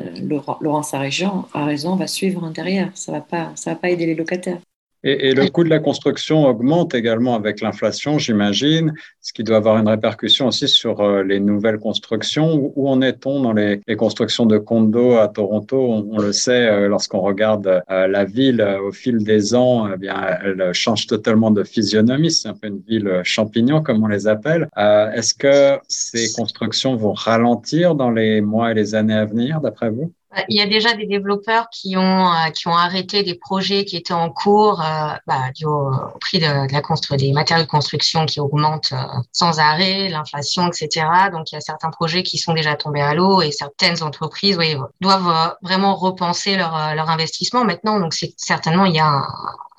Laurent 0.62 0.84
Sarréjean 0.84 1.48
a 1.54 1.66
raison, 1.66 1.96
va 1.96 2.08
suivre 2.08 2.50
derrière. 2.50 2.92
Ça 2.94 3.12
ne 3.12 3.18
va, 3.18 3.22
pas, 3.22 3.52
ça 3.56 3.72
va 3.72 3.76
pas 3.76 3.90
aider 3.90 4.06
les 4.06 4.16
locataires. 4.16 4.60
Et, 5.06 5.34
le 5.34 5.50
coût 5.50 5.66
de 5.66 5.70
la 5.70 5.80
construction 5.80 6.46
augmente 6.46 6.96
également 6.96 7.36
avec 7.36 7.60
l'inflation, 7.60 8.20
j'imagine, 8.20 8.94
ce 9.20 9.34
qui 9.34 9.44
doit 9.44 9.58
avoir 9.58 9.78
une 9.78 9.90
répercussion 9.90 10.48
aussi 10.48 10.70
sur 10.70 11.02
euh, 11.02 11.24
les 11.24 11.42
nouvelles 11.42 11.80
constructions. 11.80 12.72
Où, 12.76 12.88
en 12.88 13.02
est-on 13.02 13.42
dans 13.42 13.52
les, 13.52 13.82
constructions 13.98 14.46
de 14.46 14.58
condos 14.58 15.18
à 15.18 15.28
Toronto? 15.28 15.78
On, 15.78 16.08
on 16.10 16.20
le 16.20 16.32
sait, 16.32 16.70
euh, 16.70 16.88
lorsqu'on 16.88 17.20
regarde 17.20 17.84
euh, 17.92 18.08
la 18.08 18.24
ville 18.24 18.62
au 18.82 18.94
fil 18.94 19.26
des 19.26 19.54
ans, 19.54 19.90
eh 19.94 19.98
bien, 19.98 20.16
elle 20.42 20.74
change 20.74 21.06
totalement 21.08 21.52
de 21.52 21.64
physionomie. 21.64 22.32
C'est 22.32 22.48
un 22.48 22.54
peu 22.54 22.68
une 22.68 22.82
ville 22.88 23.22
champignon, 23.24 23.82
comme 23.82 24.04
on 24.04 24.08
les 24.08 24.28
appelle. 24.28 24.70
Est-ce 24.78 25.34
que 25.34 25.80
ces 25.90 26.32
constructions 26.34 26.96
vont 26.96 27.14
ralentir 27.14 27.96
dans 27.96 28.10
les 28.10 28.40
mois 28.40 28.72
et 28.72 28.74
les 28.74 28.96
années 28.96 29.14
à 29.14 29.26
venir, 29.26 29.60
d'après 29.60 29.90
vous? 29.90 30.14
Il 30.50 30.58
y 30.58 30.62
a 30.62 30.68
déjà 30.68 30.94
des 30.94 31.06
développeurs 31.06 31.70
qui 31.70 31.96
ont 31.98 32.28
euh, 32.32 32.50
qui 32.50 32.68
ont 32.68 32.76
arrêté 32.76 33.24
des 33.24 33.36
projets 33.36 33.86
qui 33.86 33.96
étaient 33.98 34.14
en 34.14 34.30
cours 34.30 34.82
euh, 34.82 35.14
bah, 35.28 35.52
du 35.56 35.66
au, 35.66 35.92
prix 36.20 36.40
de, 36.40 36.68
de 36.68 36.74
la 36.74 36.82
construction 36.82 37.16
des 37.16 37.34
matériaux 37.34 37.66
de 37.66 37.70
construction 37.70 38.26
qui 38.26 38.40
augmentent 38.40 38.94
euh, 38.94 39.04
sans 39.32 39.60
arrêt, 39.60 40.10
l'inflation, 40.10 40.68
etc. 40.68 41.06
Donc 41.32 41.52
il 41.52 41.56
y 41.56 41.58
a 41.58 41.62
certains 41.62 41.92
projets 41.92 42.24
qui 42.24 42.38
sont 42.38 42.54
déjà 42.54 42.76
tombés 42.76 43.02
à 43.02 43.14
l'eau 43.14 43.42
et 43.42 43.52
certaines 43.52 44.02
entreprises 44.04 44.58
oui, 44.58 44.76
doivent 45.02 45.56
vraiment 45.62 45.96
repenser 45.96 46.56
leur 46.56 46.96
leur 46.96 47.10
investissement 47.10 47.64
maintenant. 47.64 48.00
Donc 48.00 48.14
c'est 48.14 48.34
certainement 48.38 48.86
il 48.86 48.96
y 48.96 49.00
a 49.00 49.08
un, 49.08 49.28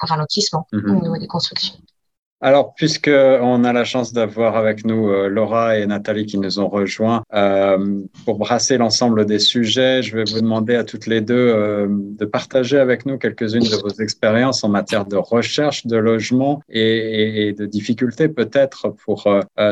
un 0.01 0.07
ralentissement 0.07 0.67
mm 0.73 0.79
-hmm. 0.79 0.97
au 0.97 1.01
niveau 1.03 1.19
des 1.19 1.27
constructions. 1.27 1.75
Alors, 2.45 2.75
puisqu'on 2.75 3.65
a 3.65 3.73
la 3.73 3.85
chance 3.85 4.13
d'avoir 4.13 4.55
avec 4.55 4.85
nous 4.85 5.09
euh, 5.09 5.29
Laura 5.29 5.79
et 5.79 5.87
Nathalie 5.87 6.27
qui 6.27 6.37
nous 6.37 6.61
ont 6.61 6.69
rejoints 6.69 7.23
euh, 7.33 8.03
pour 8.27 8.37
brasser 8.37 8.77
l'ensemble 8.77 9.25
des 9.25 9.39
sujets, 9.39 10.03
je 10.03 10.15
vais 10.15 10.25
vous 10.31 10.43
demander 10.43 10.75
à 10.75 10.85
toutes 10.85 11.07
les 11.07 11.23
deux 11.23 11.35
euh, 11.35 11.87
de 11.89 12.25
partager 12.27 12.77
avec 12.77 13.07
nous 13.07 13.17
quelques-unes 13.17 13.63
de 13.63 13.77
vos 13.77 14.03
expériences 14.03 14.63
en 14.63 14.69
matière 14.69 15.07
de 15.07 15.17
recherche 15.17 15.87
de 15.87 15.97
logement 15.97 16.61
et, 16.69 17.55
de 17.57 17.65
difficultés 17.65 18.29
peut-être 18.29 18.91
pour 18.91 19.27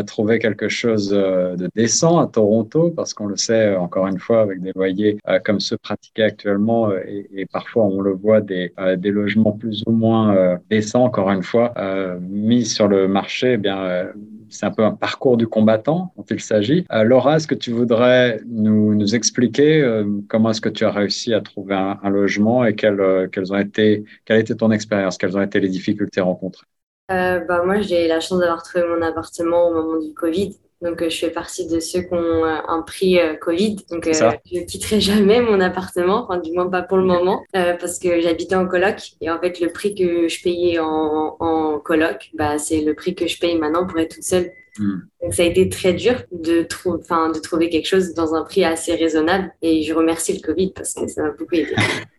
trouver 0.07 0.39
quelque 0.39 0.69
chose 0.71 1.11
de 1.11 1.69
décent 1.75 2.21
à 2.21 2.27
Toronto, 2.27 2.91
parce 2.91 3.13
qu'on 3.13 3.27
le 3.27 3.37
sait 3.37 3.77
encore 3.77 4.07
une 4.07 4.19
fois 4.19 4.41
avec 4.41 4.63
des 4.63 4.73
loyers 4.75 5.19
comme 5.45 5.61
ceux 5.61 5.77
pratiqués 5.77 6.23
actuellement 6.23 6.91
et, 6.93 7.29
et, 7.35 7.47
parfois 7.47 7.85
on 7.85 8.01
le 8.01 8.13
voit 8.13 8.41
des, 8.41 8.73
des 8.97 9.11
logements 9.11 9.53
plus 9.53 9.83
ou 9.87 9.93
moins 9.93 10.59
décents, 10.71 11.05
encore 11.05 11.31
une 11.31 11.43
fois, 11.43 11.75
mis 12.21 12.62
sur 12.65 12.89
le 12.89 13.09
marché, 13.09 13.53
eh 13.53 13.57
bien, 13.57 13.83
euh, 13.83 14.13
c'est 14.49 14.67
un 14.67 14.71
peu 14.71 14.85
un 14.85 14.93
parcours 14.93 15.37
du 15.37 15.47
combattant 15.47 16.13
dont 16.17 16.25
il 16.31 16.41
s'agit. 16.41 16.87
Euh, 16.93 17.05
Laura, 17.05 17.37
est-ce 17.37 17.47
que 17.47 17.55
tu 17.55 17.73
voudrais 17.73 18.41
nous, 18.47 18.95
nous 18.95 19.15
expliquer 19.15 19.83
euh, 19.83 20.05
comment 20.29 20.51
est-ce 20.51 20.61
que 20.61 20.69
tu 20.69 20.85
as 20.85 20.91
réussi 20.91 21.33
à 21.35 21.41
trouver 21.41 21.75
un, 21.75 22.11
logement 22.11 22.65
et 22.65 22.75
quelles, 22.75 23.29
quelles 23.33 23.53
ont 23.53 23.59
été, 23.59 24.05
quelle 24.25 24.45
ton 24.45 24.71
expérience, 24.71 25.19
quelles 25.19 25.37
ont 25.37 25.43
été 25.43 25.61
les 25.61 25.69
difficultés 25.69 26.21
rencontrées? 26.21 26.67
Bah, 27.09 27.63
Moi, 27.65 27.81
j'ai 27.81 28.09
la 28.09 28.21
chance 28.21 28.41
d'avoir 28.41 28.63
trouvé 28.63 28.85
mon 28.87 29.03
appartement 29.03 29.69
au 29.69 29.75
moment 29.75 29.99
du 29.99 30.15
Covid. 30.15 30.57
Donc, 30.83 31.01
euh, 31.01 31.09
je 31.09 31.19
fais 31.19 31.31
partie 31.31 31.67
de 31.69 31.79
ceux 31.81 32.03
qui 32.03 32.13
ont 32.13 32.45
euh, 32.45 32.57
un 32.67 32.83
prix 32.83 33.19
euh, 33.19 33.35
Covid. 33.35 33.77
Donc, 33.91 34.07
euh, 34.07 34.13
je 34.13 34.59
ne 34.61 34.65
quitterai 34.65 35.01
jamais 35.01 35.41
mon 35.41 35.61
appartement, 35.61 36.25
enfin, 36.25 36.39
du 36.39 36.53
moins 36.53 36.69
pas 36.69 36.83
pour 36.83 36.97
le 36.97 37.05
moment, 37.05 37.45
euh, 37.57 37.75
parce 37.75 37.99
que 37.99 38.21
j'habitais 38.21 38.57
en 38.57 38.67
coloc. 38.67 38.97
Et 39.21 39.31
en 39.31 39.39
fait, 39.41 39.61
le 39.61 39.69
prix 39.73 39.95
que 39.95 40.29
je 40.29 40.43
payais 40.43 40.79
en, 40.81 41.37
en 41.39 41.79
coloc, 41.79 42.31
bah, 42.35 42.59
c'est 42.59 42.81
le 42.81 42.95
prix 42.95 43.15
que 43.15 43.27
je 43.27 43.39
paye 43.39 43.57
maintenant 43.59 43.87
pour 43.87 43.99
être 44.01 44.17
toute 44.17 44.25
seule. 44.25 44.53
Mmh. 44.79 44.95
Donc, 45.23 45.35
ça 45.35 45.43
a 45.43 45.47
été 45.47 45.69
très 45.69 45.93
dur 45.93 46.15
de, 46.33 46.63
trou 46.63 46.97
de 46.99 47.39
trouver 47.41 47.69
quelque 47.69 47.87
chose 47.87 48.13
dans 48.15 48.35
un 48.35 48.43
prix 48.43 48.65
assez 48.65 48.95
raisonnable. 48.95 49.53
Et 49.63 49.83
je 49.83 49.95
remercie 49.95 50.33
le 50.33 50.41
Covid 50.41 50.73
parce 50.75 50.95
que 50.95 51.07
ça 51.07 51.23
m'a 51.23 51.31
beaucoup 51.31 51.55
aidé. 51.55 51.75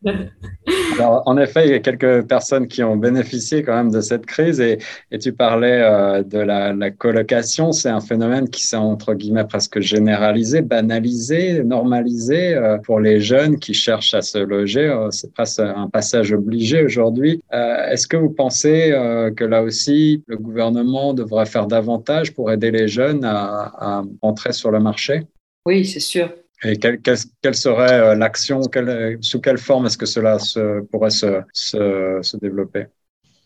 Alors, 0.97 1.23
en 1.25 1.37
effet, 1.37 1.65
il 1.65 1.71
y 1.71 1.73
a 1.73 1.79
quelques 1.79 2.25
personnes 2.27 2.67
qui 2.67 2.81
ont 2.83 2.95
bénéficié 2.95 3.63
quand 3.63 3.75
même 3.75 3.91
de 3.91 3.99
cette 3.99 4.25
crise 4.25 4.61
et, 4.61 4.77
et 5.11 5.17
tu 5.17 5.33
parlais 5.33 5.81
euh, 5.81 6.23
de 6.23 6.39
la, 6.39 6.73
la 6.73 6.91
colocation. 6.91 7.71
C'est 7.71 7.89
un 7.89 7.99
phénomène 7.99 8.49
qui 8.49 8.63
s'est 8.63 8.77
entre 8.77 9.13
guillemets 9.15 9.45
presque 9.45 9.79
généralisé, 9.81 10.61
banalisé, 10.61 11.63
normalisé 11.63 12.53
euh, 12.53 12.77
pour 12.77 12.99
les 12.99 13.19
jeunes 13.19 13.59
qui 13.59 13.73
cherchent 13.73 14.13
à 14.13 14.21
se 14.21 14.37
loger. 14.37 14.87
Euh, 14.87 15.09
c'est 15.11 15.33
presque 15.33 15.59
un 15.59 15.89
passage 15.89 16.31
obligé 16.31 16.83
aujourd'hui. 16.83 17.41
Est-ce 17.51 18.07
que 18.07 18.17
vous 18.17 18.29
pensez 18.29 18.93
que 19.35 19.43
là 19.43 19.61
aussi, 19.63 20.23
le 20.27 20.37
gouvernement 20.37 21.13
devrait 21.13 21.45
faire 21.45 21.67
davantage 21.67 22.33
pour 22.33 22.42
aider 22.49 22.71
les 22.71 22.87
jeunes 22.87 23.23
à, 23.23 23.71
à 23.77 24.03
entrer 24.21 24.53
sur 24.53 24.71
le 24.71 24.79
marché? 24.79 25.27
Oui, 25.65 25.85
c'est 25.85 25.99
sûr. 25.99 26.29
Et 26.63 26.77
quelle, 26.77 27.55
serait 27.55 27.99
euh, 27.99 28.15
l'action 28.15 28.61
quelle, 28.61 29.17
Sous 29.21 29.41
quelle 29.41 29.57
forme 29.57 29.85
est-ce 29.85 29.97
que 29.97 30.05
cela 30.05 30.39
se, 30.39 30.81
pourrait 30.81 31.09
se, 31.09 31.41
se, 31.51 32.19
se 32.21 32.37
développer? 32.37 32.85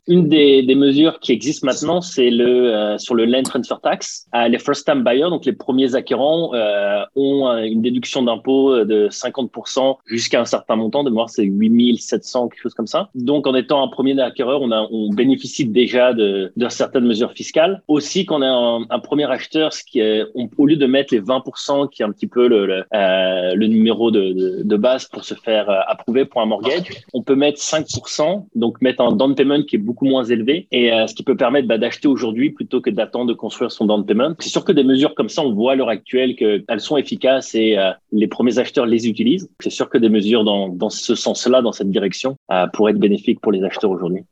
Une 0.08 0.28
des, 0.28 0.64
des, 0.64 0.76
mesures 0.76 1.20
qui 1.20 1.32
existent 1.32 1.66
maintenant, 1.66 2.02
c'est 2.02 2.30
le 2.30 2.74
euh, 2.74 2.98
sur 2.98 3.16
le 3.16 3.26
land 3.26 3.44
transfer 3.44 3.80
tax. 3.82 4.28
Euh, 4.36 4.48
les 4.48 4.60
first 4.60 4.86
time 4.86 5.04
buyers, 5.04 5.30
donc 5.30 5.46
les 5.46 5.54
premiers 5.54 5.96
acquérants, 5.96 6.54
euh, 6.54 7.04
ont 7.16 7.48
une 7.58 7.82
déduction 7.82 8.24
d'impôt 8.24 8.86
de 8.86 9.10
50% 9.10 9.98
jusqu'à 10.06 10.42
un 10.42 10.46
certain 10.46 10.76
montant. 10.76 11.04
De 11.04 11.10
mémoire, 11.10 11.30
c'est 11.30 11.44
8700 11.44 12.50
quelque 12.50 12.62
chose 12.62 12.74
comme 12.74 12.88
ça. 12.88 13.10
Donc, 13.16 13.48
en 13.48 13.56
étant 13.56 13.84
un 13.84 13.88
premier 13.88 14.20
acquéreur, 14.20 14.62
on, 14.62 14.72
a, 14.72 14.88
on 14.92 15.10
bénéficie 15.10 15.66
déjà 15.66 16.14
de, 16.14 16.52
de 16.56 16.70
certaines 16.70 17.06
mesures 17.06 17.32
fiscales. 17.34 17.82
Aussi, 17.88 18.26
quand 18.26 18.42
on 18.42 18.44
est 18.44 18.86
un, 18.90 19.00
premier 19.00 19.30
acheteur, 19.30 19.74
ce 19.74 19.84
qui 19.84 20.00
est, 20.00 20.24
on, 20.36 20.50
au 20.58 20.66
lieu 20.66 20.76
de 20.76 20.86
mettre 20.86 21.14
les 21.14 21.22
20% 21.22 21.90
qui 21.90 22.02
est 22.02 22.06
un 22.06 22.12
petit 22.12 22.28
peu 22.28 22.48
le, 22.48 22.66
le, 22.66 22.84
euh, 22.94 23.56
le 23.56 23.68
numéro 23.68 24.12
de, 24.12 24.34
de, 24.34 24.64
de, 24.64 24.78
base 24.78 25.06
pour 25.06 25.24
se 25.24 25.34
faire 25.34 25.70
euh, 25.70 25.80
approuver 25.88 26.26
pour 26.26 26.42
un 26.42 26.46
mortgage, 26.46 26.90
on 27.14 27.24
peut 27.24 27.36
mettre 27.36 27.60
5%, 27.60 28.46
donc 28.56 28.82
mettre 28.82 29.02
un 29.02 29.12
down 29.12 29.36
payment 29.36 29.64
qui 29.64 29.76
est 29.78 29.80
beaucoup 29.80 29.97
moins 30.06 30.24
élevé 30.24 30.68
et 30.72 30.92
euh, 30.92 31.08
ce 31.08 31.14
qui 31.14 31.24
peut 31.24 31.36
permettre 31.36 31.68
bah, 31.68 31.78
d'acheter 31.78 32.08
aujourd'hui 32.08 32.52
plutôt 32.52 32.82
que 32.82 32.90
d'attendre 32.90 33.28
de 33.28 33.34
construire 33.34 33.72
son 33.72 33.86
down 33.86 34.06
payment. 34.06 34.36
C'est 34.40 34.50
sûr 34.50 34.64
que 34.64 34.72
des 34.72 34.84
mesures 34.84 35.16
comme 35.16 35.30
ça, 35.30 35.42
on 35.42 35.54
voit 35.54 35.74
à 35.74 35.76
l'heure 35.76 35.90
actuelle 35.90 36.36
qu'elles 36.36 36.80
sont 36.80 36.98
efficaces 36.98 37.56
et 37.56 37.78
euh, 37.78 37.92
les 38.12 38.28
premiers 38.28 38.60
acheteurs 38.60 38.86
les 38.86 39.08
utilisent. 39.08 39.50
C'est 39.60 39.70
sûr 39.70 39.90
que 39.90 39.98
des 39.98 40.10
mesures 40.10 40.44
dans, 40.44 40.70
dans 40.70 40.90
ce 40.90 41.16
sens-là, 41.16 41.62
dans 41.62 41.72
cette 41.72 41.92
direction, 41.92 42.38
euh, 42.52 42.68
pourraient 42.68 42.92
être 42.92 43.00
bénéfiques 43.00 43.42
pour 43.42 43.52
les 43.52 43.64
acheteurs 43.64 43.92
aujourd'hui. 43.92 44.24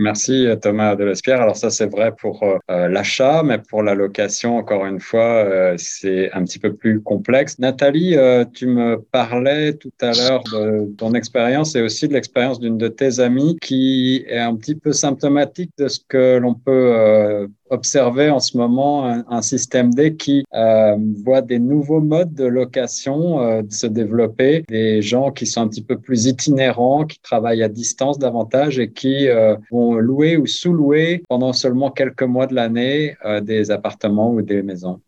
Merci 0.00 0.46
Thomas 0.62 0.96
Delespierre. 0.96 1.42
Alors 1.42 1.56
ça 1.56 1.68
c'est 1.68 1.84
vrai 1.84 2.10
pour 2.18 2.42
euh, 2.42 2.88
l'achat, 2.88 3.42
mais 3.42 3.58
pour 3.58 3.82
la 3.82 3.94
location, 3.94 4.56
encore 4.56 4.86
une 4.86 4.98
fois, 4.98 5.44
euh, 5.44 5.74
c'est 5.76 6.32
un 6.32 6.42
petit 6.44 6.58
peu 6.58 6.72
plus 6.72 7.02
complexe. 7.02 7.58
Nathalie, 7.58 8.16
euh, 8.16 8.46
tu 8.50 8.66
me 8.66 8.98
parlais 9.12 9.74
tout 9.74 9.92
à 10.00 10.12
l'heure 10.12 10.42
de 10.44 10.90
ton 10.96 11.12
expérience 11.12 11.76
et 11.76 11.82
aussi 11.82 12.08
de 12.08 12.14
l'expérience 12.14 12.60
d'une 12.60 12.78
de 12.78 12.88
tes 12.88 13.20
amies 13.20 13.58
qui 13.60 14.24
est 14.26 14.38
un 14.38 14.56
petit 14.56 14.74
peu 14.74 14.94
symptomatique 14.94 15.72
de 15.76 15.88
ce 15.88 16.00
que 16.08 16.38
l'on 16.38 16.54
peut 16.54 17.46
observer 17.70 18.30
en 18.30 18.40
ce 18.40 18.56
moment 18.56 19.06
un, 19.06 19.42
système 19.42 19.94
D 19.94 20.16
qui 20.16 20.44
euh, 20.54 20.96
voit 21.24 21.40
des 21.40 21.58
nouveaux 21.58 22.00
modes 22.00 22.34
de 22.34 22.44
location 22.44 23.40
euh, 23.40 23.62
se 23.70 23.86
développer, 23.86 24.64
des 24.68 25.00
gens 25.00 25.30
qui 25.30 25.46
sont 25.46 25.62
un 25.62 25.68
petit 25.68 25.82
peu 25.82 25.98
plus 25.98 26.26
itinérants, 26.26 27.04
qui 27.06 27.20
travaillent 27.20 27.62
à 27.62 27.68
distance 27.68 28.18
davantage 28.18 28.78
et 28.78 28.90
qui 28.90 29.28
euh, 29.28 29.56
vont 29.70 29.94
louer 29.94 30.36
ou 30.36 30.46
sous-louer 30.46 31.22
pendant 31.28 31.52
seulement 31.52 31.90
quelques 31.90 32.22
mois 32.22 32.46
de 32.46 32.54
l'année 32.54 33.16
euh, 33.24 33.40
des 33.40 33.70
appartements 33.70 34.32
ou 34.32 34.42
des 34.42 34.62
maisons. 34.62 35.00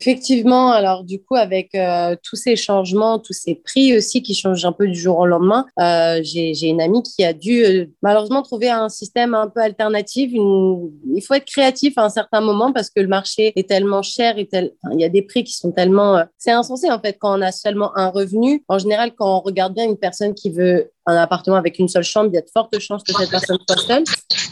Effectivement, 0.00 0.70
alors 0.70 1.04
du 1.04 1.22
coup, 1.22 1.34
avec 1.34 1.74
euh, 1.74 2.16
tous 2.22 2.36
ces 2.36 2.56
changements, 2.56 3.18
tous 3.18 3.34
ces 3.34 3.54
prix 3.54 3.94
aussi 3.94 4.22
qui 4.22 4.34
changent 4.34 4.64
un 4.64 4.72
peu 4.72 4.88
du 4.88 4.98
jour 4.98 5.18
au 5.18 5.26
lendemain, 5.26 5.66
euh, 5.78 6.20
j'ai 6.22 6.68
une 6.68 6.80
amie 6.80 7.02
qui 7.02 7.22
a 7.22 7.34
dû 7.34 7.62
euh, 7.62 7.84
malheureusement 8.02 8.42
trouver 8.42 8.70
un 8.70 8.88
système 8.88 9.34
un 9.34 9.48
peu 9.48 9.60
alternatif. 9.60 10.30
Il 10.32 11.20
faut 11.20 11.34
être 11.34 11.44
créatif 11.44 11.98
à 11.98 12.04
un 12.04 12.08
certain 12.08 12.40
moment 12.40 12.72
parce 12.72 12.88
que 12.88 13.00
le 13.00 13.08
marché 13.08 13.52
est 13.56 13.68
tellement 13.68 14.00
cher, 14.00 14.38
et 14.38 14.46
tel... 14.46 14.72
il 14.92 15.00
y 15.00 15.04
a 15.04 15.10
des 15.10 15.22
prix 15.22 15.44
qui 15.44 15.52
sont 15.52 15.70
tellement... 15.70 16.24
C'est 16.38 16.52
insensé 16.52 16.90
en 16.90 16.98
fait 16.98 17.18
quand 17.20 17.38
on 17.38 17.42
a 17.42 17.52
seulement 17.52 17.94
un 17.96 18.08
revenu. 18.08 18.64
En 18.68 18.78
général, 18.78 19.12
quand 19.14 19.36
on 19.36 19.40
regarde 19.40 19.74
bien 19.74 19.84
une 19.84 19.98
personne 19.98 20.32
qui 20.32 20.48
veut 20.50 20.90
un 21.06 21.16
appartement 21.16 21.56
avec 21.56 21.78
une 21.78 21.88
seule 21.88 22.04
chambre, 22.04 22.30
il 22.32 22.34
y 22.34 22.38
a 22.38 22.42
de 22.42 22.50
fortes 22.52 22.78
chances 22.78 23.02
que 23.02 23.12
cette 23.12 23.30
personne 23.30 23.58
soit 23.66 23.78
seule. 23.78 24.04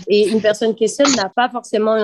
Et 0.09 0.29
une 0.29 0.41
personne 0.41 0.75
qui 0.75 0.85
est 0.85 0.89
seule 0.89 1.15
n'a 1.17 1.29
pas 1.29 1.49
forcément 1.51 1.97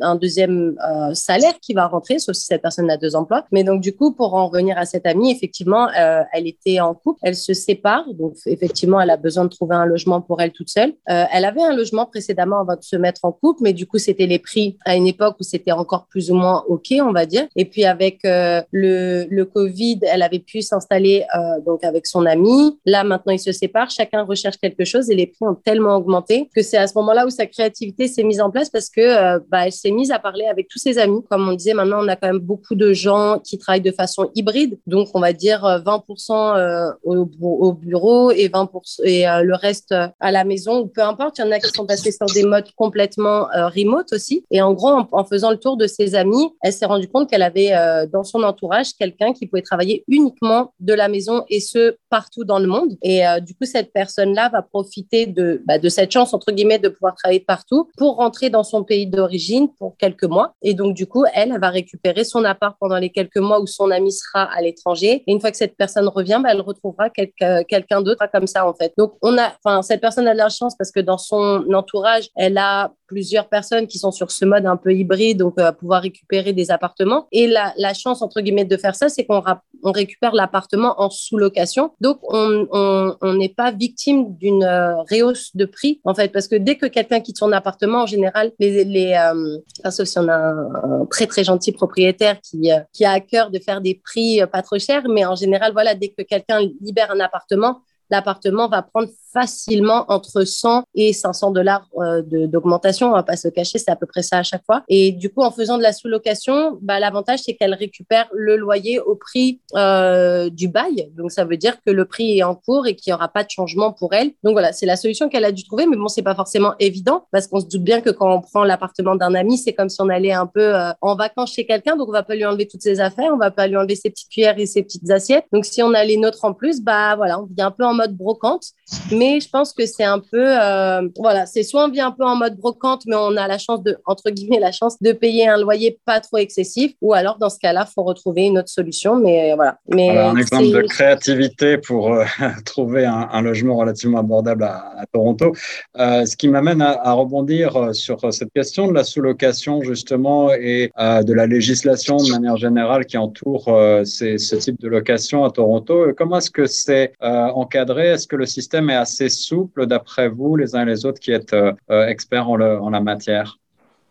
un 0.00 0.14
deuxième 0.16 0.76
euh, 0.86 1.14
salaire 1.14 1.54
qui 1.60 1.72
va 1.72 1.86
rentrer, 1.86 2.18
sauf 2.18 2.36
si 2.36 2.44
cette 2.44 2.62
personne 2.62 2.90
a 2.90 2.96
deux 2.96 3.16
emplois. 3.16 3.44
Mais 3.52 3.64
donc, 3.64 3.80
du 3.80 3.94
coup, 3.94 4.12
pour 4.12 4.34
en 4.34 4.48
revenir 4.48 4.76
à 4.76 4.84
cette 4.84 5.06
amie, 5.06 5.30
effectivement, 5.30 5.88
euh, 5.98 6.22
elle 6.32 6.46
était 6.46 6.80
en 6.80 6.94
couple, 6.94 7.20
elle 7.22 7.34
se 7.34 7.54
sépare. 7.54 8.04
Donc, 8.14 8.34
effectivement, 8.44 9.00
elle 9.00 9.10
a 9.10 9.16
besoin 9.16 9.44
de 9.44 9.50
trouver 9.50 9.74
un 9.74 9.86
logement 9.86 10.20
pour 10.20 10.40
elle 10.40 10.52
toute 10.52 10.68
seule. 10.68 10.92
Euh, 11.08 11.24
elle 11.32 11.44
avait 11.44 11.62
un 11.62 11.74
logement 11.74 12.04
précédemment 12.04 12.60
avant 12.60 12.76
de 12.76 12.82
se 12.82 12.96
mettre 12.96 13.24
en 13.24 13.32
couple, 13.32 13.62
mais 13.62 13.72
du 13.72 13.86
coup, 13.86 13.98
c'était 13.98 14.26
les 14.26 14.38
prix 14.38 14.76
à 14.84 14.96
une 14.96 15.06
époque 15.06 15.36
où 15.40 15.42
c'était 15.42 15.72
encore 15.72 16.06
plus 16.06 16.30
ou 16.30 16.34
moins 16.34 16.64
OK, 16.68 16.88
on 17.00 17.12
va 17.12 17.24
dire. 17.24 17.46
Et 17.56 17.64
puis, 17.64 17.84
avec 17.84 18.20
le, 18.24 19.26
le 19.30 19.44
Covid, 19.44 20.00
elle 20.02 20.22
avait 20.22 20.40
pu 20.40 20.60
s'installer 20.60 21.24
donc 21.64 21.84
avec 21.84 22.06
son 22.06 22.26
ami. 22.26 22.78
Là, 22.84 23.04
maintenant, 23.04 23.32
ils 23.32 23.38
se 23.38 23.52
séparent 23.52 23.85
chacun 23.90 24.22
recherche 24.22 24.56
quelque 24.58 24.84
chose 24.84 25.10
et 25.10 25.14
les 25.14 25.26
prix 25.26 25.46
ont 25.46 25.54
tellement 25.54 25.96
augmenté 25.96 26.48
que 26.54 26.62
c'est 26.62 26.76
à 26.76 26.86
ce 26.86 26.94
moment-là 26.96 27.26
où 27.26 27.30
sa 27.30 27.46
créativité 27.46 28.08
s'est 28.08 28.22
mise 28.22 28.40
en 28.40 28.50
place 28.50 28.70
parce 28.70 28.88
que 28.88 29.00
euh, 29.00 29.38
bah, 29.48 29.66
elle 29.66 29.72
s'est 29.72 29.90
mise 29.90 30.10
à 30.10 30.18
parler 30.18 30.46
avec 30.46 30.68
tous 30.68 30.78
ses 30.78 30.98
amis. 30.98 31.22
Comme 31.30 31.48
on 31.48 31.52
disait, 31.52 31.74
maintenant 31.74 31.98
on 32.02 32.08
a 32.08 32.16
quand 32.16 32.28
même 32.28 32.38
beaucoup 32.38 32.74
de 32.74 32.92
gens 32.92 33.40
qui 33.44 33.58
travaillent 33.58 33.80
de 33.80 33.92
façon 33.92 34.30
hybride, 34.34 34.78
donc 34.86 35.08
on 35.14 35.20
va 35.20 35.32
dire 35.32 35.62
20% 35.62 36.56
euh, 36.56 36.92
euh, 37.06 37.24
au, 37.40 37.72
bureau 37.72 38.30
et 38.30 38.48
20% 38.48 39.02
et 39.04 39.24
le 39.42 39.54
reste 39.54 39.92
à 39.92 40.32
la 40.32 40.44
maison 40.44 40.80
ou 40.80 40.86
peu 40.86 41.02
importe. 41.02 41.38
Il 41.38 41.44
y 41.44 41.48
en 41.48 41.50
a 41.50 41.58
qui 41.58 41.70
sont 41.70 41.86
passés 41.86 42.12
sur 42.12 42.26
des 42.26 42.44
modes 42.44 42.70
complètement 42.76 43.46
remote 43.74 44.12
aussi. 44.12 44.44
Et 44.50 44.62
en 44.62 44.72
gros, 44.72 44.88
en, 44.88 45.24
faisant 45.24 45.50
le 45.50 45.58
tour 45.58 45.76
de 45.76 45.86
ses 45.86 46.14
amis, 46.14 46.50
elle 46.62 46.72
s'est 46.72 46.86
rendue 46.86 47.08
compte 47.08 47.28
qu'elle 47.28 47.42
avait 47.42 47.72
dans 48.12 48.24
son 48.24 48.42
entourage 48.42 48.94
quelqu'un 48.98 49.32
qui 49.32 49.46
pouvait 49.46 49.62
travailler 49.62 50.04
uniquement 50.08 50.72
de 50.80 50.94
la 50.94 51.08
maison 51.08 51.44
et 51.48 51.60
ce 51.60 51.96
partout 52.10 52.44
dans 52.44 52.58
le 52.58 52.66
monde. 52.66 52.96
Et 53.02 53.22
du 53.42 53.54
coup, 53.54 53.64
cette 53.76 53.92
personne-là 53.92 54.48
va 54.48 54.62
profiter 54.62 55.26
de, 55.26 55.62
bah, 55.66 55.78
de 55.78 55.88
cette 55.90 56.10
chance, 56.10 56.32
entre 56.32 56.50
guillemets, 56.50 56.78
de 56.78 56.88
pouvoir 56.88 57.14
travailler 57.14 57.40
partout 57.40 57.90
pour 57.98 58.16
rentrer 58.16 58.48
dans 58.48 58.64
son 58.64 58.84
pays 58.84 59.06
d'origine 59.06 59.68
pour 59.78 59.98
quelques 59.98 60.24
mois. 60.24 60.54
Et 60.62 60.72
donc, 60.72 60.94
du 60.94 61.06
coup, 61.06 61.24
elle, 61.34 61.58
va 61.60 61.68
récupérer 61.68 62.24
son 62.24 62.42
appart 62.44 62.74
pendant 62.80 62.96
les 62.96 63.10
quelques 63.10 63.36
mois 63.36 63.60
où 63.60 63.66
son 63.66 63.90
ami 63.90 64.12
sera 64.12 64.44
à 64.44 64.62
l'étranger. 64.62 65.24
Et 65.26 65.32
une 65.32 65.40
fois 65.40 65.50
que 65.50 65.58
cette 65.58 65.76
personne 65.76 66.08
revient, 66.08 66.40
bah, 66.42 66.50
elle 66.52 66.62
retrouvera 66.62 67.10
quelqu'un 67.10 68.00
d'autre 68.00 68.24
comme 68.32 68.46
ça, 68.46 68.66
en 68.66 68.72
fait. 68.72 68.94
Donc, 68.96 69.12
on 69.20 69.36
a, 69.36 69.82
cette 69.82 70.00
personne 70.00 70.26
a 70.26 70.32
de 70.32 70.38
la 70.38 70.48
chance 70.48 70.74
parce 70.74 70.90
que 70.90 71.00
dans 71.00 71.18
son 71.18 71.64
entourage, 71.74 72.30
elle 72.34 72.56
a 72.56 72.92
plusieurs 73.06 73.48
personnes 73.48 73.86
qui 73.86 73.98
sont 73.98 74.10
sur 74.10 74.30
ce 74.30 74.44
mode 74.44 74.66
un 74.66 74.76
peu 74.76 74.92
hybride, 74.92 75.38
donc 75.38 75.58
euh, 75.58 75.70
pouvoir 75.70 76.02
récupérer 76.02 76.52
des 76.52 76.70
appartements. 76.70 77.28
Et 77.30 77.46
la, 77.46 77.94
chance, 77.94 78.22
entre 78.22 78.40
guillemets, 78.40 78.64
de 78.64 78.76
faire 78.76 78.96
ça, 78.96 79.08
c'est 79.08 79.24
qu'on 79.24 79.42
on 79.82 79.92
récupère 79.92 80.34
l'appartement 80.34 81.00
en 81.00 81.10
sous-location. 81.10 81.92
Donc, 82.00 82.18
on 82.30 83.34
n'est 83.34 83.48
pas 83.48 83.65
victime 83.70 84.36
d'une 84.36 84.64
euh, 84.64 85.02
réhausse 85.02 85.54
de 85.54 85.64
prix, 85.64 86.00
en 86.04 86.14
fait, 86.14 86.32
parce 86.32 86.48
que 86.48 86.56
dès 86.56 86.76
que 86.76 86.86
quelqu'un 86.86 87.20
quitte 87.20 87.38
son 87.38 87.52
appartement, 87.52 88.02
en 88.02 88.06
général, 88.06 88.52
les, 88.58 89.14
euh, 89.14 89.90
sauf 89.90 90.06
si 90.06 90.18
on 90.18 90.28
a 90.28 90.36
un, 90.36 91.06
très, 91.10 91.26
très 91.26 91.44
gentil 91.44 91.72
propriétaire 91.72 92.40
qui, 92.40 92.70
qui 92.92 93.04
a 93.04 93.12
à 93.12 93.20
cœur 93.20 93.50
de 93.50 93.58
faire 93.58 93.80
des 93.80 94.00
prix 94.02 94.40
pas 94.50 94.62
trop 94.62 94.78
chers, 94.78 95.08
mais 95.08 95.24
en 95.24 95.34
général, 95.34 95.72
voilà, 95.72 95.94
dès 95.94 96.08
que 96.08 96.22
quelqu'un 96.22 96.60
libère 96.80 97.10
un 97.10 97.20
appartement, 97.20 97.80
l'appartement 98.10 98.68
va 98.68 98.82
prendre 98.82 99.08
facilement 99.36 100.06
entre 100.08 100.44
100 100.44 100.84
et 100.94 101.12
500 101.12 101.50
dollars 101.50 101.86
euh, 101.98 102.22
d'augmentation. 102.22 103.08
On 103.08 103.12
va 103.12 103.22
pas 103.22 103.36
se 103.36 103.48
cacher, 103.48 103.78
c'est 103.78 103.90
à 103.90 103.96
peu 103.96 104.06
près 104.06 104.22
ça 104.22 104.38
à 104.38 104.42
chaque 104.42 104.64
fois. 104.64 104.82
Et 104.88 105.12
du 105.12 105.30
coup, 105.30 105.42
en 105.42 105.50
faisant 105.50 105.76
de 105.76 105.82
la 105.82 105.92
sous-location, 105.92 106.78
bah, 106.80 106.98
l'avantage, 107.00 107.40
c'est 107.44 107.54
qu'elle 107.54 107.74
récupère 107.74 108.28
le 108.32 108.56
loyer 108.56 108.98
au 108.98 109.14
prix 109.14 109.60
euh, 109.74 110.48
du 110.48 110.68
bail. 110.68 111.10
Donc, 111.16 111.32
ça 111.32 111.44
veut 111.44 111.58
dire 111.58 111.76
que 111.84 111.90
le 111.90 112.06
prix 112.06 112.38
est 112.38 112.42
en 112.44 112.54
cours 112.54 112.86
et 112.86 112.96
qu'il 112.96 113.10
n'y 113.10 113.14
aura 113.14 113.28
pas 113.28 113.44
de 113.44 113.50
changement 113.50 113.92
pour 113.92 114.14
elle. 114.14 114.28
Donc, 114.42 114.52
voilà, 114.52 114.72
c'est 114.72 114.86
la 114.86 114.96
solution 114.96 115.28
qu'elle 115.28 115.44
a 115.44 115.52
dû 115.52 115.64
trouver. 115.64 115.86
Mais 115.86 115.96
bon, 115.96 116.08
c'est 116.08 116.22
pas 116.22 116.34
forcément 116.34 116.72
évident 116.78 117.26
parce 117.30 117.46
qu'on 117.46 117.60
se 117.60 117.66
doute 117.66 117.82
bien 117.82 118.00
que 118.00 118.10
quand 118.10 118.32
on 118.34 118.40
prend 118.40 118.64
l'appartement 118.64 119.16
d'un 119.16 119.34
ami, 119.34 119.58
c'est 119.58 119.74
comme 119.74 119.90
si 119.90 120.00
on 120.00 120.08
allait 120.08 120.32
un 120.32 120.46
peu 120.46 120.74
euh, 120.74 120.92
en 121.02 121.14
vacances 121.14 121.52
chez 121.52 121.66
quelqu'un. 121.66 121.96
Donc, 121.96 122.08
on 122.08 122.12
va 122.12 122.22
pas 122.22 122.36
lui 122.36 122.46
enlever 122.46 122.66
toutes 122.66 122.82
ses 122.82 123.00
affaires, 123.00 123.32
on 123.34 123.38
va 123.38 123.50
pas 123.50 123.66
lui 123.66 123.76
enlever 123.76 123.96
ses 123.96 124.08
petites 124.08 124.30
cuillères 124.30 124.58
et 124.58 124.64
ses 124.64 124.82
petites 124.82 125.10
assiettes. 125.10 125.44
Donc, 125.52 125.66
si 125.66 125.82
on 125.82 125.92
a 125.92 126.04
les 126.04 126.16
nôtres 126.16 126.46
en 126.46 126.54
plus, 126.54 126.80
bah 126.80 127.16
voilà, 127.16 127.38
on 127.38 127.44
vit 127.44 127.60
un 127.60 127.70
peu 127.70 127.84
en 127.84 127.92
mode 127.96 128.16
brocante. 128.16 128.66
Mais 129.10 129.40
je 129.40 129.48
pense 129.48 129.72
que 129.72 129.84
c'est 129.84 130.04
un 130.04 130.20
peu, 130.20 130.44
euh, 130.46 131.08
voilà, 131.18 131.46
c'est 131.46 131.64
soit 131.64 131.84
on 131.84 131.88
vit 131.88 132.00
un 132.00 132.12
peu 132.12 132.24
en 132.24 132.36
mode 132.36 132.56
brocante, 132.56 133.02
mais 133.06 133.16
on 133.16 133.36
a 133.36 133.48
la 133.48 133.58
chance 133.58 133.82
de, 133.82 133.96
entre 134.06 134.30
guillemets, 134.30 134.60
la 134.60 134.70
chance 134.70 135.00
de 135.00 135.12
payer 135.12 135.48
un 135.48 135.58
loyer 135.58 135.98
pas 136.04 136.20
trop 136.20 136.38
excessif, 136.38 136.92
ou 137.00 137.12
alors 137.12 137.38
dans 137.38 137.50
ce 137.50 137.58
cas-là, 137.58 137.86
faut 137.86 138.04
retrouver 138.04 138.42
une 138.42 138.58
autre 138.58 138.68
solution. 138.68 139.16
Mais 139.16 139.54
voilà. 139.56 139.78
Mais 139.88 140.16
un 140.16 140.36
exemple 140.36 140.70
de 140.70 140.82
créativité 140.82 141.78
pour 141.78 142.12
euh, 142.12 142.24
trouver 142.64 143.04
un, 143.06 143.42
logement 143.42 143.76
relativement 143.76 144.18
abordable 144.18 144.64
à, 144.64 145.04
Toronto. 145.12 145.52
Euh, 145.98 146.24
ce 146.24 146.36
qui 146.36 146.48
m'amène 146.48 146.82
à, 146.82 147.12
rebondir 147.12 147.94
sur 147.94 148.32
cette 148.32 148.52
question 148.52 148.88
de 148.88 148.92
la 148.92 149.04
sous-location 149.04 149.82
justement 149.82 150.52
et 150.52 150.90
de 150.98 151.32
la 151.32 151.46
législation 151.46 152.16
de 152.16 152.30
manière 152.30 152.56
générale 152.56 153.06
qui 153.06 153.16
entoure 153.16 153.64
ce 153.64 154.56
type 154.56 154.80
de 154.80 154.88
location 154.88 155.44
à 155.44 155.50
Toronto. 155.50 156.12
Comment 156.16 156.38
est-ce 156.38 156.50
que 156.50 156.66
c'est 156.66 157.12
encadré 157.20 157.85
est-ce 157.90 158.26
que 158.26 158.36
le 158.36 158.46
système 158.46 158.90
est 158.90 158.96
assez 158.96 159.28
souple 159.28 159.86
d'après 159.86 160.28
vous, 160.28 160.56
les 160.56 160.74
uns 160.74 160.82
et 160.82 160.86
les 160.86 161.06
autres 161.06 161.20
qui 161.20 161.32
êtes 161.32 161.52
euh, 161.52 161.72
euh, 161.90 162.06
experts 162.06 162.48
en, 162.48 162.56
la 162.56 163.00
matière? 163.00 163.58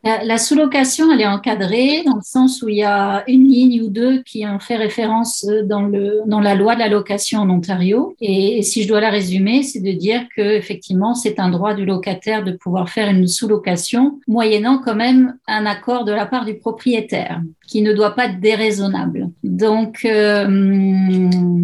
La, 0.04 0.38
sous-location, 0.38 1.12
elle 1.12 1.22
est 1.22 1.28
encadrée 1.28 2.04
dans 2.06 2.18
le 2.18 2.22
sens 2.22 2.62
où 2.62 2.70
il 2.70 2.76
y 2.76 2.84
a 2.84 3.24
une 3.28 3.48
ligne 3.48 3.82
ou 3.82 3.90
deux 3.90 4.22
qui 4.22 4.46
en 4.46 4.60
fait 4.60 4.76
référence 4.76 5.44
dans, 5.64 5.82
le, 5.82 6.22
dans 6.28 6.42
la 6.42 6.54
loi 6.54 6.76
de 6.76 6.80
la 6.80 6.90
location 6.90 7.40
en 7.40 7.50
Ontario. 7.50 8.16
Et, 8.22 8.62
si 8.62 8.84
je 8.84 8.88
dois 8.88 9.02
la 9.02 9.10
résumer, 9.10 9.64
c'est 9.64 9.80
de 9.80 9.92
dire 9.94 10.22
que 10.36 10.44
effectivement, 10.44 11.16
c'est 11.16 11.40
un 11.40 11.50
droit 11.50 11.74
du 11.74 11.86
locataire 11.86 12.44
de 12.44 12.52
pouvoir 12.52 12.88
faire 12.90 13.10
une 13.10 13.28
sous-location, 13.28 14.20
moyennant 14.28 14.80
quand 14.86 14.94
même 14.94 15.40
un 15.48 15.66
accord 15.66 16.06
de 16.06 16.12
la 16.12 16.28
part 16.28 16.46
du 16.46 16.60
propriétaire, 16.60 17.42
qui 17.68 17.82
ne 17.82 17.94
doit 17.94 18.12
pas 18.12 18.26
être 18.26 18.40
déraisonnable. 18.40 19.30
Donc, 19.44 20.06
euh, 20.06 20.46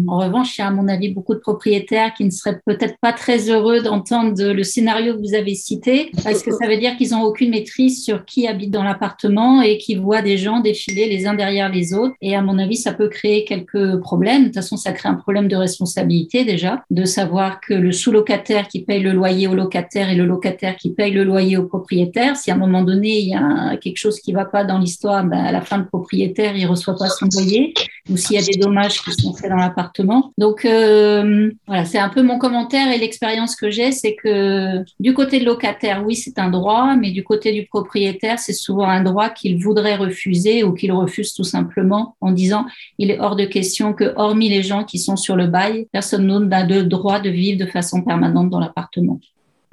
en 0.08 0.18
revanche, 0.18 0.56
il 0.56 0.60
y 0.60 0.64
a 0.64 0.68
à 0.68 0.70
mon 0.70 0.88
avis 0.88 1.08
beaucoup 1.10 1.34
de 1.34 1.40
propriétaires 1.40 2.12
qui 2.14 2.24
ne 2.24 2.30
seraient 2.30 2.60
peut-être 2.64 2.96
pas 3.00 3.12
très 3.12 3.50
heureux 3.50 3.80
d'entendre 3.80 4.52
le 4.52 4.62
scénario 4.62 5.14
que 5.14 5.20
vous 5.20 5.34
avez 5.34 5.54
cité, 5.54 6.10
parce 6.22 6.42
que 6.42 6.50
ça 6.50 6.66
veut 6.66 6.76
dire 6.76 6.96
qu'ils 6.96 7.10
n'ont 7.10 7.22
aucune 7.22 7.50
maîtrise 7.50 8.02
sur 8.02 8.24
qui 8.24 8.46
habite 8.46 8.70
dans 8.70 8.82
l'appartement 8.82 9.62
et 9.62 9.78
qui 9.78 9.94
voit 9.94 10.22
des 10.22 10.36
gens 10.36 10.60
défiler 10.60 11.08
les 11.08 11.26
uns 11.26 11.34
derrière 11.34 11.70
les 11.70 11.94
autres. 11.94 12.14
Et 12.20 12.34
à 12.34 12.42
mon 12.42 12.58
avis, 12.58 12.76
ça 12.76 12.92
peut 12.92 13.08
créer 13.08 13.44
quelques 13.44 13.98
problèmes. 14.00 14.42
De 14.42 14.46
toute 14.46 14.56
façon, 14.56 14.76
ça 14.76 14.92
crée 14.92 15.08
un 15.08 15.14
problème 15.14 15.48
de 15.48 15.56
responsabilité 15.56 16.44
déjà, 16.44 16.82
de 16.90 17.04
savoir 17.04 17.60
que 17.60 17.74
le 17.74 17.92
sous-locataire 17.92 18.68
qui 18.68 18.82
paye 18.82 19.00
le 19.00 19.12
loyer 19.12 19.46
au 19.48 19.54
locataire 19.54 20.10
et 20.10 20.14
le 20.14 20.26
locataire 20.26 20.76
qui 20.76 20.92
paye 20.92 21.12
le 21.12 21.24
loyer 21.24 21.56
au 21.56 21.64
propriétaire, 21.64 22.36
si 22.36 22.50
à 22.50 22.54
un 22.54 22.58
moment 22.58 22.82
donné, 22.82 23.18
il 23.20 23.28
y 23.28 23.34
a 23.34 23.76
quelque 23.76 23.98
chose 23.98 24.20
qui 24.20 24.32
va 24.32 24.44
pas 24.44 24.64
dans 24.64 24.78
l'histoire, 24.78 25.24
ben 25.24 25.38
à 25.38 25.52
la 25.52 25.60
fin, 25.60 25.78
le 25.78 25.86
propriétaire, 25.92 26.56
il 26.56 26.66
reçoit 26.66 26.96
pas 26.96 27.08
son 27.08 27.26
loyer 27.32 27.74
ou 28.10 28.16
s'il 28.16 28.36
y 28.36 28.38
a 28.38 28.42
des 28.42 28.58
dommages 28.58 29.00
qui 29.02 29.12
sont 29.12 29.34
faits 29.34 29.50
dans 29.50 29.56
l'appartement. 29.56 30.32
Donc, 30.38 30.64
euh, 30.64 31.50
voilà, 31.66 31.84
c'est 31.84 31.98
un 31.98 32.08
peu 32.08 32.22
mon 32.22 32.38
commentaire 32.38 32.90
et 32.90 32.98
l'expérience 32.98 33.54
que 33.54 33.70
j'ai, 33.70 33.92
c'est 33.92 34.16
que 34.16 34.82
du 34.98 35.12
côté 35.12 35.38
de 35.38 35.44
locataire, 35.44 36.02
oui, 36.04 36.16
c'est 36.16 36.38
un 36.38 36.50
droit, 36.50 36.96
mais 36.96 37.10
du 37.10 37.22
côté 37.22 37.52
du 37.52 37.66
propriétaire, 37.66 38.38
c'est 38.38 38.54
souvent 38.54 38.88
un 38.88 39.02
droit 39.02 39.28
qu'il 39.28 39.62
voudrait 39.62 39.96
refuser 39.96 40.64
ou 40.64 40.72
qu'il 40.72 40.92
refuse 40.92 41.34
tout 41.34 41.44
simplement 41.44 42.16
en 42.20 42.32
disant 42.32 42.66
il 42.98 43.10
est 43.10 43.20
hors 43.20 43.36
de 43.36 43.44
question 43.44 43.92
que, 43.92 44.12
hormis 44.16 44.48
les 44.48 44.62
gens 44.62 44.84
qui 44.84 44.98
sont 44.98 45.16
sur 45.16 45.36
le 45.36 45.46
bail, 45.46 45.86
personne 45.92 46.26
n'a 46.48 46.64
de 46.64 46.82
droit 46.82 47.20
de 47.20 47.30
vivre 47.30 47.58
de 47.58 47.70
façon 47.70 48.02
permanente 48.02 48.50
dans 48.50 48.60
l'appartement. 48.60 49.20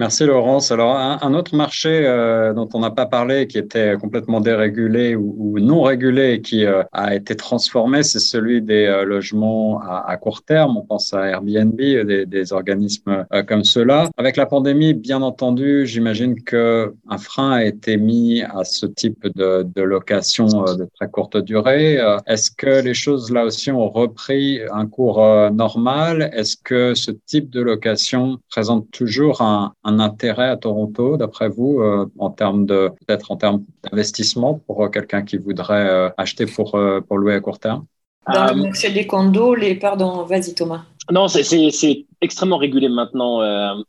Merci 0.00 0.24
Laurence. 0.24 0.72
Alors 0.72 0.96
un, 0.96 1.34
autre 1.34 1.54
marché 1.54 2.06
euh, 2.06 2.54
dont 2.54 2.70
on 2.72 2.80
n'a 2.80 2.90
pas 2.90 3.04
parlé, 3.04 3.46
qui 3.46 3.58
était 3.58 3.96
complètement 4.00 4.40
dérégulé 4.40 5.14
ou, 5.14 5.58
non 5.60 5.82
régulé 5.82 6.32
et 6.32 6.40
qui 6.40 6.64
euh, 6.64 6.82
a 6.92 7.14
été 7.14 7.36
transformé, 7.36 8.02
c'est 8.02 8.18
celui 8.18 8.62
des 8.62 8.86
euh, 8.86 9.04
logements 9.04 9.78
à, 9.82 10.16
court 10.16 10.42
terme. 10.42 10.78
On 10.78 10.86
pense 10.86 11.12
à 11.12 11.26
Airbnb, 11.26 11.76
des, 11.76 12.24
des 12.24 12.52
organismes 12.54 13.26
comme 13.46 13.62
ceux-là. 13.62 14.08
Avec 14.16 14.38
la 14.38 14.46
pandémie, 14.46 14.94
bien 14.94 15.20
entendu, 15.20 15.84
j'imagine 15.84 16.42
que 16.44 16.94
un 17.10 17.18
frein 17.18 17.50
a 17.50 17.64
été 17.64 17.98
mis 17.98 18.40
à 18.40 18.64
ce 18.64 18.86
type 18.86 19.26
de, 19.34 19.82
location 19.82 20.46
de 20.46 20.88
très 20.94 21.10
courte 21.10 21.36
durée. 21.36 22.00
Est-ce 22.26 22.50
que 22.50 22.82
les 22.82 22.94
choses 22.94 23.30
là 23.30 23.44
aussi 23.44 23.70
ont 23.70 23.90
repris 23.90 24.60
un 24.72 24.86
cours 24.86 25.20
normal? 25.52 26.30
Est-ce 26.32 26.56
que 26.56 26.94
ce 26.94 27.10
type 27.10 27.50
de 27.50 27.60
location 27.60 28.38
présente 28.48 28.90
toujours 28.92 29.42
un 29.42 29.74
intérêt 29.98 30.48
à 30.48 30.56
Toronto, 30.56 31.16
d'après 31.16 31.48
vous, 31.48 31.80
euh, 31.80 32.06
en 32.18 32.30
termes 32.30 32.66
de 32.66 32.90
peut-être 33.06 33.30
en 33.30 33.36
termes 33.36 33.64
d'investissement 33.84 34.60
pour 34.66 34.84
euh, 34.84 34.88
quelqu'un 34.88 35.22
qui 35.22 35.36
voudrait 35.36 35.88
euh, 35.88 36.10
acheter 36.16 36.46
pour, 36.46 36.78
pour 37.06 37.18
louer 37.18 37.34
à 37.34 37.40
court 37.40 37.58
terme? 37.58 37.84
Dans 38.32 38.54
le 38.54 38.62
marché 38.62 38.90
des 38.90 39.06
condos, 39.06 39.54
les 39.54 39.74
pardon, 39.74 40.24
vas-y 40.24 40.54
Thomas. 40.54 40.82
Non, 41.10 41.26
c'est 41.26 42.06
extrêmement 42.20 42.58
régulé 42.58 42.88
maintenant. 42.88 43.40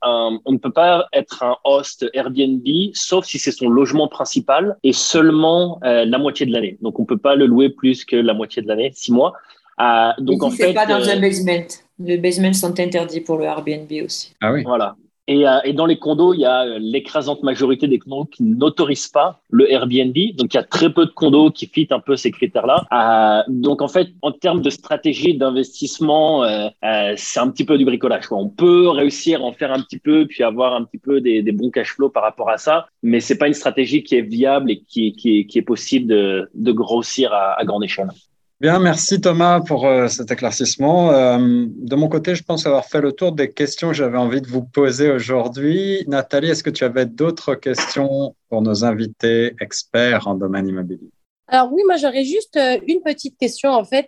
on 0.01 0.51
ne 0.51 0.57
peut 0.57 0.71
pas 0.71 1.05
être 1.13 1.43
un 1.43 1.57
host 1.65 2.09
Airbnb, 2.13 2.65
sauf 2.93 3.25
si 3.25 3.37
c'est 3.37 3.51
son 3.51 3.69
logement 3.69 4.07
principal 4.07 4.77
et 4.83 4.93
seulement 4.93 5.79
la 5.83 6.17
moitié 6.17 6.47
de 6.47 6.53
l'année. 6.53 6.77
Donc, 6.81 6.97
on 6.97 7.03
ne 7.03 7.07
peut 7.07 7.17
pas 7.17 7.35
le 7.35 7.45
louer 7.45 7.69
plus 7.69 8.05
que 8.05 8.15
la 8.15 8.33
moitié 8.33 8.63
de 8.63 8.67
l'année, 8.67 8.91
six 8.95 9.11
mois. 9.11 9.33
donc, 10.17 10.37
et 10.37 10.39
si 10.39 10.45
en 10.45 10.49
fait, 10.49 10.73
pas 10.73 10.87
dans 10.87 11.07
un 11.07 11.19
basement. 11.19 11.67
Les 11.99 12.17
basements 12.17 12.53
sont 12.53 12.79
interdits 12.79 13.21
pour 13.21 13.37
le 13.37 13.43
Airbnb 13.43 13.91
aussi. 14.03 14.33
Ah 14.41 14.53
oui. 14.53 14.63
Voilà. 14.63 14.95
Et, 15.27 15.47
euh, 15.47 15.59
et, 15.63 15.73
dans 15.73 15.85
les 15.85 15.99
condos, 15.99 16.33
il 16.33 16.41
y 16.41 16.45
a 16.45 16.63
euh, 16.63 16.77
l'écrasante 16.79 17.43
majorité 17.43 17.87
des 17.87 17.99
condos 17.99 18.25
qui 18.25 18.43
n'autorisent 18.43 19.07
pas 19.07 19.41
le 19.49 19.71
Airbnb. 19.71 20.15
Donc, 20.35 20.53
il 20.53 20.55
y 20.55 20.59
a 20.59 20.63
très 20.63 20.91
peu 20.91 21.05
de 21.05 21.11
condos 21.11 21.51
qui 21.51 21.67
fitent 21.67 21.91
un 21.91 21.99
peu 21.99 22.15
ces 22.15 22.31
critères-là. 22.31 22.85
Euh, 22.91 23.43
donc, 23.47 23.81
en 23.81 23.87
fait, 23.87 24.09
en 24.21 24.31
termes 24.31 24.61
de 24.61 24.69
stratégie 24.69 25.37
d'investissement, 25.37 26.43
euh, 26.43 26.69
euh, 26.83 27.13
c'est 27.17 27.39
un 27.39 27.49
petit 27.49 27.65
peu 27.65 27.77
du 27.77 27.85
bricolage. 27.85 28.27
Quoi. 28.27 28.39
On 28.39 28.49
peut 28.49 28.89
réussir 28.89 29.41
à 29.41 29.45
en 29.45 29.53
faire 29.53 29.71
un 29.71 29.81
petit 29.81 29.99
peu, 29.99 30.25
puis 30.25 30.43
avoir 30.43 30.73
un 30.73 30.83
petit 30.83 30.97
peu 30.97 31.21
des, 31.21 31.43
des 31.43 31.51
bons 31.51 31.69
cash 31.69 31.93
flows 31.95 32.09
par 32.09 32.23
rapport 32.23 32.49
à 32.49 32.57
ça, 32.57 32.87
mais 33.03 33.19
c'est 33.19 33.37
pas 33.37 33.47
une 33.47 33.53
stratégie 33.53 34.03
qui 34.03 34.15
est 34.15 34.21
viable 34.21 34.71
et 34.71 34.81
qui, 34.81 35.13
qui, 35.13 35.45
qui 35.45 35.57
est 35.59 35.63
possible 35.63 36.07
de, 36.07 36.49
de 36.53 36.71
grossir 36.71 37.31
à, 37.33 37.59
à 37.59 37.63
grande 37.63 37.83
échelle. 37.83 38.09
Bien, 38.61 38.77
merci 38.77 39.19
Thomas 39.19 39.59
pour 39.59 39.87
euh, 39.87 40.07
cet 40.07 40.29
éclaircissement. 40.29 41.11
Euh, 41.13 41.65
de 41.67 41.95
mon 41.95 42.07
côté, 42.07 42.35
je 42.35 42.43
pense 42.43 42.67
avoir 42.67 42.85
fait 42.85 43.01
le 43.01 43.11
tour 43.11 43.31
des 43.31 43.51
questions 43.51 43.87
que 43.87 43.95
j'avais 43.95 44.19
envie 44.19 44.39
de 44.39 44.47
vous 44.47 44.61
poser 44.61 45.09
aujourd'hui. 45.09 46.03
Nathalie, 46.07 46.51
est-ce 46.51 46.61
que 46.61 46.69
tu 46.69 46.83
avais 46.83 47.07
d'autres 47.07 47.55
questions 47.55 48.35
pour 48.49 48.61
nos 48.61 48.85
invités 48.85 49.55
experts 49.59 50.27
en 50.27 50.35
domaine 50.35 50.67
immobilier? 50.67 51.09
Alors 51.47 51.73
oui, 51.73 51.81
moi 51.87 51.95
j'aurais 51.95 52.23
juste 52.23 52.55
euh, 52.55 52.77
une 52.87 53.01
petite 53.01 53.35
question 53.35 53.71
en 53.71 53.83
fait. 53.83 54.05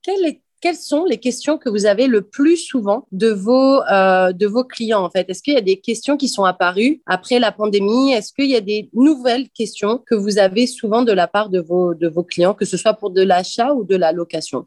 quelle 0.00 0.24
est 0.24 0.40
quelles 0.60 0.76
sont 0.76 1.04
les 1.04 1.18
questions 1.18 1.58
que 1.58 1.68
vous 1.68 1.86
avez 1.86 2.06
le 2.06 2.22
plus 2.22 2.56
souvent 2.56 3.06
de 3.12 3.28
vos, 3.28 3.82
euh, 3.82 4.32
de 4.32 4.46
vos 4.46 4.64
clients 4.64 5.02
en 5.02 5.10
fait? 5.10 5.28
Est-ce 5.28 5.42
qu'il 5.42 5.54
y 5.54 5.58
a 5.58 5.62
des 5.62 5.78
questions 5.78 6.16
qui 6.16 6.28
sont 6.28 6.44
apparues 6.44 7.00
après 7.06 7.38
la 7.38 7.52
pandémie? 7.52 8.12
Est-ce 8.12 8.32
qu'il 8.32 8.50
y 8.50 8.56
a 8.56 8.60
des 8.60 8.88
nouvelles 8.92 9.48
questions 9.50 9.98
que 9.98 10.14
vous 10.14 10.38
avez 10.38 10.66
souvent 10.66 11.02
de 11.02 11.12
la 11.12 11.26
part 11.26 11.50
de 11.50 11.60
vos, 11.60 11.94
de 11.94 12.08
vos 12.08 12.22
clients, 12.22 12.54
que 12.54 12.64
ce 12.64 12.76
soit 12.76 12.94
pour 12.94 13.10
de 13.10 13.22
l'achat 13.22 13.74
ou 13.74 13.84
de 13.84 13.96
la 13.96 14.12
location? 14.12 14.66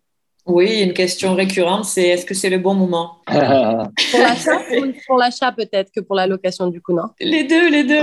Oui, 0.50 0.82
une 0.82 0.94
question 0.94 1.36
récurrente, 1.36 1.86
c'est 1.86 2.08
est-ce 2.08 2.26
que 2.26 2.34
c'est 2.34 2.50
le 2.50 2.58
bon 2.58 2.74
moment? 2.74 3.18
Pour 3.28 4.20
l'achat 4.20 4.60
pour 5.08 5.18
l'achat 5.18 5.52
peut-être 5.52 5.92
que 5.96 6.00
pour 6.00 6.16
la 6.16 6.26
location 6.26 6.68
du 6.68 6.82
coup, 6.82 6.94
non? 6.94 7.10
Les 7.20 7.44
deux, 7.44 7.70
les 7.70 7.84
deux. 7.84 8.02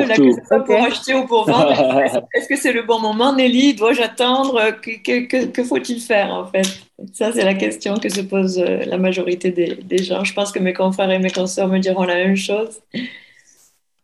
Pour, 0.48 0.64
pour 0.64 0.76
acheter 0.76 1.14
ou 1.14 1.26
pour 1.26 1.44
vendre, 1.44 2.00
est-ce 2.34 2.46
que 2.46 2.56
c'est 2.56 2.72
le 2.72 2.82
bon 2.82 3.00
moment? 3.00 3.34
Nelly, 3.34 3.74
dois-je 3.74 4.02
attendre? 4.02 4.80
Que, 4.80 5.26
que, 5.26 5.46
que 5.46 5.64
faut-il 5.64 6.00
faire 6.00 6.32
en 6.32 6.46
fait? 6.46 6.66
Ça, 7.12 7.32
c'est 7.32 7.44
la 7.44 7.54
question 7.54 7.98
que 7.98 8.08
se 8.08 8.20
pose 8.20 8.58
euh, 8.58 8.84
la 8.86 8.96
majorité 8.96 9.50
des, 9.50 9.74
des, 9.74 10.02
gens. 10.02 10.24
Je 10.24 10.32
pense 10.32 10.52
que 10.52 10.58
mes 10.58 10.72
confrères 10.72 11.10
et 11.10 11.18
mes 11.18 11.30
consoeurs 11.30 11.68
me 11.68 11.78
diront 11.78 12.04
la 12.04 12.14
même 12.14 12.36
chose. 12.36 12.80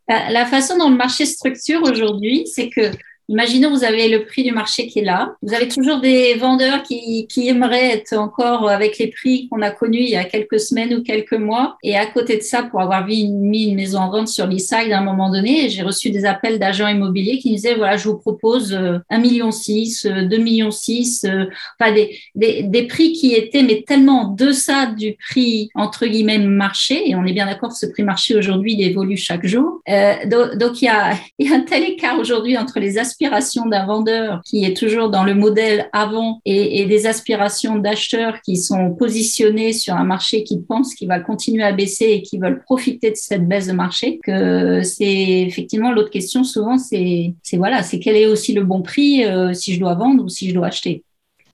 La 0.08 0.44
façon 0.44 0.76
dont 0.76 0.90
le 0.90 0.96
marché 0.96 1.24
structure 1.24 1.82
aujourd'hui, 1.82 2.46
c'est 2.46 2.68
que 2.68 2.90
Imaginons, 3.28 3.70
vous 3.70 3.84
avez 3.84 4.08
le 4.08 4.24
prix 4.24 4.42
du 4.42 4.52
marché 4.52 4.86
qui 4.86 5.00
est 5.00 5.04
là. 5.04 5.34
Vous 5.42 5.54
avez 5.54 5.68
toujours 5.68 6.00
des 6.00 6.34
vendeurs 6.34 6.82
qui, 6.82 7.26
qui 7.28 7.48
aimeraient 7.48 7.90
être 7.90 8.14
encore 8.14 8.68
avec 8.68 8.98
les 8.98 9.08
prix 9.08 9.48
qu'on 9.48 9.62
a 9.62 9.70
connus 9.70 10.02
il 10.02 10.10
y 10.10 10.16
a 10.16 10.24
quelques 10.24 10.60
semaines 10.60 10.94
ou 10.94 11.02
quelques 11.02 11.32
mois. 11.32 11.76
Et 11.82 11.96
à 11.96 12.06
côté 12.06 12.36
de 12.36 12.42
ça, 12.42 12.62
pour 12.62 12.80
avoir 12.80 13.06
mis 13.06 13.22
une 13.22 13.74
maison 13.74 14.00
en 14.00 14.10
vente 14.10 14.28
sur 14.28 14.46
l'e-side 14.46 14.92
à 14.92 14.98
un 14.98 15.04
moment 15.04 15.30
donné, 15.30 15.68
j'ai 15.68 15.82
reçu 15.82 16.10
des 16.10 16.24
appels 16.24 16.58
d'agents 16.58 16.88
immobiliers 16.88 17.38
qui 17.38 17.50
disaient, 17.50 17.74
voilà, 17.74 17.96
je 17.96 18.08
vous 18.08 18.18
propose 18.18 18.72
1,6 18.72 18.76
euh, 18.76 19.18
million, 19.18 19.50
2 19.50 20.36
euh, 20.36 20.38
millions 20.42 20.70
6, 20.70 21.24
euh, 21.24 21.44
enfin 21.78 21.92
des, 21.92 22.18
des, 22.34 22.62
des, 22.64 22.86
prix 22.86 23.12
qui 23.12 23.34
étaient 23.34 23.62
mais 23.62 23.82
tellement 23.86 24.22
en 24.22 24.28
deçà 24.28 24.86
du 24.86 25.14
prix 25.14 25.68
entre 25.74 26.06
guillemets 26.06 26.38
marché. 26.38 27.08
Et 27.08 27.14
on 27.14 27.24
est 27.24 27.32
bien 27.32 27.46
d'accord 27.46 27.72
ce 27.72 27.86
prix 27.86 28.02
marché 28.02 28.36
aujourd'hui, 28.36 28.74
il 28.74 28.82
évolue 28.82 29.16
chaque 29.16 29.46
jour. 29.46 29.80
Euh, 29.88 30.14
donc, 30.56 30.82
il, 30.82 30.86
y 30.86 30.88
a, 30.88 31.14
il 31.38 31.48
y 31.48 31.52
a 31.52 31.56
un 31.56 31.60
tel 31.60 31.84
écart 31.84 32.18
aujourd'hui 32.18 32.56
entre 32.56 32.80
les 32.80 32.98
aspirations 33.12 33.66
d'un 33.66 33.84
vendeur 33.84 34.40
qui 34.44 34.64
est 34.64 34.74
toujours 34.74 35.10
dans 35.10 35.22
le 35.22 35.34
modèle 35.34 35.88
avant 35.92 36.40
et, 36.46 36.86
des 36.86 37.06
aspirations 37.06 37.76
d'acheteurs 37.76 38.40
qui 38.40 38.56
sont 38.56 38.94
positionnés 38.94 39.72
sur 39.72 39.94
un 39.94 40.04
marché 40.04 40.44
qui 40.44 40.58
pense 40.60 40.94
qu'il 40.94 41.08
va 41.08 41.20
continuer 41.20 41.62
à 41.62 41.72
baisser 41.72 42.06
et 42.06 42.22
qui 42.22 42.38
veulent 42.38 42.62
profiter 42.62 43.10
de 43.10 43.16
cette 43.16 43.46
baisse 43.46 43.66
de 43.66 43.72
marché, 43.72 44.18
que 44.24 44.82
c'est 44.82 45.42
effectivement 45.42 45.92
l'autre 45.92 46.10
question 46.10 46.42
souvent, 46.42 46.78
c'est 46.78 47.34
voilà, 47.54 47.82
c'est 47.82 47.98
quel 47.98 48.16
est 48.16 48.26
aussi 48.26 48.54
le 48.54 48.64
bon 48.64 48.82
prix 48.82 49.24
euh, 49.24 49.52
si 49.52 49.74
je 49.74 49.80
dois 49.80 49.94
vendre 49.94 50.24
ou 50.24 50.28
si 50.28 50.48
je 50.48 50.54
dois 50.54 50.68
acheter. 50.68 51.04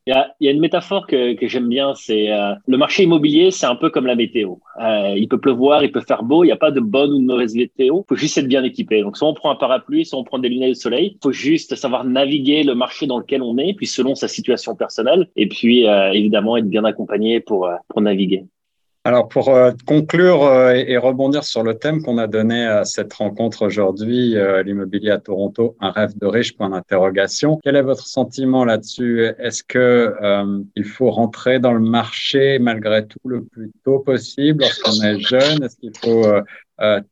Il 0.09 0.47
y 0.47 0.49
a, 0.49 0.53
une 0.53 0.61
métaphore 0.61 1.07
que, 1.07 1.37
j'aime 1.43 1.69
bien, 1.69 1.93
c'est 1.95 2.33
euh, 2.33 2.55
le 2.67 2.79
marché 2.79 3.03
immobilier, 3.03 3.51
c'est 3.51 3.67
un 3.67 3.77
peu 3.77 3.91
comme 3.91 4.07
la 4.07 4.15
météo. 4.15 4.55
Euh, 4.81 5.13
il 5.15 5.29
peut 5.29 5.39
pleuvoir, 5.39 5.85
il 5.85 5.93
peut 5.93 6.01
faire 6.01 6.23
beau, 6.23 6.45
il 6.45 6.47
n'y 6.47 6.53
a 6.53 6.57
pas 6.57 6.71
de 6.71 6.81
bonne 6.81 7.11
ou 7.13 7.19
de 7.19 7.27
mauvaise 7.27 7.55
météo. 7.55 8.01
Il 8.01 8.09
faut 8.09 8.17
juste 8.17 8.39
être 8.39 8.49
bien 8.49 8.65
équipé. 8.65 9.03
Donc, 9.03 9.19
soit 9.19 9.29
on 9.29 9.35
prend 9.35 9.51
un 9.51 9.57
parapluie, 9.57 10.07
soit 10.07 10.19
on 10.19 10.25
prend 10.25 10.39
des 10.39 10.49
lunettes 10.49 10.71
de 10.71 10.75
soleil. 10.75 11.13
Il 11.17 11.19
faut 11.23 11.33
juste 11.33 11.75
savoir 11.75 12.05
naviguer 12.05 12.63
le 12.63 12.75
marché 12.75 13.07
dans 13.07 13.19
lequel 13.19 13.43
on 13.43 13.59
est, 13.59 13.75
puis 13.75 13.87
selon 13.87 14.15
sa 14.15 14.29
situation 14.29 14.75
personnelle, 14.75 15.29
et 15.37 15.47
puis 15.47 15.87
euh, 15.87 16.11
évidemment 16.13 16.57
être 16.57 16.71
bien 16.71 16.85
accompagné 16.85 17.41
pour, 17.41 17.69
pour 17.89 18.01
naviguer. 18.01 18.45
Alors 19.09 19.27
pour 19.27 19.49
euh, 19.49 19.71
conclure 19.87 20.43
euh, 20.43 20.75
et 20.75 20.99
rebondir 20.99 21.43
sur 21.43 21.63
le 21.63 21.79
thème 21.79 22.03
qu'on 22.03 22.19
a 22.19 22.27
donné 22.27 22.67
à 22.67 22.85
cette 22.85 23.15
rencontre 23.15 23.65
aujourd'hui, 23.65 24.37
euh, 24.37 24.63
l'immobilier 24.63 25.13
à 25.13 25.17
Toronto, 25.17 25.77
un 25.81 25.93
rêve 25.93 26.19
de 26.19 26.27
riche, 26.27 26.55
point 26.55 26.69
d'interrogation. 26.69 27.59
Quel 27.65 27.77
est 27.77 27.83
votre 27.83 28.07
sentiment 28.07 28.67
là-dessus? 28.67 29.25
Est-ce 29.39 29.65
que 29.65 30.15
il 30.77 30.85
faut 30.85 31.11
rentrer 31.11 31.59
dans 31.59 31.73
le 31.73 31.81
marché 31.81 32.59
malgré 32.59 33.07
tout 33.07 33.19
le 33.25 33.45
plus 33.45 33.73
tôt 33.83 34.01
possible 34.01 34.61
lorsqu'on 34.61 35.03
est 35.03 35.21
jeune? 35.21 35.63
Est-ce 35.65 35.79
qu'il 35.79 35.97
faut 35.97 36.27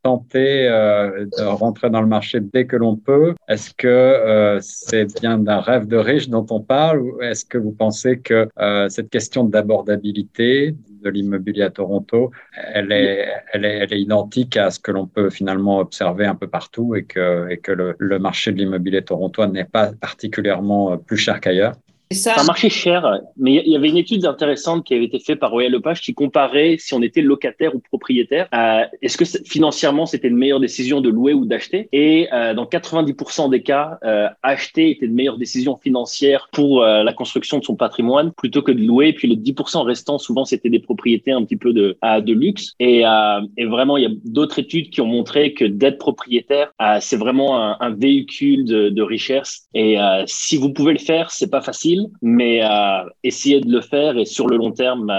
tenter 0.03 0.69
de 0.69 1.43
rentrer 1.45 1.89
dans 1.89 2.03
le 2.03 2.07
marché 2.07 2.41
dès 2.41 2.67
que 2.67 2.77
l'on 2.77 2.97
peut? 2.97 3.35
Est-ce 3.49 3.73
que 3.75 4.59
c'est 4.61 5.07
bien 5.21 5.39
d'un 5.39 5.61
rêve 5.61 5.87
de 5.87 5.97
riche 5.97 6.29
dont 6.29 6.47
on 6.51 6.61
parle? 6.61 7.01
Ou 7.01 7.23
est-ce 7.23 7.47
que 7.47 7.59
vous 7.59 7.73
pensez 7.73 8.19
que 8.19 8.49
cette 8.89 9.09
question 9.09 9.45
d'abordabilité, 9.45 10.75
de 11.03 11.11
l'immobilier 11.11 11.63
à 11.63 11.71
Toronto, 11.71 12.31
elle 12.53 12.93
est, 12.93 13.29
elle, 13.53 13.65
est, 13.65 13.79
elle 13.79 13.93
est 13.93 14.01
identique 14.01 14.57
à 14.57 14.71
ce 14.71 14.81
que 14.81 14.91
l'on 14.93 15.07
peut 15.07 15.31
finalement 15.31 15.79
observer 15.79 16.27
un 16.27 16.35
peu 16.35 16.49
partout 16.49 16.95
et 16.95 17.05
que, 17.05 17.49
et 17.51 17.59
que 17.59 17.73
le, 17.73 17.95
le 17.99 18.19
marché 18.19 18.53
de 18.53 18.59
l'immobilier 18.59 19.03
torontois 19.05 19.47
n'est 19.49 19.65
pas 19.65 19.93
particulièrement 19.93 20.99
plus 20.99 21.17
cher 21.17 21.41
qu'ailleurs. 21.41 21.75
Ça... 22.13 22.35
un 22.39 22.45
marché 22.45 22.71
cher, 22.71 23.21
mais 23.37 23.63
il 23.67 23.73
y 23.73 23.77
avait 23.77 23.89
une 23.89 23.97
étude 23.97 24.25
intéressante 24.27 24.85
qui 24.85 24.95
avait 24.95 25.07
été 25.07 25.19
faite 25.19 25.41
par 25.41 25.51
Royal 25.51 25.73
Lepage 25.73 26.01
qui 26.01 26.15
comparait 26.15 26.77
si 26.79 26.95
on 26.95 27.03
était 27.03 27.21
locataire 27.21 27.75
ou 27.75 27.81
propriétaire. 27.81 28.47
Euh, 28.55 28.85
Est-ce 29.03 29.17
que 29.17 29.25
financièrement 29.45 30.07
c'était 30.07 30.29
une 30.29 30.37
meilleure 30.37 30.61
décision 30.61 31.01
de 31.01 31.09
louer 31.09 31.35
ou 31.35 31.47
d'acheter? 31.47 31.89
Et 31.93 32.29
euh, 32.33 32.55
dans 32.55 32.65
90% 32.65 33.51
des 33.51 33.63
cas, 33.63 33.99
euh, 34.05 34.29
acheter 34.45 34.91
était 34.91 35.07
une 35.07 35.15
meilleure 35.15 35.37
décision 35.37 35.77
financière 35.77 36.49
pour 36.53 36.83
euh, 36.83 37.03
la 37.03 37.13
construction 37.13 37.59
de 37.59 37.65
son 37.65 37.75
patrimoine 37.75 38.33
plutôt 38.33 38.63
que 38.63 38.71
de 38.71 38.83
louer. 38.83 39.13
Puis 39.13 39.27
les 39.27 39.37
10% 39.37 39.83
restants, 39.83 40.19
souvent 40.19 40.45
c'était 40.45 40.71
des 40.71 40.81
propriétés 40.81 41.33
un 41.33 41.45
petit 41.45 41.57
peu 41.57 41.73
de, 41.73 41.99
de 42.03 42.33
luxe. 42.33 42.73
Et, 42.79 43.05
euh, 43.05 43.41
et, 43.57 43.65
vraiment, 43.65 43.97
il 43.97 44.05
y 44.05 44.07
a 44.07 44.15
d'autres 44.25 44.61
études 44.61 44.91
qui 44.91 45.01
ont 45.01 45.07
montré 45.07 45.55
que 45.55 45.65
d'être 45.65 45.99
propriétaire, 45.99 46.73
c'est 47.01 47.17
vraiment 47.17 47.61
un, 47.61 47.77
un, 47.81 47.91
véhicule 47.91 48.65
de, 48.65 48.91
de 48.91 49.03
richesse. 49.03 49.67
Et 49.75 49.97
si 50.27 50.57
vous 50.57 50.73
pouvez 50.73 50.93
le 50.93 50.99
faire, 50.99 51.31
c'est 51.31 51.51
pas 51.51 51.61
facile 51.61 51.96
mais 52.23 52.61
essayez 53.23 53.61
de 53.61 53.71
le 53.71 53.81
faire 53.81 54.19
et 54.19 54.25
sur 54.25 54.47
le 54.47 54.57
long 54.57 54.73
terme, 54.73 55.13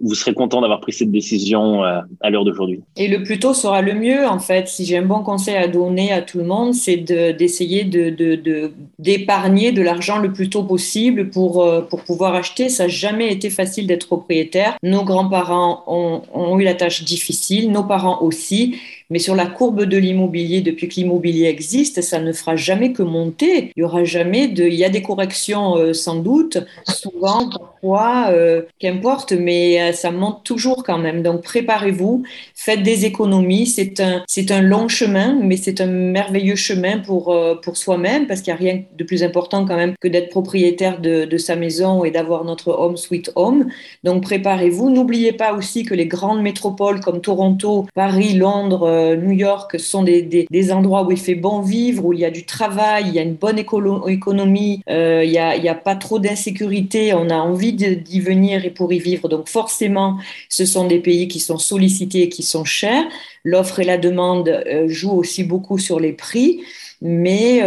vous 0.00 0.14
serez 0.14 0.34
content 0.34 0.60
d'avoir 0.60 0.80
pris 0.80 0.92
cette 0.92 1.10
décision 1.10 1.82
à 1.82 2.30
l'heure 2.30 2.44
d'aujourd'hui. 2.44 2.80
Et 2.96 3.08
le 3.08 3.22
plus 3.22 3.38
tôt 3.38 3.54
sera 3.54 3.82
le 3.82 3.94
mieux, 3.94 4.26
en 4.26 4.38
fait. 4.38 4.68
Si 4.68 4.84
j'ai 4.84 4.98
un 4.98 5.06
bon 5.06 5.22
conseil 5.22 5.56
à 5.56 5.68
donner 5.68 6.12
à 6.12 6.22
tout 6.22 6.38
le 6.38 6.44
monde, 6.44 6.74
c'est 6.74 6.96
d'essayer 6.96 7.84
de, 7.84 8.70
d'épargner 8.98 9.72
de, 9.72 9.82
l'argent 9.82 10.18
le 10.18 10.32
plus 10.32 10.50
tôt 10.50 10.62
possible 10.62 11.30
pour, 11.30 11.64
pouvoir 12.06 12.34
acheter. 12.34 12.68
Ça 12.68 12.84
n'a 12.84 12.88
jamais 12.88 13.32
été 13.32 13.50
facile 13.50 13.86
d'être 13.86 14.06
propriétaire. 14.06 14.76
Nos 14.82 15.04
grands-parents 15.04 15.84
ont 15.86 16.58
eu 16.58 16.64
la 16.64 16.74
tâche 16.74 17.04
difficile, 17.04 17.70
nos 17.70 17.84
parents 17.84 18.22
aussi. 18.22 18.76
Mais 19.10 19.18
sur 19.18 19.34
la 19.34 19.46
courbe 19.46 19.84
de 19.84 19.96
l'immobilier, 19.96 20.60
depuis 20.60 20.88
que 20.88 20.94
l'immobilier 20.94 21.46
existe, 21.46 22.00
ça 22.02 22.20
ne 22.20 22.32
fera 22.32 22.56
jamais 22.56 22.92
que 22.92 23.02
monter. 23.02 23.72
Il 23.76 23.80
y 23.80 23.82
aura 23.82 24.04
jamais 24.04 24.48
de. 24.48 24.64
Il 24.64 24.74
y 24.74 24.84
a 24.84 24.88
des 24.88 25.02
corrections 25.02 25.76
euh, 25.76 25.92
sans 25.92 26.16
doute, 26.16 26.58
souvent, 26.88 27.48
parfois, 27.48 28.28
euh, 28.30 28.62
qu'importe, 28.78 29.32
mais 29.32 29.80
euh, 29.80 29.92
ça 29.92 30.10
monte 30.10 30.44
toujours 30.44 30.84
quand 30.84 30.98
même. 30.98 31.22
Donc 31.22 31.42
préparez-vous, 31.42 32.22
faites 32.54 32.82
des 32.82 33.04
économies. 33.04 33.66
C'est 33.66 34.00
un, 34.00 34.22
c'est 34.26 34.50
un 34.50 34.62
long 34.62 34.88
chemin, 34.88 35.38
mais 35.42 35.56
c'est 35.56 35.80
un 35.80 35.86
merveilleux 35.86 36.56
chemin 36.56 36.98
pour 36.98 37.36
pour 37.62 37.76
soi-même 37.76 38.26
parce 38.26 38.40
qu'il 38.40 38.52
n'y 38.52 38.58
a 38.58 38.62
rien 38.62 38.82
de 38.96 39.04
plus 39.04 39.22
important 39.22 39.64
quand 39.64 39.76
même 39.76 39.94
que 40.00 40.08
d'être 40.08 40.30
propriétaire 40.30 41.00
de, 41.00 41.24
de 41.24 41.38
sa 41.38 41.56
maison 41.56 42.04
et 42.04 42.10
d'avoir 42.10 42.44
notre 42.44 42.68
home 42.68 42.96
sweet 42.96 43.30
home. 43.34 43.68
Donc 44.04 44.22
préparez-vous. 44.22 44.90
N'oubliez 44.90 45.32
pas 45.32 45.52
aussi 45.52 45.84
que 45.84 45.94
les 45.94 46.06
grandes 46.06 46.42
métropoles 46.42 47.00
comme 47.00 47.20
Toronto, 47.20 47.86
Paris, 47.94 48.34
Londres 48.34 48.86
New 49.16 49.32
York 49.32 49.78
sont 49.78 50.02
des, 50.02 50.22
des, 50.22 50.72
endroits 50.72 51.04
où 51.04 51.10
il 51.10 51.18
fait 51.18 51.34
bon 51.34 51.60
vivre, 51.60 52.04
où 52.04 52.12
il 52.12 52.20
y 52.20 52.24
a 52.24 52.30
du 52.30 52.44
travail, 52.44 53.04
il 53.08 53.14
y 53.14 53.18
a 53.18 53.22
une 53.22 53.34
bonne 53.34 53.58
économie, 53.58 54.82
euh, 54.88 55.22
il 55.24 55.30
n'y 55.30 55.38
a, 55.38 55.50
a, 55.50 55.74
pas 55.74 55.96
trop 55.96 56.18
d'insécurité, 56.18 57.14
on 57.14 57.30
a 57.30 57.36
envie 57.36 57.72
d'y 57.72 58.20
venir 58.20 58.64
et 58.64 58.70
pour 58.70 58.92
y 58.92 58.98
vivre. 58.98 59.28
Donc 59.28 59.48
forcément, 59.48 60.18
ce 60.48 60.64
sont 60.64 60.86
des 60.86 61.00
pays 61.00 61.28
qui 61.28 61.40
sont 61.40 61.58
sollicités 61.58 62.22
et 62.22 62.28
qui 62.28 62.42
sont 62.42 62.64
chers. 62.64 63.04
L'offre 63.44 63.80
et 63.80 63.84
la 63.84 63.98
demande 63.98 64.48
euh, 64.48 64.88
jouent 64.88 65.18
aussi 65.18 65.44
beaucoup 65.44 65.78
sur 65.78 66.00
les 66.00 66.12
prix. 66.12 66.62
Mais 67.04 67.60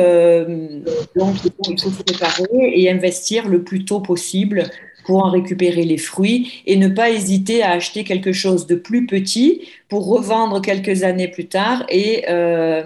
donc, 1.17 1.35
il 1.67 1.77
faut 1.77 1.89
se 1.89 2.03
préparer 2.03 2.71
et 2.73 2.89
investir 2.89 3.49
le 3.49 3.63
plus 3.63 3.83
tôt 3.83 3.99
possible 3.99 4.63
pour 5.05 5.23
en 5.23 5.29
récupérer 5.29 5.83
les 5.83 5.97
fruits 5.97 6.61
et 6.65 6.75
ne 6.75 6.87
pas 6.87 7.09
hésiter 7.09 7.63
à 7.63 7.71
acheter 7.71 8.03
quelque 8.03 8.33
chose 8.33 8.67
de 8.67 8.75
plus 8.75 9.05
petit 9.05 9.61
pour 9.89 10.07
revendre 10.07 10.61
quelques 10.61 11.03
années 11.03 11.27
plus 11.27 11.47
tard 11.47 11.85
et, 11.89 12.25
euh, 12.29 12.83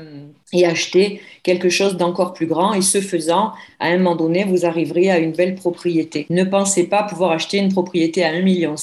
et 0.54 0.66
acheter 0.66 1.22
quelque 1.44 1.70
chose 1.70 1.98
d'encore 1.98 2.34
plus 2.34 2.48
grand. 2.48 2.74
Et 2.74 2.82
ce 2.82 3.02
faisant, 3.02 3.54
à 3.80 3.88
un 3.88 3.98
moment 3.98 4.16
donné, 4.16 4.44
vous 4.44 4.66
arriverez 4.66 5.10
à 5.10 5.20
une 5.20 5.32
belle 5.32 5.56
propriété. 5.56 6.26
Ne 6.30 6.44
pensez 6.44 6.88
pas 6.88 7.04
pouvoir 7.04 7.32
acheter 7.32 7.58
une 7.58 7.72
propriété 7.72 8.24
à 8.24 8.34
1,5 8.34 8.44
million 8.44 8.76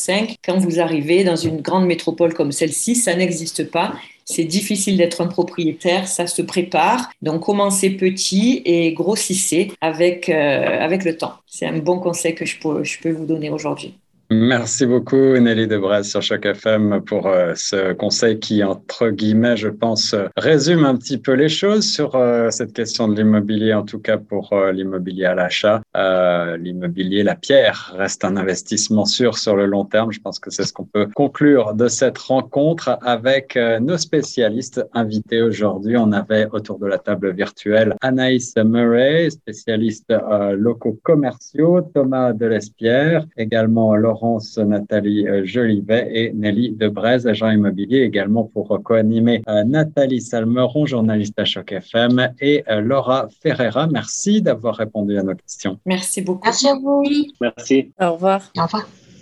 quand 0.44 0.58
vous 0.58 0.80
arrivez 0.80 1.24
dans 1.24 1.36
une 1.36 1.60
grande 1.60 1.86
métropole 1.86 2.34
comme 2.34 2.52
celle-ci. 2.52 2.94
Ça 2.94 3.14
n'existe 3.14 3.70
pas. 3.70 3.94
C'est 4.28 4.44
difficile 4.44 4.96
d'être 4.96 5.20
un 5.20 5.28
propriétaire, 5.28 6.08
ça 6.08 6.26
se 6.26 6.42
prépare. 6.42 7.10
Donc 7.22 7.42
commencez 7.42 7.90
petit 7.90 8.60
et 8.64 8.92
grossissez 8.92 9.70
avec, 9.80 10.28
euh, 10.28 10.80
avec 10.80 11.04
le 11.04 11.16
temps. 11.16 11.34
C'est 11.46 11.64
un 11.64 11.78
bon 11.78 12.00
conseil 12.00 12.34
que 12.34 12.44
je 12.44 12.58
peux, 12.58 12.82
je 12.82 12.98
peux 13.00 13.12
vous 13.12 13.24
donner 13.24 13.50
aujourd'hui. 13.50 13.94
Merci 14.28 14.86
beaucoup 14.86 15.38
Nelly 15.38 15.68
Debras 15.68 16.02
sur 16.02 16.20
Choc 16.20 16.44
FM 16.44 17.00
pour 17.06 17.28
euh, 17.28 17.52
ce 17.54 17.92
conseil 17.92 18.40
qui, 18.40 18.64
entre 18.64 19.10
guillemets, 19.10 19.56
je 19.56 19.68
pense, 19.68 20.16
résume 20.36 20.84
un 20.84 20.96
petit 20.96 21.18
peu 21.18 21.34
les 21.34 21.48
choses 21.48 21.88
sur 21.88 22.16
euh, 22.16 22.50
cette 22.50 22.72
question 22.72 23.06
de 23.06 23.14
l'immobilier, 23.14 23.72
en 23.74 23.84
tout 23.84 24.00
cas 24.00 24.16
pour 24.16 24.52
l'immobilier 24.72 25.26
à 25.26 25.36
l'achat. 25.36 25.82
L'immobilier, 26.58 27.22
la 27.22 27.34
pierre, 27.34 27.94
reste 27.96 28.24
un 28.24 28.36
investissement 28.36 29.04
sûr 29.04 29.38
sur 29.38 29.56
le 29.56 29.66
long 29.66 29.84
terme. 29.84 30.12
Je 30.12 30.20
pense 30.20 30.38
que 30.38 30.50
c'est 30.50 30.64
ce 30.64 30.72
qu'on 30.72 30.84
peut 30.84 31.08
conclure 31.14 31.74
de 31.74 31.88
cette 31.88 32.18
rencontre 32.18 32.98
avec 33.02 33.58
nos 33.80 33.96
spécialistes 33.96 34.84
invités 34.92 35.42
aujourd'hui. 35.42 35.96
On 35.96 36.12
avait 36.12 36.46
autour 36.52 36.78
de 36.78 36.86
la 36.86 36.98
table 36.98 37.32
virtuelle 37.32 37.94
Anaïs 38.02 38.54
Murray, 38.56 39.30
spécialiste 39.30 40.12
locaux 40.52 40.98
commerciaux, 41.02 41.80
Thomas 41.94 42.32
Delespierre, 42.32 43.26
également 43.36 43.94
Laurence 43.96 44.58
Nathalie 44.58 45.26
euh, 45.26 45.44
Jolivet 45.44 46.08
et 46.12 46.32
Nelly 46.32 46.72
Debrez, 46.72 47.26
agent 47.26 47.50
immobilier 47.50 48.00
également 48.00 48.44
pour 48.44 48.80
co-animer 48.82 49.42
euh, 49.48 49.64
Nathalie 49.64 50.20
Salmeron, 50.20 50.86
journaliste 50.86 51.38
à 51.38 51.44
Choc 51.44 51.72
FM 51.72 52.32
et 52.40 52.64
euh, 52.68 52.80
Laura 52.80 53.28
Ferreira. 53.40 53.86
Merci 53.86 54.42
d'avoir 54.42 54.76
répondu 54.76 55.18
à 55.18 55.22
nos 55.22 55.34
questions. 55.34 55.78
Merci 55.86 56.20
beaucoup. 56.20 56.42
Merci 56.44 56.68
à 56.68 56.74
vous. 56.74 57.04
Merci. 57.40 57.92
Au 58.00 58.12
revoir. 58.12 58.52
Au 58.58 58.62
revoir. 58.62 58.86